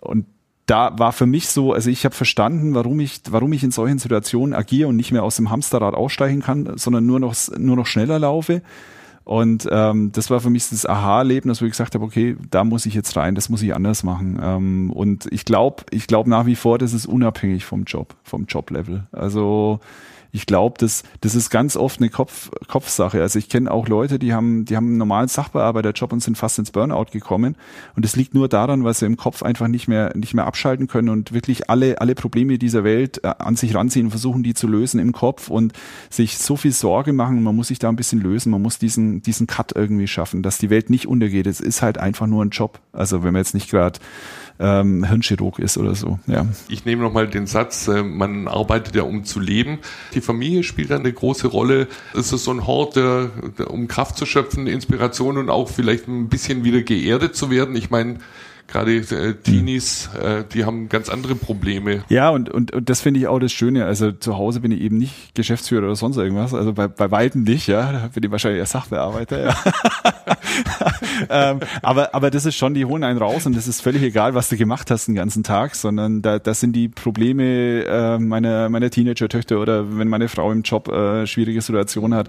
und 0.00 0.24
da 0.64 0.98
war 0.98 1.12
für 1.12 1.26
mich 1.26 1.48
so, 1.48 1.74
also 1.74 1.90
ich 1.90 2.06
habe 2.06 2.14
verstanden, 2.14 2.72
warum 2.74 2.98
ich, 2.98 3.20
warum 3.28 3.52
ich 3.52 3.62
in 3.62 3.72
solchen 3.72 3.98
Situationen 3.98 4.54
agiere 4.54 4.88
und 4.88 4.96
nicht 4.96 5.12
mehr 5.12 5.22
aus 5.22 5.36
dem 5.36 5.50
Hamsterrad 5.50 5.92
aussteigen 5.92 6.40
kann, 6.40 6.78
sondern 6.78 7.04
nur 7.04 7.20
noch, 7.20 7.34
nur 7.58 7.76
noch 7.76 7.86
schneller 7.86 8.18
laufe. 8.18 8.62
Und 9.24 9.66
ähm, 9.70 10.12
das 10.12 10.28
war 10.28 10.40
für 10.40 10.50
mich 10.50 10.68
das 10.68 10.84
Aha-Erlebnis, 10.84 11.62
wo 11.62 11.64
ich 11.64 11.72
gesagt 11.72 11.94
habe, 11.94 12.04
okay, 12.04 12.36
da 12.50 12.62
muss 12.62 12.84
ich 12.84 12.94
jetzt 12.94 13.16
rein, 13.16 13.34
das 13.34 13.48
muss 13.48 13.62
ich 13.62 13.74
anders 13.74 14.02
machen. 14.02 14.38
Ähm, 14.42 14.90
und 14.92 15.26
ich 15.32 15.46
glaube, 15.46 15.84
ich 15.90 16.06
glaube 16.06 16.28
nach 16.28 16.44
wie 16.44 16.56
vor, 16.56 16.78
das 16.78 16.92
ist 16.92 17.06
unabhängig 17.06 17.64
vom 17.64 17.84
Job, 17.84 18.14
vom 18.22 18.44
Joblevel. 18.44 19.04
Also 19.12 19.80
ich 20.34 20.46
glaube, 20.46 20.74
das, 20.78 21.04
das 21.20 21.36
ist 21.36 21.48
ganz 21.48 21.76
oft 21.76 22.00
eine 22.00 22.10
Kopf, 22.10 22.50
Kopfsache. 22.66 23.22
Also 23.22 23.38
ich 23.38 23.48
kenne 23.48 23.70
auch 23.70 23.86
Leute, 23.86 24.18
die 24.18 24.34
haben, 24.34 24.64
die 24.64 24.74
haben 24.76 24.88
einen 24.88 24.96
normalen 24.96 25.28
Sachbearbeiterjob 25.28 26.12
und 26.12 26.24
sind 26.24 26.36
fast 26.36 26.58
ins 26.58 26.72
Burnout 26.72 27.06
gekommen. 27.12 27.54
Und 27.94 28.04
es 28.04 28.16
liegt 28.16 28.34
nur 28.34 28.48
daran, 28.48 28.82
weil 28.82 28.94
sie 28.94 29.06
im 29.06 29.16
Kopf 29.16 29.44
einfach 29.44 29.68
nicht 29.68 29.86
mehr, 29.86 30.12
nicht 30.16 30.34
mehr 30.34 30.46
abschalten 30.46 30.88
können 30.88 31.08
und 31.08 31.32
wirklich 31.32 31.70
alle, 31.70 32.00
alle 32.00 32.16
Probleme 32.16 32.58
dieser 32.58 32.82
Welt 32.82 33.22
äh, 33.22 33.32
an 33.38 33.54
sich 33.54 33.76
ranziehen 33.76 34.06
und 34.06 34.10
versuchen, 34.10 34.42
die 34.42 34.54
zu 34.54 34.66
lösen 34.66 34.98
im 34.98 35.12
Kopf 35.12 35.50
und 35.50 35.72
sich 36.10 36.36
so 36.36 36.56
viel 36.56 36.72
Sorge 36.72 37.12
machen. 37.12 37.40
Man 37.40 37.54
muss 37.54 37.68
sich 37.68 37.78
da 37.78 37.88
ein 37.88 37.96
bisschen 37.96 38.20
lösen. 38.20 38.50
Man 38.50 38.60
muss 38.60 38.80
diesen, 38.80 39.22
diesen 39.22 39.46
Cut 39.46 39.70
irgendwie 39.76 40.08
schaffen, 40.08 40.42
dass 40.42 40.58
die 40.58 40.68
Welt 40.68 40.90
nicht 40.90 41.06
untergeht. 41.06 41.46
Es 41.46 41.60
ist 41.60 41.80
halt 41.80 41.96
einfach 41.96 42.26
nur 42.26 42.44
ein 42.44 42.50
Job. 42.50 42.80
Also 42.92 43.22
wenn 43.22 43.34
man 43.34 43.40
jetzt 43.40 43.54
nicht 43.54 43.70
gerade 43.70 44.00
ähm, 44.60 45.04
Hirnchirurg 45.04 45.58
ist 45.58 45.78
oder 45.78 45.94
so. 45.94 46.18
Ja. 46.26 46.46
Ich 46.68 46.84
nehme 46.84 47.02
nochmal 47.02 47.28
den 47.28 47.46
Satz, 47.46 47.88
äh, 47.88 48.02
man 48.02 48.46
arbeitet 48.46 48.94
ja 48.94 49.02
um 49.02 49.24
zu 49.24 49.40
leben. 49.40 49.78
Die 50.14 50.20
Familie 50.20 50.62
spielt 50.62 50.90
da 50.90 50.96
eine 50.96 51.12
große 51.12 51.48
Rolle. 51.48 51.88
Es 52.14 52.32
ist 52.32 52.44
so 52.44 52.52
ein 52.52 52.66
Hort, 52.66 52.96
der, 52.96 53.30
der, 53.58 53.70
um 53.70 53.88
Kraft 53.88 54.16
zu 54.16 54.26
schöpfen, 54.26 54.66
Inspiration 54.66 55.38
und 55.38 55.50
auch 55.50 55.68
vielleicht 55.68 56.06
ein 56.06 56.28
bisschen 56.28 56.64
wieder 56.64 56.82
geerdet 56.82 57.34
zu 57.34 57.50
werden. 57.50 57.74
Ich 57.74 57.90
meine, 57.90 58.18
gerade 58.66 58.96
äh, 58.96 59.34
Teenies, 59.34 60.08
äh, 60.14 60.44
die 60.52 60.64
haben 60.64 60.88
ganz 60.88 61.08
andere 61.08 61.34
Probleme. 61.34 62.04
Ja, 62.08 62.30
und, 62.30 62.48
und, 62.48 62.72
und 62.72 62.88
das 62.88 63.00
finde 63.00 63.20
ich 63.20 63.26
auch 63.26 63.38
das 63.38 63.52
Schöne. 63.52 63.84
Also 63.84 64.12
zu 64.12 64.36
Hause 64.36 64.60
bin 64.60 64.72
ich 64.72 64.80
eben 64.80 64.98
nicht 64.98 65.34
Geschäftsführer 65.34 65.84
oder 65.84 65.96
sonst 65.96 66.16
irgendwas. 66.16 66.54
Also 66.54 66.72
bei, 66.72 66.88
bei 66.88 67.10
Weitem 67.10 67.42
nicht, 67.42 67.66
ja. 67.66 67.92
Da 67.92 68.10
bin 68.12 68.22
ich 68.24 68.30
wahrscheinlich 68.30 68.58
eher 68.58 68.66
Sachbearbeiter, 68.66 69.44
ja. 69.44 69.56
ähm, 71.52 71.60
aber, 71.82 72.14
aber 72.14 72.30
das 72.30 72.46
ist 72.46 72.56
schon, 72.56 72.74
die 72.74 72.84
holen 72.84 73.04
einen 73.04 73.18
raus 73.18 73.46
und 73.46 73.56
es 73.56 73.68
ist 73.68 73.80
völlig 73.80 74.02
egal, 74.02 74.34
was 74.34 74.48
du 74.48 74.56
gemacht 74.56 74.90
hast 74.90 75.06
den 75.06 75.14
ganzen 75.14 75.42
Tag, 75.42 75.74
sondern 75.74 76.22
da, 76.22 76.38
das 76.38 76.60
sind 76.60 76.74
die 76.74 76.88
Probleme 76.88 77.84
äh, 77.84 78.18
meiner, 78.18 78.68
meiner 78.68 78.90
Teenager-Töchter 78.90 79.60
oder 79.60 79.98
wenn 79.98 80.08
meine 80.08 80.28
Frau 80.28 80.50
im 80.50 80.62
Job 80.62 80.88
äh, 80.88 81.26
schwierige 81.26 81.60
Situation 81.60 82.14
hat, 82.14 82.28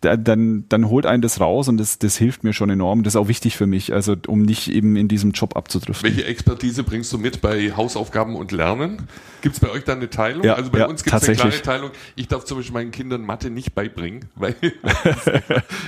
dann, 0.00 0.64
dann 0.68 0.88
holt 0.88 1.04
einen 1.04 1.22
das 1.22 1.40
raus 1.40 1.68
und 1.68 1.76
das, 1.76 1.98
das 1.98 2.16
hilft 2.16 2.42
mir 2.42 2.52
schon 2.52 2.70
enorm. 2.70 3.02
Das 3.02 3.14
ist 3.14 3.20
auch 3.20 3.28
wichtig 3.28 3.56
für 3.56 3.66
mich, 3.66 3.92
also 3.92 4.16
um 4.26 4.42
nicht 4.42 4.68
eben 4.68 4.96
in 4.96 5.08
diesem 5.08 5.32
Job 5.32 5.56
abzudriften. 5.56 6.08
Welche 6.08 6.26
Expertise 6.26 6.84
bringst 6.84 7.12
du 7.12 7.18
mit 7.18 7.40
bei 7.40 7.72
Hausaufgaben 7.76 8.34
und 8.34 8.52
Lernen? 8.52 9.08
Gibt 9.42 9.56
es 9.56 9.60
bei 9.60 9.70
euch 9.70 9.84
da 9.84 9.92
eine 9.92 10.08
Teilung? 10.08 10.44
Ja, 10.44 10.54
also 10.54 10.70
bei 10.70 10.80
ja, 10.80 10.86
uns 10.86 11.04
gibt 11.04 11.16
es 11.16 11.24
eine 11.24 11.36
klare 11.36 11.62
Teilung. 11.62 11.90
Ich 12.16 12.28
darf 12.28 12.44
zum 12.44 12.58
Beispiel 12.58 12.74
meinen 12.74 12.90
Kindern 12.90 13.22
Mathe 13.22 13.50
nicht 13.50 13.74
beibringen, 13.74 14.26
weil 14.36 14.54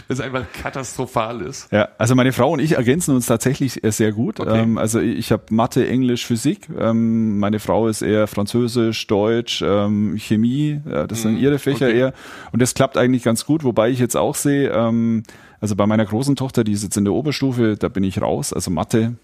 das 0.09 0.21
einfach 0.21 0.45
katastrophal 0.53 1.41
ist. 1.41 1.73
Ja, 1.73 1.89
also 1.99 2.15
meine 2.15 2.33
Frau 2.33 2.53
und 2.53 2.61
ich 2.61 2.73
ergänzen 2.73 3.15
uns 3.15 3.27
tatsächlich 3.27 3.81
sehr 3.83 4.13
gut. 4.13 4.41
Okay. 4.41 4.61
Ähm, 4.61 4.79
also 4.79 5.01
ich 5.01 5.33
habe 5.33 5.45
Mathe, 5.51 5.87
Englisch, 5.87 6.27
Physik. 6.27 6.69
Ähm, 6.79 7.39
meine 7.39 7.61
Frau 7.61 7.89
ist 7.89 8.03
eher 8.03 8.27
Französisch, 8.27 9.07
Deutsch, 9.07 9.63
ähm, 9.63 10.17
Chemie. 10.19 10.81
Das 10.85 11.23
sind 11.23 11.35
mhm, 11.35 11.39
ihre 11.39 11.59
Fächer 11.59 11.87
okay. 11.87 11.99
eher. 11.99 12.15
Und 12.53 12.61
das 12.61 12.75
klappt 12.75 12.97
eigentlich 12.99 13.23
ganz 13.23 13.47
gut, 13.47 13.65
wobei 13.65 13.91
ich 13.91 14.02
jetzt 14.03 14.17
auch 14.17 14.35
sehe, 14.35 14.71
ähm, 14.71 15.23
also 15.61 15.77
bei 15.77 15.87
meiner 15.87 16.05
großen 16.05 16.37
Tochter, 16.37 16.65
die 16.65 16.73
ist 16.73 16.83
jetzt 16.83 16.97
in 16.97 17.05
der 17.05 17.15
Oberstufe, 17.15 17.77
da 17.79 17.89
bin 17.89 18.05
ich 18.05 18.21
raus, 18.21 18.53
also 18.53 18.71
Mathe. 18.71 19.15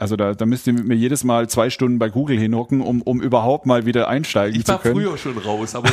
Also 0.00 0.16
da, 0.16 0.32
da 0.32 0.46
müsst 0.46 0.66
ihr 0.66 0.72
mir 0.72 0.94
jedes 0.94 1.24
Mal 1.24 1.50
zwei 1.50 1.68
Stunden 1.68 1.98
bei 1.98 2.08
Google 2.08 2.38
hinhocken, 2.38 2.80
um, 2.80 3.02
um 3.02 3.20
überhaupt 3.20 3.66
mal 3.66 3.84
wieder 3.84 4.08
einsteigen 4.08 4.58
ich 4.58 4.64
zu 4.64 4.78
können. 4.78 4.98
Ich 4.98 5.06
war 5.06 5.18
früher 5.18 5.18
schon 5.18 5.36
raus, 5.36 5.74
aber 5.74 5.90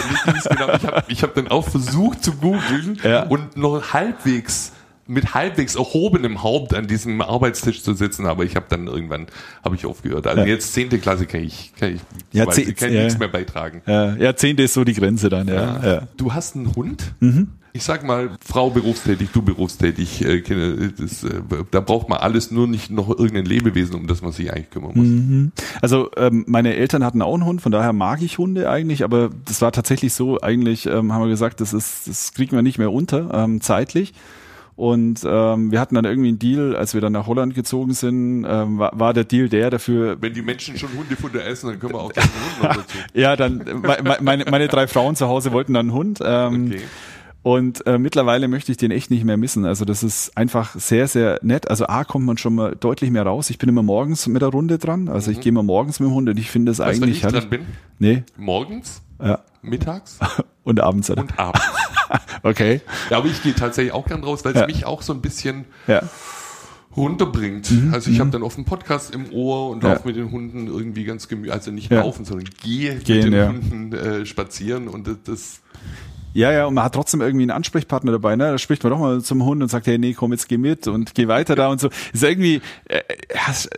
genau. 0.50 0.74
Ich 0.74 0.86
habe 0.86 1.04
ich 1.10 1.24
hab 1.24 1.36
dann 1.36 1.50
auch 1.50 1.68
versucht 1.68 2.24
zu 2.24 2.32
googeln 2.32 2.98
ja. 3.04 3.24
und 3.24 3.58
noch 3.58 3.92
halbwegs 3.92 4.72
mit 5.08 5.34
halbwegs 5.34 5.76
erhobenem 5.76 6.44
Haupt 6.44 6.74
an 6.74 6.88
diesem 6.88 7.22
Arbeitstisch 7.22 7.84
zu 7.84 7.94
sitzen, 7.94 8.26
aber 8.26 8.46
ich 8.46 8.56
habe 8.56 8.68
dann 8.70 8.88
irgendwann 8.88 9.28
habe 9.64 9.76
ich 9.76 9.86
aufgehört. 9.86 10.28
Also 10.28 10.42
ja. 10.42 10.48
jetzt 10.48 10.74
zehnte 10.74 11.00
Klasse 11.00 11.26
kann 11.26 11.44
ich 11.44 11.74
kann 11.78 11.96
ich, 11.96 12.02
ja, 12.32 12.46
weiß, 12.46 12.60
ich 12.60 12.76
kann 12.76 12.94
ja. 12.94 13.04
nichts 13.04 13.20
mehr 13.20 13.28
beitragen. 13.28 13.82
Ja, 13.86 14.36
zehnte 14.36 14.64
ist 14.64 14.74
so 14.74 14.86
die 14.86 14.94
Grenze 14.94 15.28
dann. 15.28 15.48
Ja. 15.50 15.82
ja. 15.84 16.02
Du 16.16 16.34
hast 16.34 16.56
einen 16.56 16.76
Hund. 16.76 17.14
Mhm. 17.20 17.50
Ich 17.78 17.84
sag 17.84 18.04
mal, 18.04 18.32
Frau 18.44 18.72
berufstätig, 18.72 19.30
du 19.32 19.44
berufstätig, 19.44 20.26
äh, 20.26 20.42
das, 20.98 21.24
äh, 21.24 21.42
da 21.70 21.80
braucht 21.80 22.10
man 22.10 22.18
alles, 22.18 22.50
nur 22.50 22.68
nicht 22.68 22.90
noch 22.90 23.10
irgendein 23.10 23.46
Lebewesen, 23.46 23.94
um 23.94 24.08
das 24.08 24.24
man 24.24 24.32
sich 24.32 24.52
eigentlich 24.52 24.72
kümmern 24.72 24.94
muss. 24.96 25.06
Mhm. 25.06 25.52
Also 25.80 26.10
ähm, 26.18 26.44
meine 26.48 26.76
Eltern 26.76 27.04
hatten 27.04 27.22
auch 27.22 27.36
einen 27.36 27.46
Hund, 27.46 27.62
von 27.62 27.72
daher 27.72 27.94
mag 27.94 28.24
ich 28.24 28.40
Hunde 28.40 28.68
eigentlich, 28.68 29.04
aber 29.04 29.30
das 29.46 29.62
war 29.62 29.72
tatsächlich 29.72 30.14
so, 30.14 30.42
eigentlich 30.42 30.88
ähm, 30.88 31.14
haben 31.14 31.22
wir 31.22 31.30
gesagt, 31.30 31.62
das 31.62 31.72
ist, 31.72 32.08
das 32.08 32.34
kriegen 32.34 32.56
wir 32.56 32.64
nicht 32.64 32.80
mehr 32.80 32.92
unter, 32.92 33.32
ähm, 33.32 33.62
zeitlich. 33.62 34.14
Und 34.76 35.22
ähm, 35.26 35.72
wir 35.72 35.80
hatten 35.80 35.96
dann 35.96 36.06
irgendwie 36.06 36.30
einen 36.30 36.40
Deal, 36.40 36.76
als 36.76 36.94
wir 36.94 37.02
dann 37.02 37.14
nach 37.14 37.26
Holland 37.26 37.56
gezogen 37.56 37.94
sind, 37.94 38.46
ähm, 38.48 38.78
war, 38.78 38.92
war 38.94 39.14
der 39.14 39.24
Deal 39.24 39.50
der 39.50 39.72
dafür. 39.72 40.18
Wenn 40.20 40.34
die 40.34 40.44
Menschen 40.44 40.78
schon 40.78 40.90
Hundefutter 40.96 41.44
essen, 41.44 41.70
dann 41.70 41.80
können 41.80 41.94
wir 41.94 42.00
auch 42.00 42.12
den 42.12 42.24
Hund 42.24 42.62
noch 42.62 42.76
dazu. 42.76 42.98
ja, 43.16 43.36
dann 43.36 43.64
meine, 44.22 44.46
meine 44.46 44.68
drei 44.68 44.88
Frauen 44.88 45.16
zu 45.16 45.28
Hause 45.28 45.52
wollten 45.52 45.74
dann 45.74 45.88
einen 45.88 45.94
Hund. 45.94 46.20
Ähm, 46.24 46.68
okay. 46.68 46.82
Und 47.48 47.88
äh, 47.88 47.98
mittlerweile 47.98 48.50
möchte 48.50 48.74
ich 48.74 48.78
den 48.78 48.92
echt 48.92 49.10
nicht 49.10 49.24
mehr 49.24 49.38
missen. 49.38 49.64
Also 49.64 49.86
das 49.86 50.04
ist 50.04 50.36
einfach 50.36 50.76
sehr, 50.76 51.08
sehr 51.08 51.40
nett. 51.44 51.70
Also 51.70 51.88
A 51.88 52.04
kommt 52.04 52.26
man 52.26 52.38
schon 52.38 52.56
mal 52.56 52.76
deutlich 52.76 53.10
mehr 53.10 53.24
raus. 53.24 53.50
Ich 53.50 53.58
bin 53.58 53.70
immer 53.70 53.84
morgens 53.84 54.28
mit 54.28 54.42
der 54.42 54.50
Runde 54.50 54.78
dran. 54.78 55.08
Also 55.08 55.32
mhm. 55.32 55.38
ich 55.38 55.44
gehe 55.44 55.52
immer 55.52 55.64
morgens 55.64 56.02
mit 56.02 56.10
dem 56.10 56.14
Hund 56.14 56.28
und 56.28 56.38
ich 56.38 56.52
finde 56.52 56.74
es 56.74 56.82
eigentlich. 56.82 57.24
Wenn 57.24 57.30
ich 57.30 57.40
dran 57.40 57.50
bin? 57.50 57.62
Nee. 58.00 58.24
Morgens? 58.36 59.02
Ja. 59.24 59.40
Mittags? 59.62 60.20
und 60.66 60.82
abends. 60.82 61.10
Oder? 61.10 61.22
Und 61.22 61.40
abends. 61.40 61.62
okay. 62.44 62.82
Ja, 63.10 63.20
aber 63.20 63.28
ich 63.28 63.42
gehe 63.42 63.56
tatsächlich 63.56 63.94
auch 63.94 64.08
gern 64.08 64.26
raus, 64.26 64.44
weil 64.44 64.54
es 64.54 64.68
mich 64.68 64.86
auch 64.86 65.02
so 65.02 65.14
ein 65.14 65.22
bisschen 65.22 65.64
ja. 65.88 66.02
runterbringt. 66.98 67.72
Mhm. 67.72 67.94
Also 67.94 68.12
ich 68.12 68.20
habe 68.20 68.28
mhm. 68.28 68.32
dann 68.34 68.44
oft 68.44 68.58
einen 68.58 68.66
Podcast 68.66 69.16
im 69.16 69.32
Ohr 69.32 69.70
und 69.70 69.84
laufe 69.84 70.06
mit 70.06 70.18
den 70.18 70.32
Hunden 70.32 70.68
irgendwie 70.68 71.06
ganz 71.06 71.30
gemütlich, 71.30 71.54
also 71.54 71.72
nicht 71.72 71.90
laufen, 71.92 72.26
sondern 72.26 72.50
gehe 72.62 72.96
Gehen, 72.96 73.24
mit 73.24 73.34
den 73.34 73.48
Hunden 73.48 73.94
äh, 73.94 74.26
spazieren 74.26 74.90
und 74.90 75.08
das, 75.08 75.16
das 75.24 75.62
ja, 76.34 76.52
ja, 76.52 76.66
und 76.66 76.74
man 76.76 76.84
hat 76.84 76.94
trotzdem 76.94 77.22
irgendwie 77.22 77.44
einen 77.44 77.52
Ansprechpartner 77.52 78.12
dabei, 78.12 78.36
ne? 78.36 78.52
Da 78.52 78.58
spricht 78.58 78.84
man 78.84 78.92
doch 78.92 79.00
mal 79.00 79.22
zum 79.22 79.44
Hund 79.44 79.62
und 79.62 79.70
sagt, 79.70 79.88
hey, 79.88 79.98
nee, 79.98 80.14
komm, 80.14 80.32
jetzt 80.32 80.48
geh 80.48 80.58
mit 80.58 80.88
und 80.88 81.16
geh 81.16 81.28
weiter 81.28 81.56
da 81.56 81.70
und 81.70 81.80
so. 81.80 81.90
Ist 82.14 82.24
irgendwie, 82.24 82.62
äh, 82.86 83.02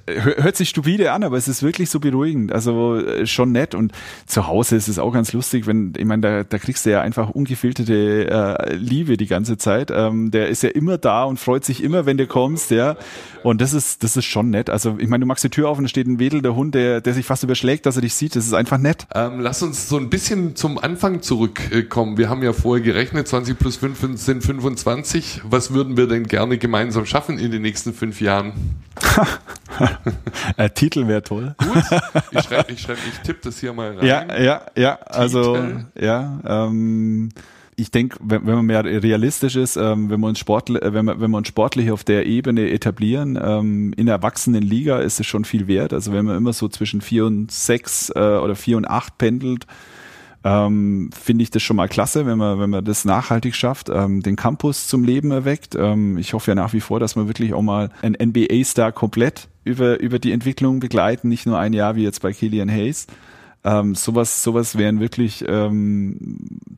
hört 0.06 0.58
sich 0.58 0.70
stupide 0.70 1.12
an, 1.12 1.24
aber 1.24 1.38
es 1.38 1.48
ist 1.48 1.64
wirklich 1.64 1.90
so 1.90 2.00
beruhigend. 2.00 2.52
Also 2.52 2.98
äh, 2.98 3.26
schon 3.26 3.52
nett. 3.52 3.76
Und 3.76 3.94
zu 4.26 4.48
Hause 4.48 4.76
ist 4.76 4.88
es 4.88 5.00
auch 5.00 5.12
ganz 5.12 5.32
lustig, 5.32 5.68
wenn, 5.68 5.94
ich 5.98 6.06
meine, 6.06 6.22
da, 6.22 6.44
da 6.44 6.58
kriegst 6.58 6.86
du 6.86 6.92
ja 6.92 7.02
einfach 7.02 7.30
ungefilterte 7.30 8.30
äh, 8.30 8.74
Liebe 8.76 9.16
die 9.16 9.28
ganze 9.28 9.58
Zeit. 9.58 9.92
Ähm, 9.92 10.32
der 10.32 10.50
ist 10.50 10.64
ja 10.64 10.70
immer 10.70 10.98
da 10.98 11.24
und 11.24 11.40
freut 11.40 11.64
sich 11.64 11.84
immer, 11.84 12.06
wenn 12.06 12.18
du 12.18 12.28
kommst, 12.28 12.72
ja. 12.72 12.98
Und 13.44 13.62
das 13.62 13.74
ist, 13.74 14.04
das 14.04 14.18
ist 14.18 14.26
schon 14.26 14.50
nett. 14.50 14.70
Also 14.70 14.98
ich 15.00 15.08
meine, 15.08 15.22
du 15.22 15.28
machst 15.28 15.44
die 15.44 15.50
Tür 15.50 15.70
auf 15.70 15.78
und 15.78 15.86
da 15.86 15.90
steht 15.90 16.08
ein 16.08 16.20
wedelnder 16.20 16.56
Hund, 16.56 16.76
der, 16.76 17.00
der 17.00 17.14
sich 17.14 17.26
fast 17.26 17.44
überschlägt, 17.44 17.86
dass 17.86 17.96
er 17.96 18.02
dich 18.02 18.14
sieht. 18.14 18.36
Das 18.36 18.46
ist 18.46 18.54
einfach 18.54 18.78
nett. 18.78 19.08
Ähm, 19.16 19.40
lass 19.40 19.64
uns 19.64 19.88
so 19.88 19.98
ein 19.98 20.10
bisschen 20.10 20.56
zum 20.56 20.78
Anfang 20.78 21.22
zurückkommen. 21.22 22.18
Wir 22.18 22.30
haben 22.30 22.44
ja 22.44 22.49
vorher 22.54 22.84
gerechnet, 22.84 23.28
20 23.28 23.58
plus 23.58 23.78
5 23.78 24.20
sind 24.20 24.44
25. 24.44 25.42
Was 25.44 25.74
würden 25.74 25.98
wir 25.98 26.08
denn 26.08 26.24
gerne 26.24 26.58
gemeinsam 26.58 27.06
schaffen 27.06 27.40
in 27.40 27.52
den 27.52 27.62
nächsten 27.62 27.94
fünf 27.94 28.22
Jahren? 28.22 28.54
äh, 30.58 30.70
Titel 30.70 31.08
wäre 31.08 31.24
toll. 31.24 31.56
Gut, 31.58 31.84
ich 32.32 32.42
schreibe, 32.44 32.72
ich, 32.72 32.82
schreib, 32.82 32.98
ich 33.08 33.20
tippe 33.20 33.40
das 33.44 33.60
hier 33.60 33.74
mal 33.74 33.98
rein. 33.98 34.06
Ja, 34.06 34.40
ja, 34.40 34.62
ja. 34.76 35.00
Also, 35.06 35.58
ja. 35.96 36.40
Ähm, 36.46 37.30
ich 37.80 37.92
denke, 37.92 38.18
wenn, 38.22 38.46
wenn 38.46 38.56
man 38.56 38.66
mehr 38.66 38.84
realistisch 38.84 39.56
ist, 39.56 39.78
ähm, 39.78 40.10
wenn 40.10 40.20
wir 40.20 40.28
uns 40.28 40.40
sportlich, 40.40 40.82
äh, 40.82 40.94
wenn 40.94 41.06
wir, 41.06 41.20
wenn 41.20 41.32
wir 41.32 41.38
uns 41.38 41.48
sportlich 41.48 41.92
auf 41.92 42.04
der 42.04 42.26
Ebene 42.26 42.70
etablieren, 42.70 43.40
ähm, 43.42 43.94
in 43.96 44.06
der 44.06 44.16
Erwachsenenliga 44.16 45.00
ist 45.00 45.20
es 45.20 45.26
schon 45.26 45.46
viel 45.46 45.68
wert. 45.68 45.94
Also 45.94 46.12
wenn 46.14 46.26
man 46.26 46.38
immer 46.38 46.54
so 46.54 46.68
zwischen 46.68 47.02
vier 47.02 47.26
und 47.26 47.52
sechs 47.52 48.12
äh, 48.16 48.20
oder 48.20 48.56
vier 48.56 48.78
und 48.78 48.86
acht 48.86 49.18
pendelt, 49.18 49.66
ähm, 50.44 51.10
finde 51.20 51.44
ich 51.44 51.52
das 51.52 51.62
schon 51.62 51.76
mal 51.76 51.88
klasse, 51.88 52.26
wenn 52.26 52.38
man, 52.38 52.60
wenn 52.60 52.70
man 52.70 52.86
das 52.86 53.06
nachhaltig 53.06 53.56
schafft, 53.56 53.90
ähm, 53.90 54.22
den 54.22 54.36
Campus 54.36 54.88
zum 54.88 55.04
Leben 55.04 55.32
erweckt. 55.32 55.76
Ähm, 55.76 56.18
ich 56.18 56.34
hoffe 56.34 56.52
ja 56.52 56.56
nach 56.56 56.74
wie 56.74 56.80
vor, 56.80 57.00
dass 57.00 57.16
wir 57.16 57.28
wirklich 57.28 57.54
auch 57.54 57.62
mal 57.62 57.90
einen 58.02 58.16
NBA-Star 58.16 58.92
komplett 58.92 59.48
über, 59.64 60.00
über 60.00 60.20
die 60.20 60.32
Entwicklung 60.32 60.80
begleiten, 60.80 61.28
nicht 61.30 61.46
nur 61.46 61.60
ein 61.60 61.74
Jahr 61.74 61.96
wie 61.96 62.04
jetzt 62.04 62.22
bei 62.22 62.32
Killian 62.32 62.70
Hayes. 62.70 63.08
Ähm, 63.64 63.94
sowas, 63.94 64.42
sowas 64.42 64.78
wären 64.78 65.02
wirklich 65.02 65.44
ähm, 65.46 66.18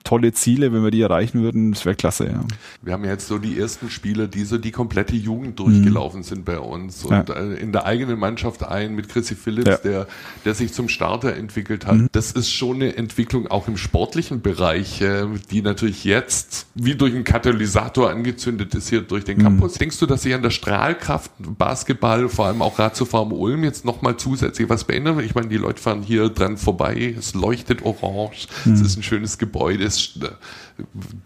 tolle 0.03 0.33
Ziele, 0.33 0.73
wenn 0.73 0.83
wir 0.83 0.89
die 0.89 1.01
erreichen 1.01 1.43
würden. 1.43 1.73
Das 1.73 1.85
wäre 1.85 1.95
klasse, 1.95 2.25
ja. 2.25 2.43
Wir 2.81 2.93
haben 2.93 3.05
jetzt 3.05 3.27
so 3.27 3.37
die 3.37 3.59
ersten 3.59 3.91
Spieler, 3.91 4.27
die 4.27 4.45
so 4.45 4.57
die 4.57 4.71
komplette 4.71 5.15
Jugend 5.15 5.59
durchgelaufen 5.59 6.21
mhm. 6.21 6.23
sind 6.23 6.45
bei 6.45 6.59
uns 6.59 7.03
und 7.05 7.29
ja. 7.29 7.35
Äh, 7.35 7.53
in 7.61 7.71
der 7.71 7.85
eigenen 7.85 8.17
Mannschaft 8.17 8.63
ein 8.63 8.95
mit 8.95 9.09
Chrissy 9.09 9.35
Phillips, 9.35 9.69
ja. 9.69 9.77
der, 9.77 10.07
der 10.43 10.55
sich 10.55 10.73
zum 10.73 10.89
Starter 10.89 11.35
entwickelt 11.35 11.85
hat. 11.85 11.95
Mhm. 11.95 12.09
Das 12.13 12.31
ist 12.31 12.51
schon 12.51 12.77
eine 12.77 12.95
Entwicklung 12.95 13.47
auch 13.47 13.67
im 13.67 13.77
sportlichen 13.77 14.41
Bereich, 14.41 15.01
äh, 15.01 15.27
die 15.51 15.61
natürlich 15.61 16.03
jetzt 16.03 16.65
wie 16.73 16.95
durch 16.95 17.13
einen 17.13 17.23
Katalysator 17.23 18.09
angezündet 18.09 18.73
ist 18.73 18.89
hier 18.89 19.01
durch 19.01 19.23
den 19.23 19.37
mhm. 19.37 19.43
Campus. 19.43 19.75
Mhm. 19.75 19.79
Denkst 19.79 19.99
du, 19.99 20.07
dass 20.07 20.23
sich 20.23 20.33
an 20.33 20.41
der 20.41 20.49
Strahlkraft 20.49 21.31
Basketball, 21.37 22.27
vor 22.27 22.47
allem 22.47 22.63
auch 22.63 22.79
Radzufahren 22.79 23.31
Ulm 23.31 23.63
jetzt 23.63 23.85
nochmal 23.85 24.17
zusätzlich 24.17 24.67
was 24.67 24.83
verändert? 24.83 25.21
Ich 25.21 25.35
meine, 25.35 25.47
die 25.47 25.57
Leute 25.57 25.79
fahren 25.81 26.01
hier 26.01 26.29
dran 26.29 26.57
vorbei, 26.57 26.70
es 26.79 27.33
leuchtet 27.33 27.83
orange, 27.83 28.47
mhm. 28.65 28.73
es 28.73 28.81
ist 28.81 28.97
ein 28.97 29.03
schönes 29.03 29.37
Gebäude, 29.37 29.83
es, 29.83 30.19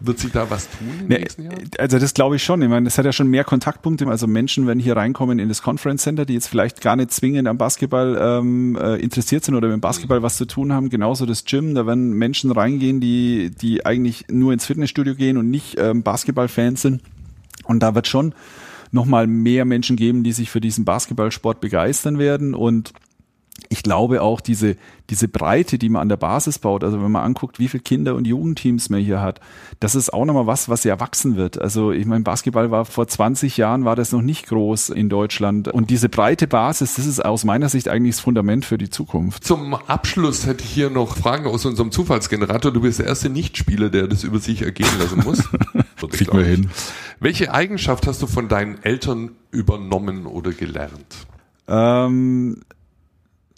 wird 0.00 0.18
sich 0.18 0.32
da 0.32 0.50
was 0.50 0.68
tun 0.70 0.88
im 1.00 1.08
nee, 1.08 1.18
nächsten 1.18 1.42
Jahr? 1.42 1.54
Also 1.78 1.98
das 1.98 2.14
glaube 2.14 2.36
ich 2.36 2.42
schon. 2.42 2.62
Ich 2.62 2.68
meine, 2.68 2.86
es 2.86 2.98
hat 2.98 3.04
ja 3.04 3.12
schon 3.12 3.28
mehr 3.28 3.44
Kontaktpunkte. 3.44 4.06
Also 4.06 4.26
Menschen, 4.26 4.66
wenn 4.66 4.78
hier 4.78 4.96
reinkommen 4.96 5.38
in 5.38 5.48
das 5.48 5.62
Conference 5.62 6.02
Center, 6.02 6.24
die 6.24 6.34
jetzt 6.34 6.48
vielleicht 6.48 6.80
gar 6.80 6.96
nicht 6.96 7.12
zwingend 7.12 7.48
am 7.48 7.58
Basketball 7.58 8.18
ähm, 8.20 8.76
äh, 8.80 8.96
interessiert 8.96 9.44
sind 9.44 9.54
oder 9.54 9.68
mit 9.68 9.74
dem 9.74 9.80
Basketball 9.80 10.20
mhm. 10.20 10.24
was 10.24 10.36
zu 10.36 10.46
tun 10.46 10.72
haben. 10.72 10.90
Genauso 10.90 11.26
das 11.26 11.44
Gym, 11.44 11.74
da 11.74 11.86
werden 11.86 12.12
Menschen 12.12 12.50
reingehen, 12.50 13.00
die, 13.00 13.50
die 13.50 13.86
eigentlich 13.86 14.26
nur 14.30 14.52
ins 14.52 14.66
Fitnessstudio 14.66 15.14
gehen 15.14 15.36
und 15.36 15.50
nicht 15.50 15.76
ähm, 15.78 16.02
Basketballfans 16.02 16.82
sind. 16.82 17.02
Und 17.64 17.82
da 17.82 17.94
wird 17.94 18.06
schon 18.06 18.34
nochmal 18.92 19.26
mehr 19.26 19.64
Menschen 19.64 19.96
geben, 19.96 20.22
die 20.22 20.32
sich 20.32 20.50
für 20.50 20.60
diesen 20.60 20.84
Basketballsport 20.84 21.60
begeistern 21.60 22.18
werden 22.18 22.54
und 22.54 22.92
ich 23.68 23.82
glaube 23.82 24.22
auch 24.22 24.40
diese, 24.40 24.76
diese 25.10 25.28
Breite, 25.28 25.78
die 25.78 25.88
man 25.88 26.02
an 26.02 26.08
der 26.08 26.16
Basis 26.16 26.58
baut, 26.58 26.84
also 26.84 27.02
wenn 27.02 27.10
man 27.10 27.24
anguckt, 27.24 27.58
wie 27.58 27.68
viele 27.68 27.82
Kinder- 27.82 28.14
und 28.14 28.26
Jugendteams 28.26 28.90
man 28.90 29.00
hier 29.00 29.20
hat, 29.20 29.40
das 29.80 29.94
ist 29.94 30.12
auch 30.12 30.24
nochmal 30.24 30.46
was, 30.46 30.68
was 30.68 30.84
ja 30.84 31.00
wachsen 31.00 31.36
wird. 31.36 31.60
Also 31.60 31.92
ich 31.92 32.06
meine, 32.06 32.22
Basketball 32.22 32.70
war 32.70 32.84
vor 32.84 33.06
20 33.06 33.56
Jahren, 33.56 33.84
war 33.84 33.96
das 33.96 34.12
noch 34.12 34.22
nicht 34.22 34.46
groß 34.46 34.90
in 34.90 35.08
Deutschland. 35.08 35.68
Und 35.68 35.90
diese 35.90 36.08
breite 36.08 36.46
Basis, 36.46 36.94
das 36.94 37.06
ist 37.06 37.24
aus 37.24 37.44
meiner 37.44 37.68
Sicht 37.68 37.88
eigentlich 37.88 38.16
das 38.16 38.20
Fundament 38.20 38.64
für 38.64 38.78
die 38.78 38.90
Zukunft. 38.90 39.44
Zum 39.44 39.74
Abschluss 39.74 40.46
hätte 40.46 40.64
ich 40.64 40.70
hier 40.70 40.90
noch 40.90 41.16
Fragen 41.16 41.46
aus 41.46 41.64
unserem 41.64 41.90
Zufallsgenerator. 41.90 42.72
Du 42.72 42.80
bist 42.80 42.98
der 42.98 43.06
erste 43.06 43.30
Nichtspieler, 43.30 43.90
der 43.90 44.06
das 44.06 44.24
über 44.24 44.38
sich 44.38 44.62
ergehen 44.62 44.88
lassen 44.98 45.22
muss. 45.24 45.48
Kriegen 46.10 46.36
wir 46.36 46.44
hin. 46.44 46.70
Welche 47.20 47.52
Eigenschaft 47.52 48.06
hast 48.06 48.22
du 48.22 48.26
von 48.26 48.48
deinen 48.48 48.82
Eltern 48.82 49.30
übernommen 49.50 50.26
oder 50.26 50.52
gelernt? 50.52 51.26
Ähm, 51.68 52.60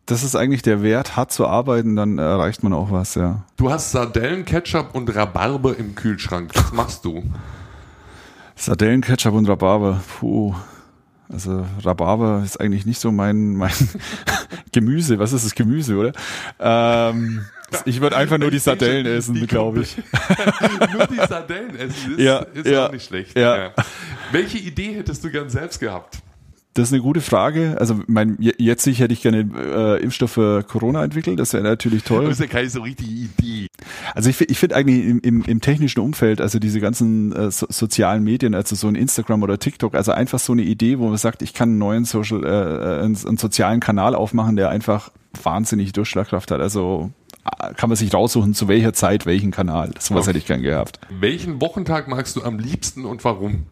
das 0.09 0.23
ist 0.23 0.35
eigentlich 0.35 0.63
der 0.63 0.83
Wert, 0.83 1.17
hart 1.17 1.31
zu 1.33 1.47
arbeiten, 1.47 1.95
dann 1.95 2.19
erreicht 2.19 2.63
man 2.63 2.73
auch 2.73 2.91
was, 2.91 3.15
ja. 3.15 3.45
Du 3.59 3.71
hast 3.71 3.93
Sardellenketchup 3.93 4.95
und 4.95 5.15
Rhabarber 5.15 5.77
im 5.77 5.95
Kühlschrank. 5.95 6.51
Was 6.55 6.73
machst 6.73 7.05
du? 7.05 7.23
Sardellenketchup 8.57 9.35
und 9.35 9.47
Rhabarber, 9.47 10.01
puh. 10.19 10.55
Also 11.31 11.67
Rhabarber 11.85 12.41
ist 12.43 12.59
eigentlich 12.59 12.87
nicht 12.87 12.99
so 12.99 13.13
mein, 13.13 13.55
mein 13.55 13.71
Gemüse. 14.73 15.19
Was 15.19 15.35
ist 15.35 15.45
das 15.45 15.55
Gemüse, 15.55 15.97
oder? 15.97 16.13
Ähm, 16.59 17.45
ich 17.85 18.01
würde 18.01 18.17
einfach 18.17 18.39
nur 18.39 18.51
die 18.51 18.59
Sardellen 18.59 19.05
essen, 19.05 19.47
glaube 19.47 19.83
ich. 19.83 19.95
nur 20.91 21.07
die 21.07 21.17
Sardellen 21.17 21.77
essen 21.77 22.13
ist, 22.13 22.21
ja, 22.21 22.39
ist 22.55 22.67
ja, 22.67 22.87
auch 22.87 22.93
nicht 22.93 23.07
schlecht. 23.07 23.39
Ja. 23.39 23.75
Welche 24.33 24.57
Idee 24.57 24.95
hättest 24.95 25.23
du 25.23 25.31
gern 25.31 25.51
selbst 25.51 25.81
gehabt? 25.81 26.23
Das 26.79 26.91
ist 26.91 26.93
eine 26.93 27.03
gute 27.03 27.21
Frage. 27.21 27.77
Also 27.81 28.03
mein, 28.07 28.37
jetzt 28.39 28.87
hätte 28.87 29.13
ich 29.13 29.21
gerne 29.21 29.49
äh, 29.57 30.01
Impfstoff 30.01 30.31
für 30.31 30.63
Corona 30.63 31.03
entwickelt. 31.03 31.41
Das 31.41 31.53
wäre 31.53 31.65
natürlich 31.65 32.05
toll. 32.05 32.27
Das 32.27 32.35
ist 32.35 32.41
ja 32.41 32.47
keine 32.47 32.71
so 32.71 32.83
richtige 32.83 33.11
Idee. 33.11 33.67
Also 34.15 34.31
ich, 34.31 34.41
ich 34.41 34.57
finde 34.57 34.77
eigentlich 34.77 35.05
im, 35.05 35.19
im, 35.19 35.43
im 35.43 35.61
technischen 35.61 35.99
Umfeld, 35.99 36.41
also 36.41 36.61
diese 36.61 36.79
ganzen 36.79 37.33
äh, 37.33 37.51
so, 37.51 37.67
sozialen 37.69 38.23
Medien, 38.23 38.55
also 38.55 38.77
so 38.77 38.87
ein 38.87 38.95
Instagram 38.95 39.43
oder 39.43 39.59
TikTok, 39.59 39.97
also 39.97 40.13
einfach 40.13 40.39
so 40.39 40.53
eine 40.53 40.63
Idee, 40.63 41.01
wo 41.01 41.09
man 41.09 41.19
sagt, 41.19 41.43
ich 41.43 41.53
kann 41.53 41.71
einen 41.71 41.79
neuen 41.79 42.05
Social, 42.05 42.45
äh, 42.45 43.03
einen, 43.03 43.17
einen 43.27 43.39
sozialen 43.39 43.81
Kanal 43.81 44.15
aufmachen, 44.15 44.55
der 44.55 44.71
einfach 44.71 45.11
wahnsinnig 45.43 45.93
Durchschlagkraft 45.95 46.53
hat. 46.53 46.61
Also 46.61 47.11
äh, 47.61 47.75
kann 47.75 47.89
man 47.89 47.97
sich 47.97 48.15
raussuchen, 48.15 48.55
zu 48.55 48.69
welcher 48.69 48.93
Zeit 48.93 49.27
welchen 49.27 49.51
Kanal. 49.51 49.91
Was 49.97 50.13
okay. 50.13 50.27
hätte 50.29 50.39
ich 50.39 50.47
gern 50.47 50.63
gehabt. 50.63 51.01
Welchen 51.11 51.61
Wochentag 51.61 52.07
magst 52.07 52.37
du 52.37 52.45
am 52.45 52.61
liebsten 52.61 53.05
und 53.05 53.25
warum? 53.25 53.67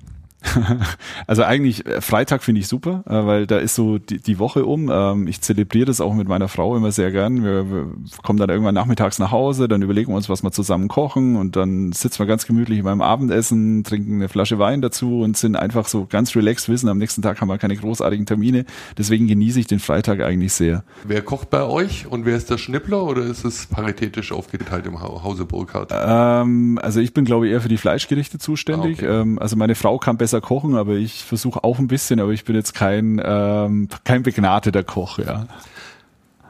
also 1.27 1.43
eigentlich 1.43 1.87
äh, 1.87 2.01
Freitag 2.01 2.43
finde 2.43 2.61
ich 2.61 2.69
super, 2.69 3.03
äh, 3.07 3.27
weil 3.27 3.47
da 3.47 3.59
ist 3.59 3.75
so 3.75 3.99
die, 3.99 4.19
die 4.19 4.39
Woche 4.39 4.65
um. 4.65 4.91
Ähm, 4.93 5.27
ich 5.27 5.41
zelebriere 5.41 5.87
das 5.87 6.01
auch 6.01 6.15
mit 6.15 6.29
meiner 6.29 6.49
Frau 6.49 6.77
immer 6.77 6.93
sehr 6.93 7.11
gern. 7.11 7.45
Wir, 7.45 7.71
wir 7.71 7.87
kommen 8.23 8.39
dann 8.39 8.51
irgendwann 8.51 8.75
nachmittags 8.75 9.19
nach 9.19 9.31
Hause, 9.31 9.69
dann 9.69 9.83
überlegen 9.83 10.13
wir 10.13 10.17
uns, 10.17 10.29
was 10.29 10.43
wir 10.43 10.53
zusammen 10.53 10.89
kochen 10.89 11.37
und 11.37 11.57
dann 11.57 11.93
sitzen 11.93 12.19
wir 12.21 12.27
ganz 12.27 12.47
gemütlich 12.47 12.83
beim 12.83 13.01
Abendessen, 13.01 13.85
trinken 13.85 14.17
eine 14.17 14.29
Flasche 14.29 14.59
Wein 14.59 14.81
dazu 14.81 15.21
und 15.21 15.37
sind 15.37 15.57
einfach 15.57 15.89
so 15.89 16.07
ganz 16.09 16.35
relaxed, 16.37 16.69
wissen, 16.69 16.89
am 16.89 16.99
nächsten 16.99 17.23
Tag 17.23 17.41
haben 17.41 17.49
wir 17.49 17.59
keine 17.59 17.77
großartigen 17.77 18.27
Termine. 18.27 18.65
Deswegen 18.97 19.27
genieße 19.27 19.61
ich 19.61 19.67
den 19.67 19.79
Freitag 19.79 20.21
eigentlich 20.21 20.53
sehr. 20.53 20.85
Wer 21.05 21.23
kocht 21.23 21.51
bei 21.51 21.63
euch 21.63 22.07
und 22.07 22.25
wer 22.25 22.37
ist 22.37 22.51
der 22.51 22.59
Schnippler 22.59 23.05
oder 23.05 23.23
ist 23.23 23.45
es 23.45 23.67
paritätisch 23.67 24.33
aufgeteilt 24.33 24.87
im 24.87 25.01
Hause 25.01 25.45
Burkhardt? 25.45 25.93
Ähm, 25.93 26.79
also 26.83 27.01
ich 27.01 27.13
bin 27.13 27.25
glaube 27.25 27.47
ich 27.47 27.53
eher 27.53 27.61
für 27.61 27.69
die 27.69 27.77
Fleischgerichte 27.77 28.39
zuständig. 28.39 29.03
Ah, 29.03 29.07
okay. 29.07 29.21
ähm, 29.21 29.39
also 29.39 29.57
meine 29.57 29.75
Frau 29.75 29.99
kann 29.99 30.17
besser 30.17 30.36
besser 30.37 30.41
kochen, 30.41 30.76
aber 30.76 30.95
ich 30.95 31.24
versuche 31.24 31.64
auch 31.64 31.78
ein 31.78 31.89
bisschen, 31.89 32.20
aber 32.20 32.32
ich 32.32 32.45
bin 32.45 32.57
jetzt 32.57 32.74
kein, 32.74 33.20
ähm, 33.24 33.89
kein 34.05 34.22
begnadeter 34.22 34.82
Koch, 34.82 35.18
ja. 35.18 35.47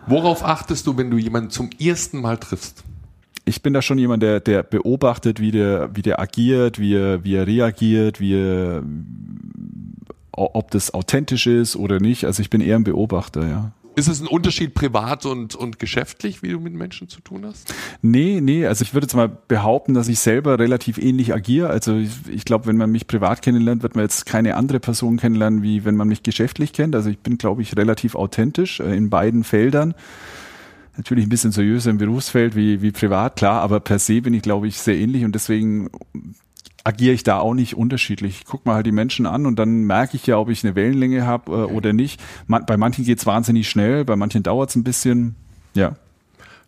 Worauf 0.06 0.44
achtest 0.44 0.86
du, 0.86 0.96
wenn 0.96 1.10
du 1.10 1.18
jemanden 1.18 1.50
zum 1.50 1.70
ersten 1.80 2.20
Mal 2.20 2.38
triffst? 2.38 2.84
Ich 3.44 3.62
bin 3.62 3.72
da 3.72 3.82
schon 3.82 3.98
jemand, 3.98 4.22
der, 4.22 4.40
der 4.40 4.62
beobachtet, 4.62 5.40
wie 5.40 5.50
der, 5.50 5.90
wie 5.94 6.02
der 6.02 6.20
agiert, 6.20 6.78
wie 6.78 6.94
er, 6.94 7.24
wie 7.24 7.34
er 7.34 7.46
reagiert, 7.46 8.20
wie 8.20 8.34
er, 8.34 8.82
ob 10.32 10.70
das 10.70 10.92
authentisch 10.94 11.46
ist 11.46 11.76
oder 11.76 12.00
nicht. 12.00 12.24
Also 12.24 12.42
ich 12.42 12.50
bin 12.50 12.60
eher 12.60 12.76
ein 12.76 12.84
Beobachter, 12.84 13.48
ja. 13.48 13.72
Ist 13.96 14.08
es 14.08 14.20
ein 14.20 14.26
Unterschied 14.26 14.74
privat 14.74 15.24
und, 15.24 15.54
und 15.54 15.78
geschäftlich, 15.78 16.42
wie 16.42 16.50
du 16.50 16.60
mit 16.60 16.74
Menschen 16.74 17.08
zu 17.08 17.22
tun 17.22 17.46
hast? 17.46 17.74
Nee, 18.02 18.42
nee, 18.42 18.66
also 18.66 18.82
ich 18.82 18.92
würde 18.92 19.06
jetzt 19.06 19.14
mal 19.14 19.28
behaupten, 19.48 19.94
dass 19.94 20.08
ich 20.08 20.18
selber 20.18 20.58
relativ 20.58 20.98
ähnlich 20.98 21.32
agiere. 21.32 21.70
Also 21.70 21.96
ich, 21.96 22.10
ich 22.28 22.44
glaube, 22.44 22.66
wenn 22.66 22.76
man 22.76 22.92
mich 22.92 23.06
privat 23.06 23.40
kennenlernt, 23.40 23.82
wird 23.82 23.96
man 23.96 24.04
jetzt 24.04 24.26
keine 24.26 24.56
andere 24.56 24.80
Person 24.80 25.16
kennenlernen, 25.16 25.62
wie 25.62 25.86
wenn 25.86 25.96
man 25.96 26.08
mich 26.08 26.22
geschäftlich 26.22 26.74
kennt. 26.74 26.94
Also 26.94 27.08
ich 27.08 27.20
bin, 27.20 27.38
glaube 27.38 27.62
ich, 27.62 27.74
relativ 27.74 28.16
authentisch 28.16 28.80
äh, 28.80 28.94
in 28.94 29.08
beiden 29.08 29.44
Feldern. 29.44 29.94
Natürlich 30.98 31.24
ein 31.24 31.30
bisschen 31.30 31.52
seriöser 31.52 31.90
im 31.90 31.96
Berufsfeld 31.96 32.54
wie, 32.54 32.82
wie 32.82 32.92
privat, 32.92 33.36
klar, 33.36 33.62
aber 33.62 33.80
per 33.80 33.98
se 33.98 34.20
bin 34.20 34.34
ich, 34.34 34.42
glaube 34.42 34.68
ich, 34.68 34.78
sehr 34.78 34.96
ähnlich 34.96 35.24
und 35.24 35.34
deswegen 35.34 35.88
agiere 36.86 37.14
ich 37.14 37.24
da 37.24 37.40
auch 37.40 37.52
nicht 37.52 37.76
unterschiedlich. 37.76 38.38
Ich 38.38 38.44
gucke 38.44 38.68
mal 38.68 38.76
halt 38.76 38.86
die 38.86 38.92
Menschen 38.92 39.26
an 39.26 39.44
und 39.44 39.58
dann 39.58 39.82
merke 39.84 40.16
ich 40.16 40.24
ja, 40.28 40.38
ob 40.38 40.48
ich 40.50 40.62
eine 40.62 40.76
Wellenlänge 40.76 41.26
habe 41.26 41.50
äh, 41.50 41.54
okay. 41.64 41.74
oder 41.74 41.92
nicht. 41.92 42.22
Man, 42.46 42.64
bei 42.64 42.76
manchen 42.76 43.04
geht 43.04 43.18
es 43.18 43.26
wahnsinnig 43.26 43.68
schnell, 43.68 44.04
bei 44.04 44.14
manchen 44.14 44.44
dauert 44.44 44.70
es 44.70 44.76
ein 44.76 44.84
bisschen. 44.84 45.34
Ja. 45.74 45.96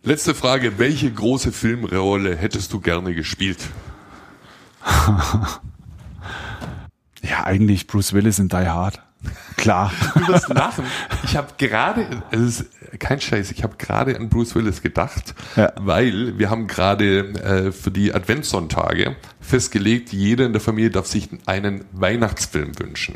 Letzte 0.03 0.35
Frage, 0.35 0.77
welche 0.77 1.09
große 1.09 1.53
Filmrolle 1.53 2.35
hättest 2.35 2.73
du 2.73 2.81
gerne 2.81 3.15
gespielt? 3.15 3.59
ja, 7.21 7.45
eigentlich 7.45 7.87
Bruce 7.87 8.11
Willis 8.11 8.39
in 8.39 8.49
Die 8.49 8.57
Hard. 8.57 9.01
Klar. 9.57 9.91
Du 10.15 10.27
wirst 10.27 10.47
lachen. 10.49 10.85
Ich 11.23 11.35
habe 11.35 11.49
gerade, 11.57 12.23
es 12.31 12.61
ist 12.61 12.65
kein 12.99 13.19
Scheiß, 13.19 13.51
ich 13.51 13.63
habe 13.63 13.75
gerade 13.77 14.15
an 14.15 14.29
Bruce 14.29 14.55
Willis 14.55 14.81
gedacht, 14.81 15.35
ja. 15.55 15.71
weil 15.75 16.37
wir 16.37 16.49
haben 16.49 16.67
gerade 16.67 17.19
äh, 17.41 17.71
für 17.71 17.91
die 17.91 18.13
Adventssonntage 18.13 19.15
festgelegt, 19.41 20.13
jeder 20.13 20.45
in 20.45 20.53
der 20.53 20.61
Familie 20.61 20.91
darf 20.91 21.07
sich 21.07 21.29
einen 21.45 21.85
Weihnachtsfilm 21.91 22.79
wünschen. 22.79 23.15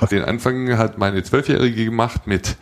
Okay. 0.00 0.16
Den 0.16 0.24
Anfang 0.24 0.76
hat 0.78 0.98
meine 0.98 1.22
Zwölfjährige 1.22 1.84
gemacht 1.84 2.26
mit 2.26 2.56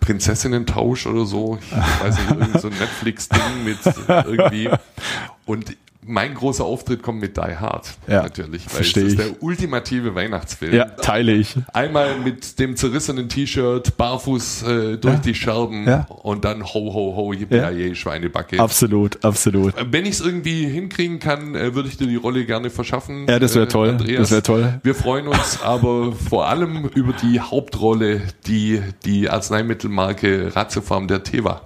Prinzessinnen-Tausch 0.00 1.06
oder 1.06 1.26
so. 1.26 1.58
Ich 1.60 2.04
weiß 2.04 2.18
nicht, 2.18 2.30
irgend 2.30 2.60
so 2.60 2.68
ein 2.68 2.78
Netflix-Ding 2.78 3.64
mit 3.64 3.78
irgendwie. 4.08 4.70
Und 5.44 5.76
mein 6.02 6.34
großer 6.34 6.64
Auftritt 6.64 7.02
kommt 7.02 7.20
mit 7.20 7.36
Die 7.36 7.40
Hard 7.40 7.92
ja, 8.06 8.22
natürlich, 8.22 8.66
weil 8.72 8.80
es 8.80 8.96
ist 8.96 9.18
der 9.18 9.42
ultimative 9.42 10.14
Weihnachtsfilm. 10.14 10.74
Ja, 10.74 10.86
teile 10.86 11.32
ich. 11.32 11.56
Einmal 11.72 12.18
mit 12.18 12.58
dem 12.58 12.76
zerrissenen 12.76 13.28
T-Shirt, 13.28 13.96
barfuß 13.96 14.62
äh, 14.62 14.96
durch 14.96 15.14
ja. 15.14 15.20
die 15.20 15.34
Scherben 15.34 15.86
ja. 15.86 16.06
und 16.08 16.44
dann 16.44 16.64
ho 16.64 16.92
ho 16.92 17.16
ho 17.16 17.32
yippie 17.32 17.56
ja. 17.56 17.94
Schweinebacke. 17.94 18.60
Absolut, 18.60 19.22
absolut. 19.24 19.76
Äh, 19.76 19.86
wenn 19.90 20.06
ich 20.06 20.12
es 20.12 20.20
irgendwie 20.20 20.66
hinkriegen 20.66 21.18
kann, 21.18 21.54
äh, 21.54 21.74
würde 21.74 21.88
ich 21.88 21.98
dir 21.98 22.06
die 22.06 22.16
Rolle 22.16 22.46
gerne 22.46 22.70
verschaffen. 22.70 23.26
Ja, 23.28 23.38
das 23.38 23.54
wäre 23.54 23.66
äh, 23.66 23.68
toll. 23.68 23.90
Andreas. 23.90 24.20
Das 24.20 24.30
wäre 24.30 24.42
toll. 24.42 24.80
Wir 24.82 24.94
freuen 24.94 25.28
uns 25.28 25.60
aber 25.64 26.12
vor 26.12 26.48
allem 26.48 26.86
über 26.94 27.12
die 27.12 27.40
Hauptrolle, 27.40 28.22
die 28.46 28.82
die 29.04 29.28
Arzneimittelmarke 29.28 30.56
Ratiofarm 30.56 31.08
der 31.08 31.22
Teva 31.22 31.62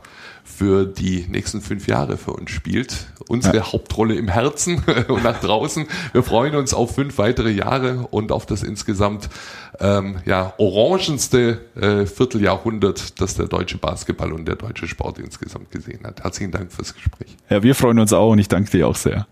für 0.57 0.87
die 0.87 1.27
nächsten 1.29 1.61
fünf 1.61 1.87
Jahre 1.87 2.17
für 2.17 2.33
uns 2.33 2.51
spielt. 2.51 3.07
Unsere 3.29 3.57
ja. 3.57 3.73
Hauptrolle 3.73 4.15
im 4.15 4.29
Herzen 4.29 4.83
und 5.09 5.25
nach 5.25 5.41
draußen. 5.41 5.87
Wir 6.13 6.23
freuen 6.23 6.55
uns 6.55 6.75
auf 6.75 6.95
fünf 6.95 7.19
weitere 7.19 7.51
Jahre 7.51 8.07
und 8.11 8.31
auf 8.31 8.47
das 8.47 8.63
insgesamt 8.63 9.29
ähm, 9.81 10.17
ja, 10.25 10.55
orangenste 10.59 11.61
äh, 11.75 12.07
Vierteljahrhundert, 12.07 13.21
das 13.21 13.35
der 13.35 13.47
deutsche 13.47 13.79
Basketball 13.79 14.33
und 14.33 14.47
der 14.47 14.57
deutsche 14.57 14.87
Sport 14.87 15.19
insgesamt 15.19 15.71
gesehen 15.71 16.01
hat. 16.05 16.23
Herzlichen 16.23 16.53
Dank 16.53 16.73
fürs 16.73 16.95
Gespräch. 16.95 17.37
Ja, 17.51 17.63
wir 17.63 17.75
freuen 17.75 17.99
uns 17.99 18.13
auch 18.13 18.31
und 18.31 18.39
ich 18.39 18.49
danke 18.49 18.71
dir 18.71 18.87
auch 18.87 18.97
sehr. 18.97 19.27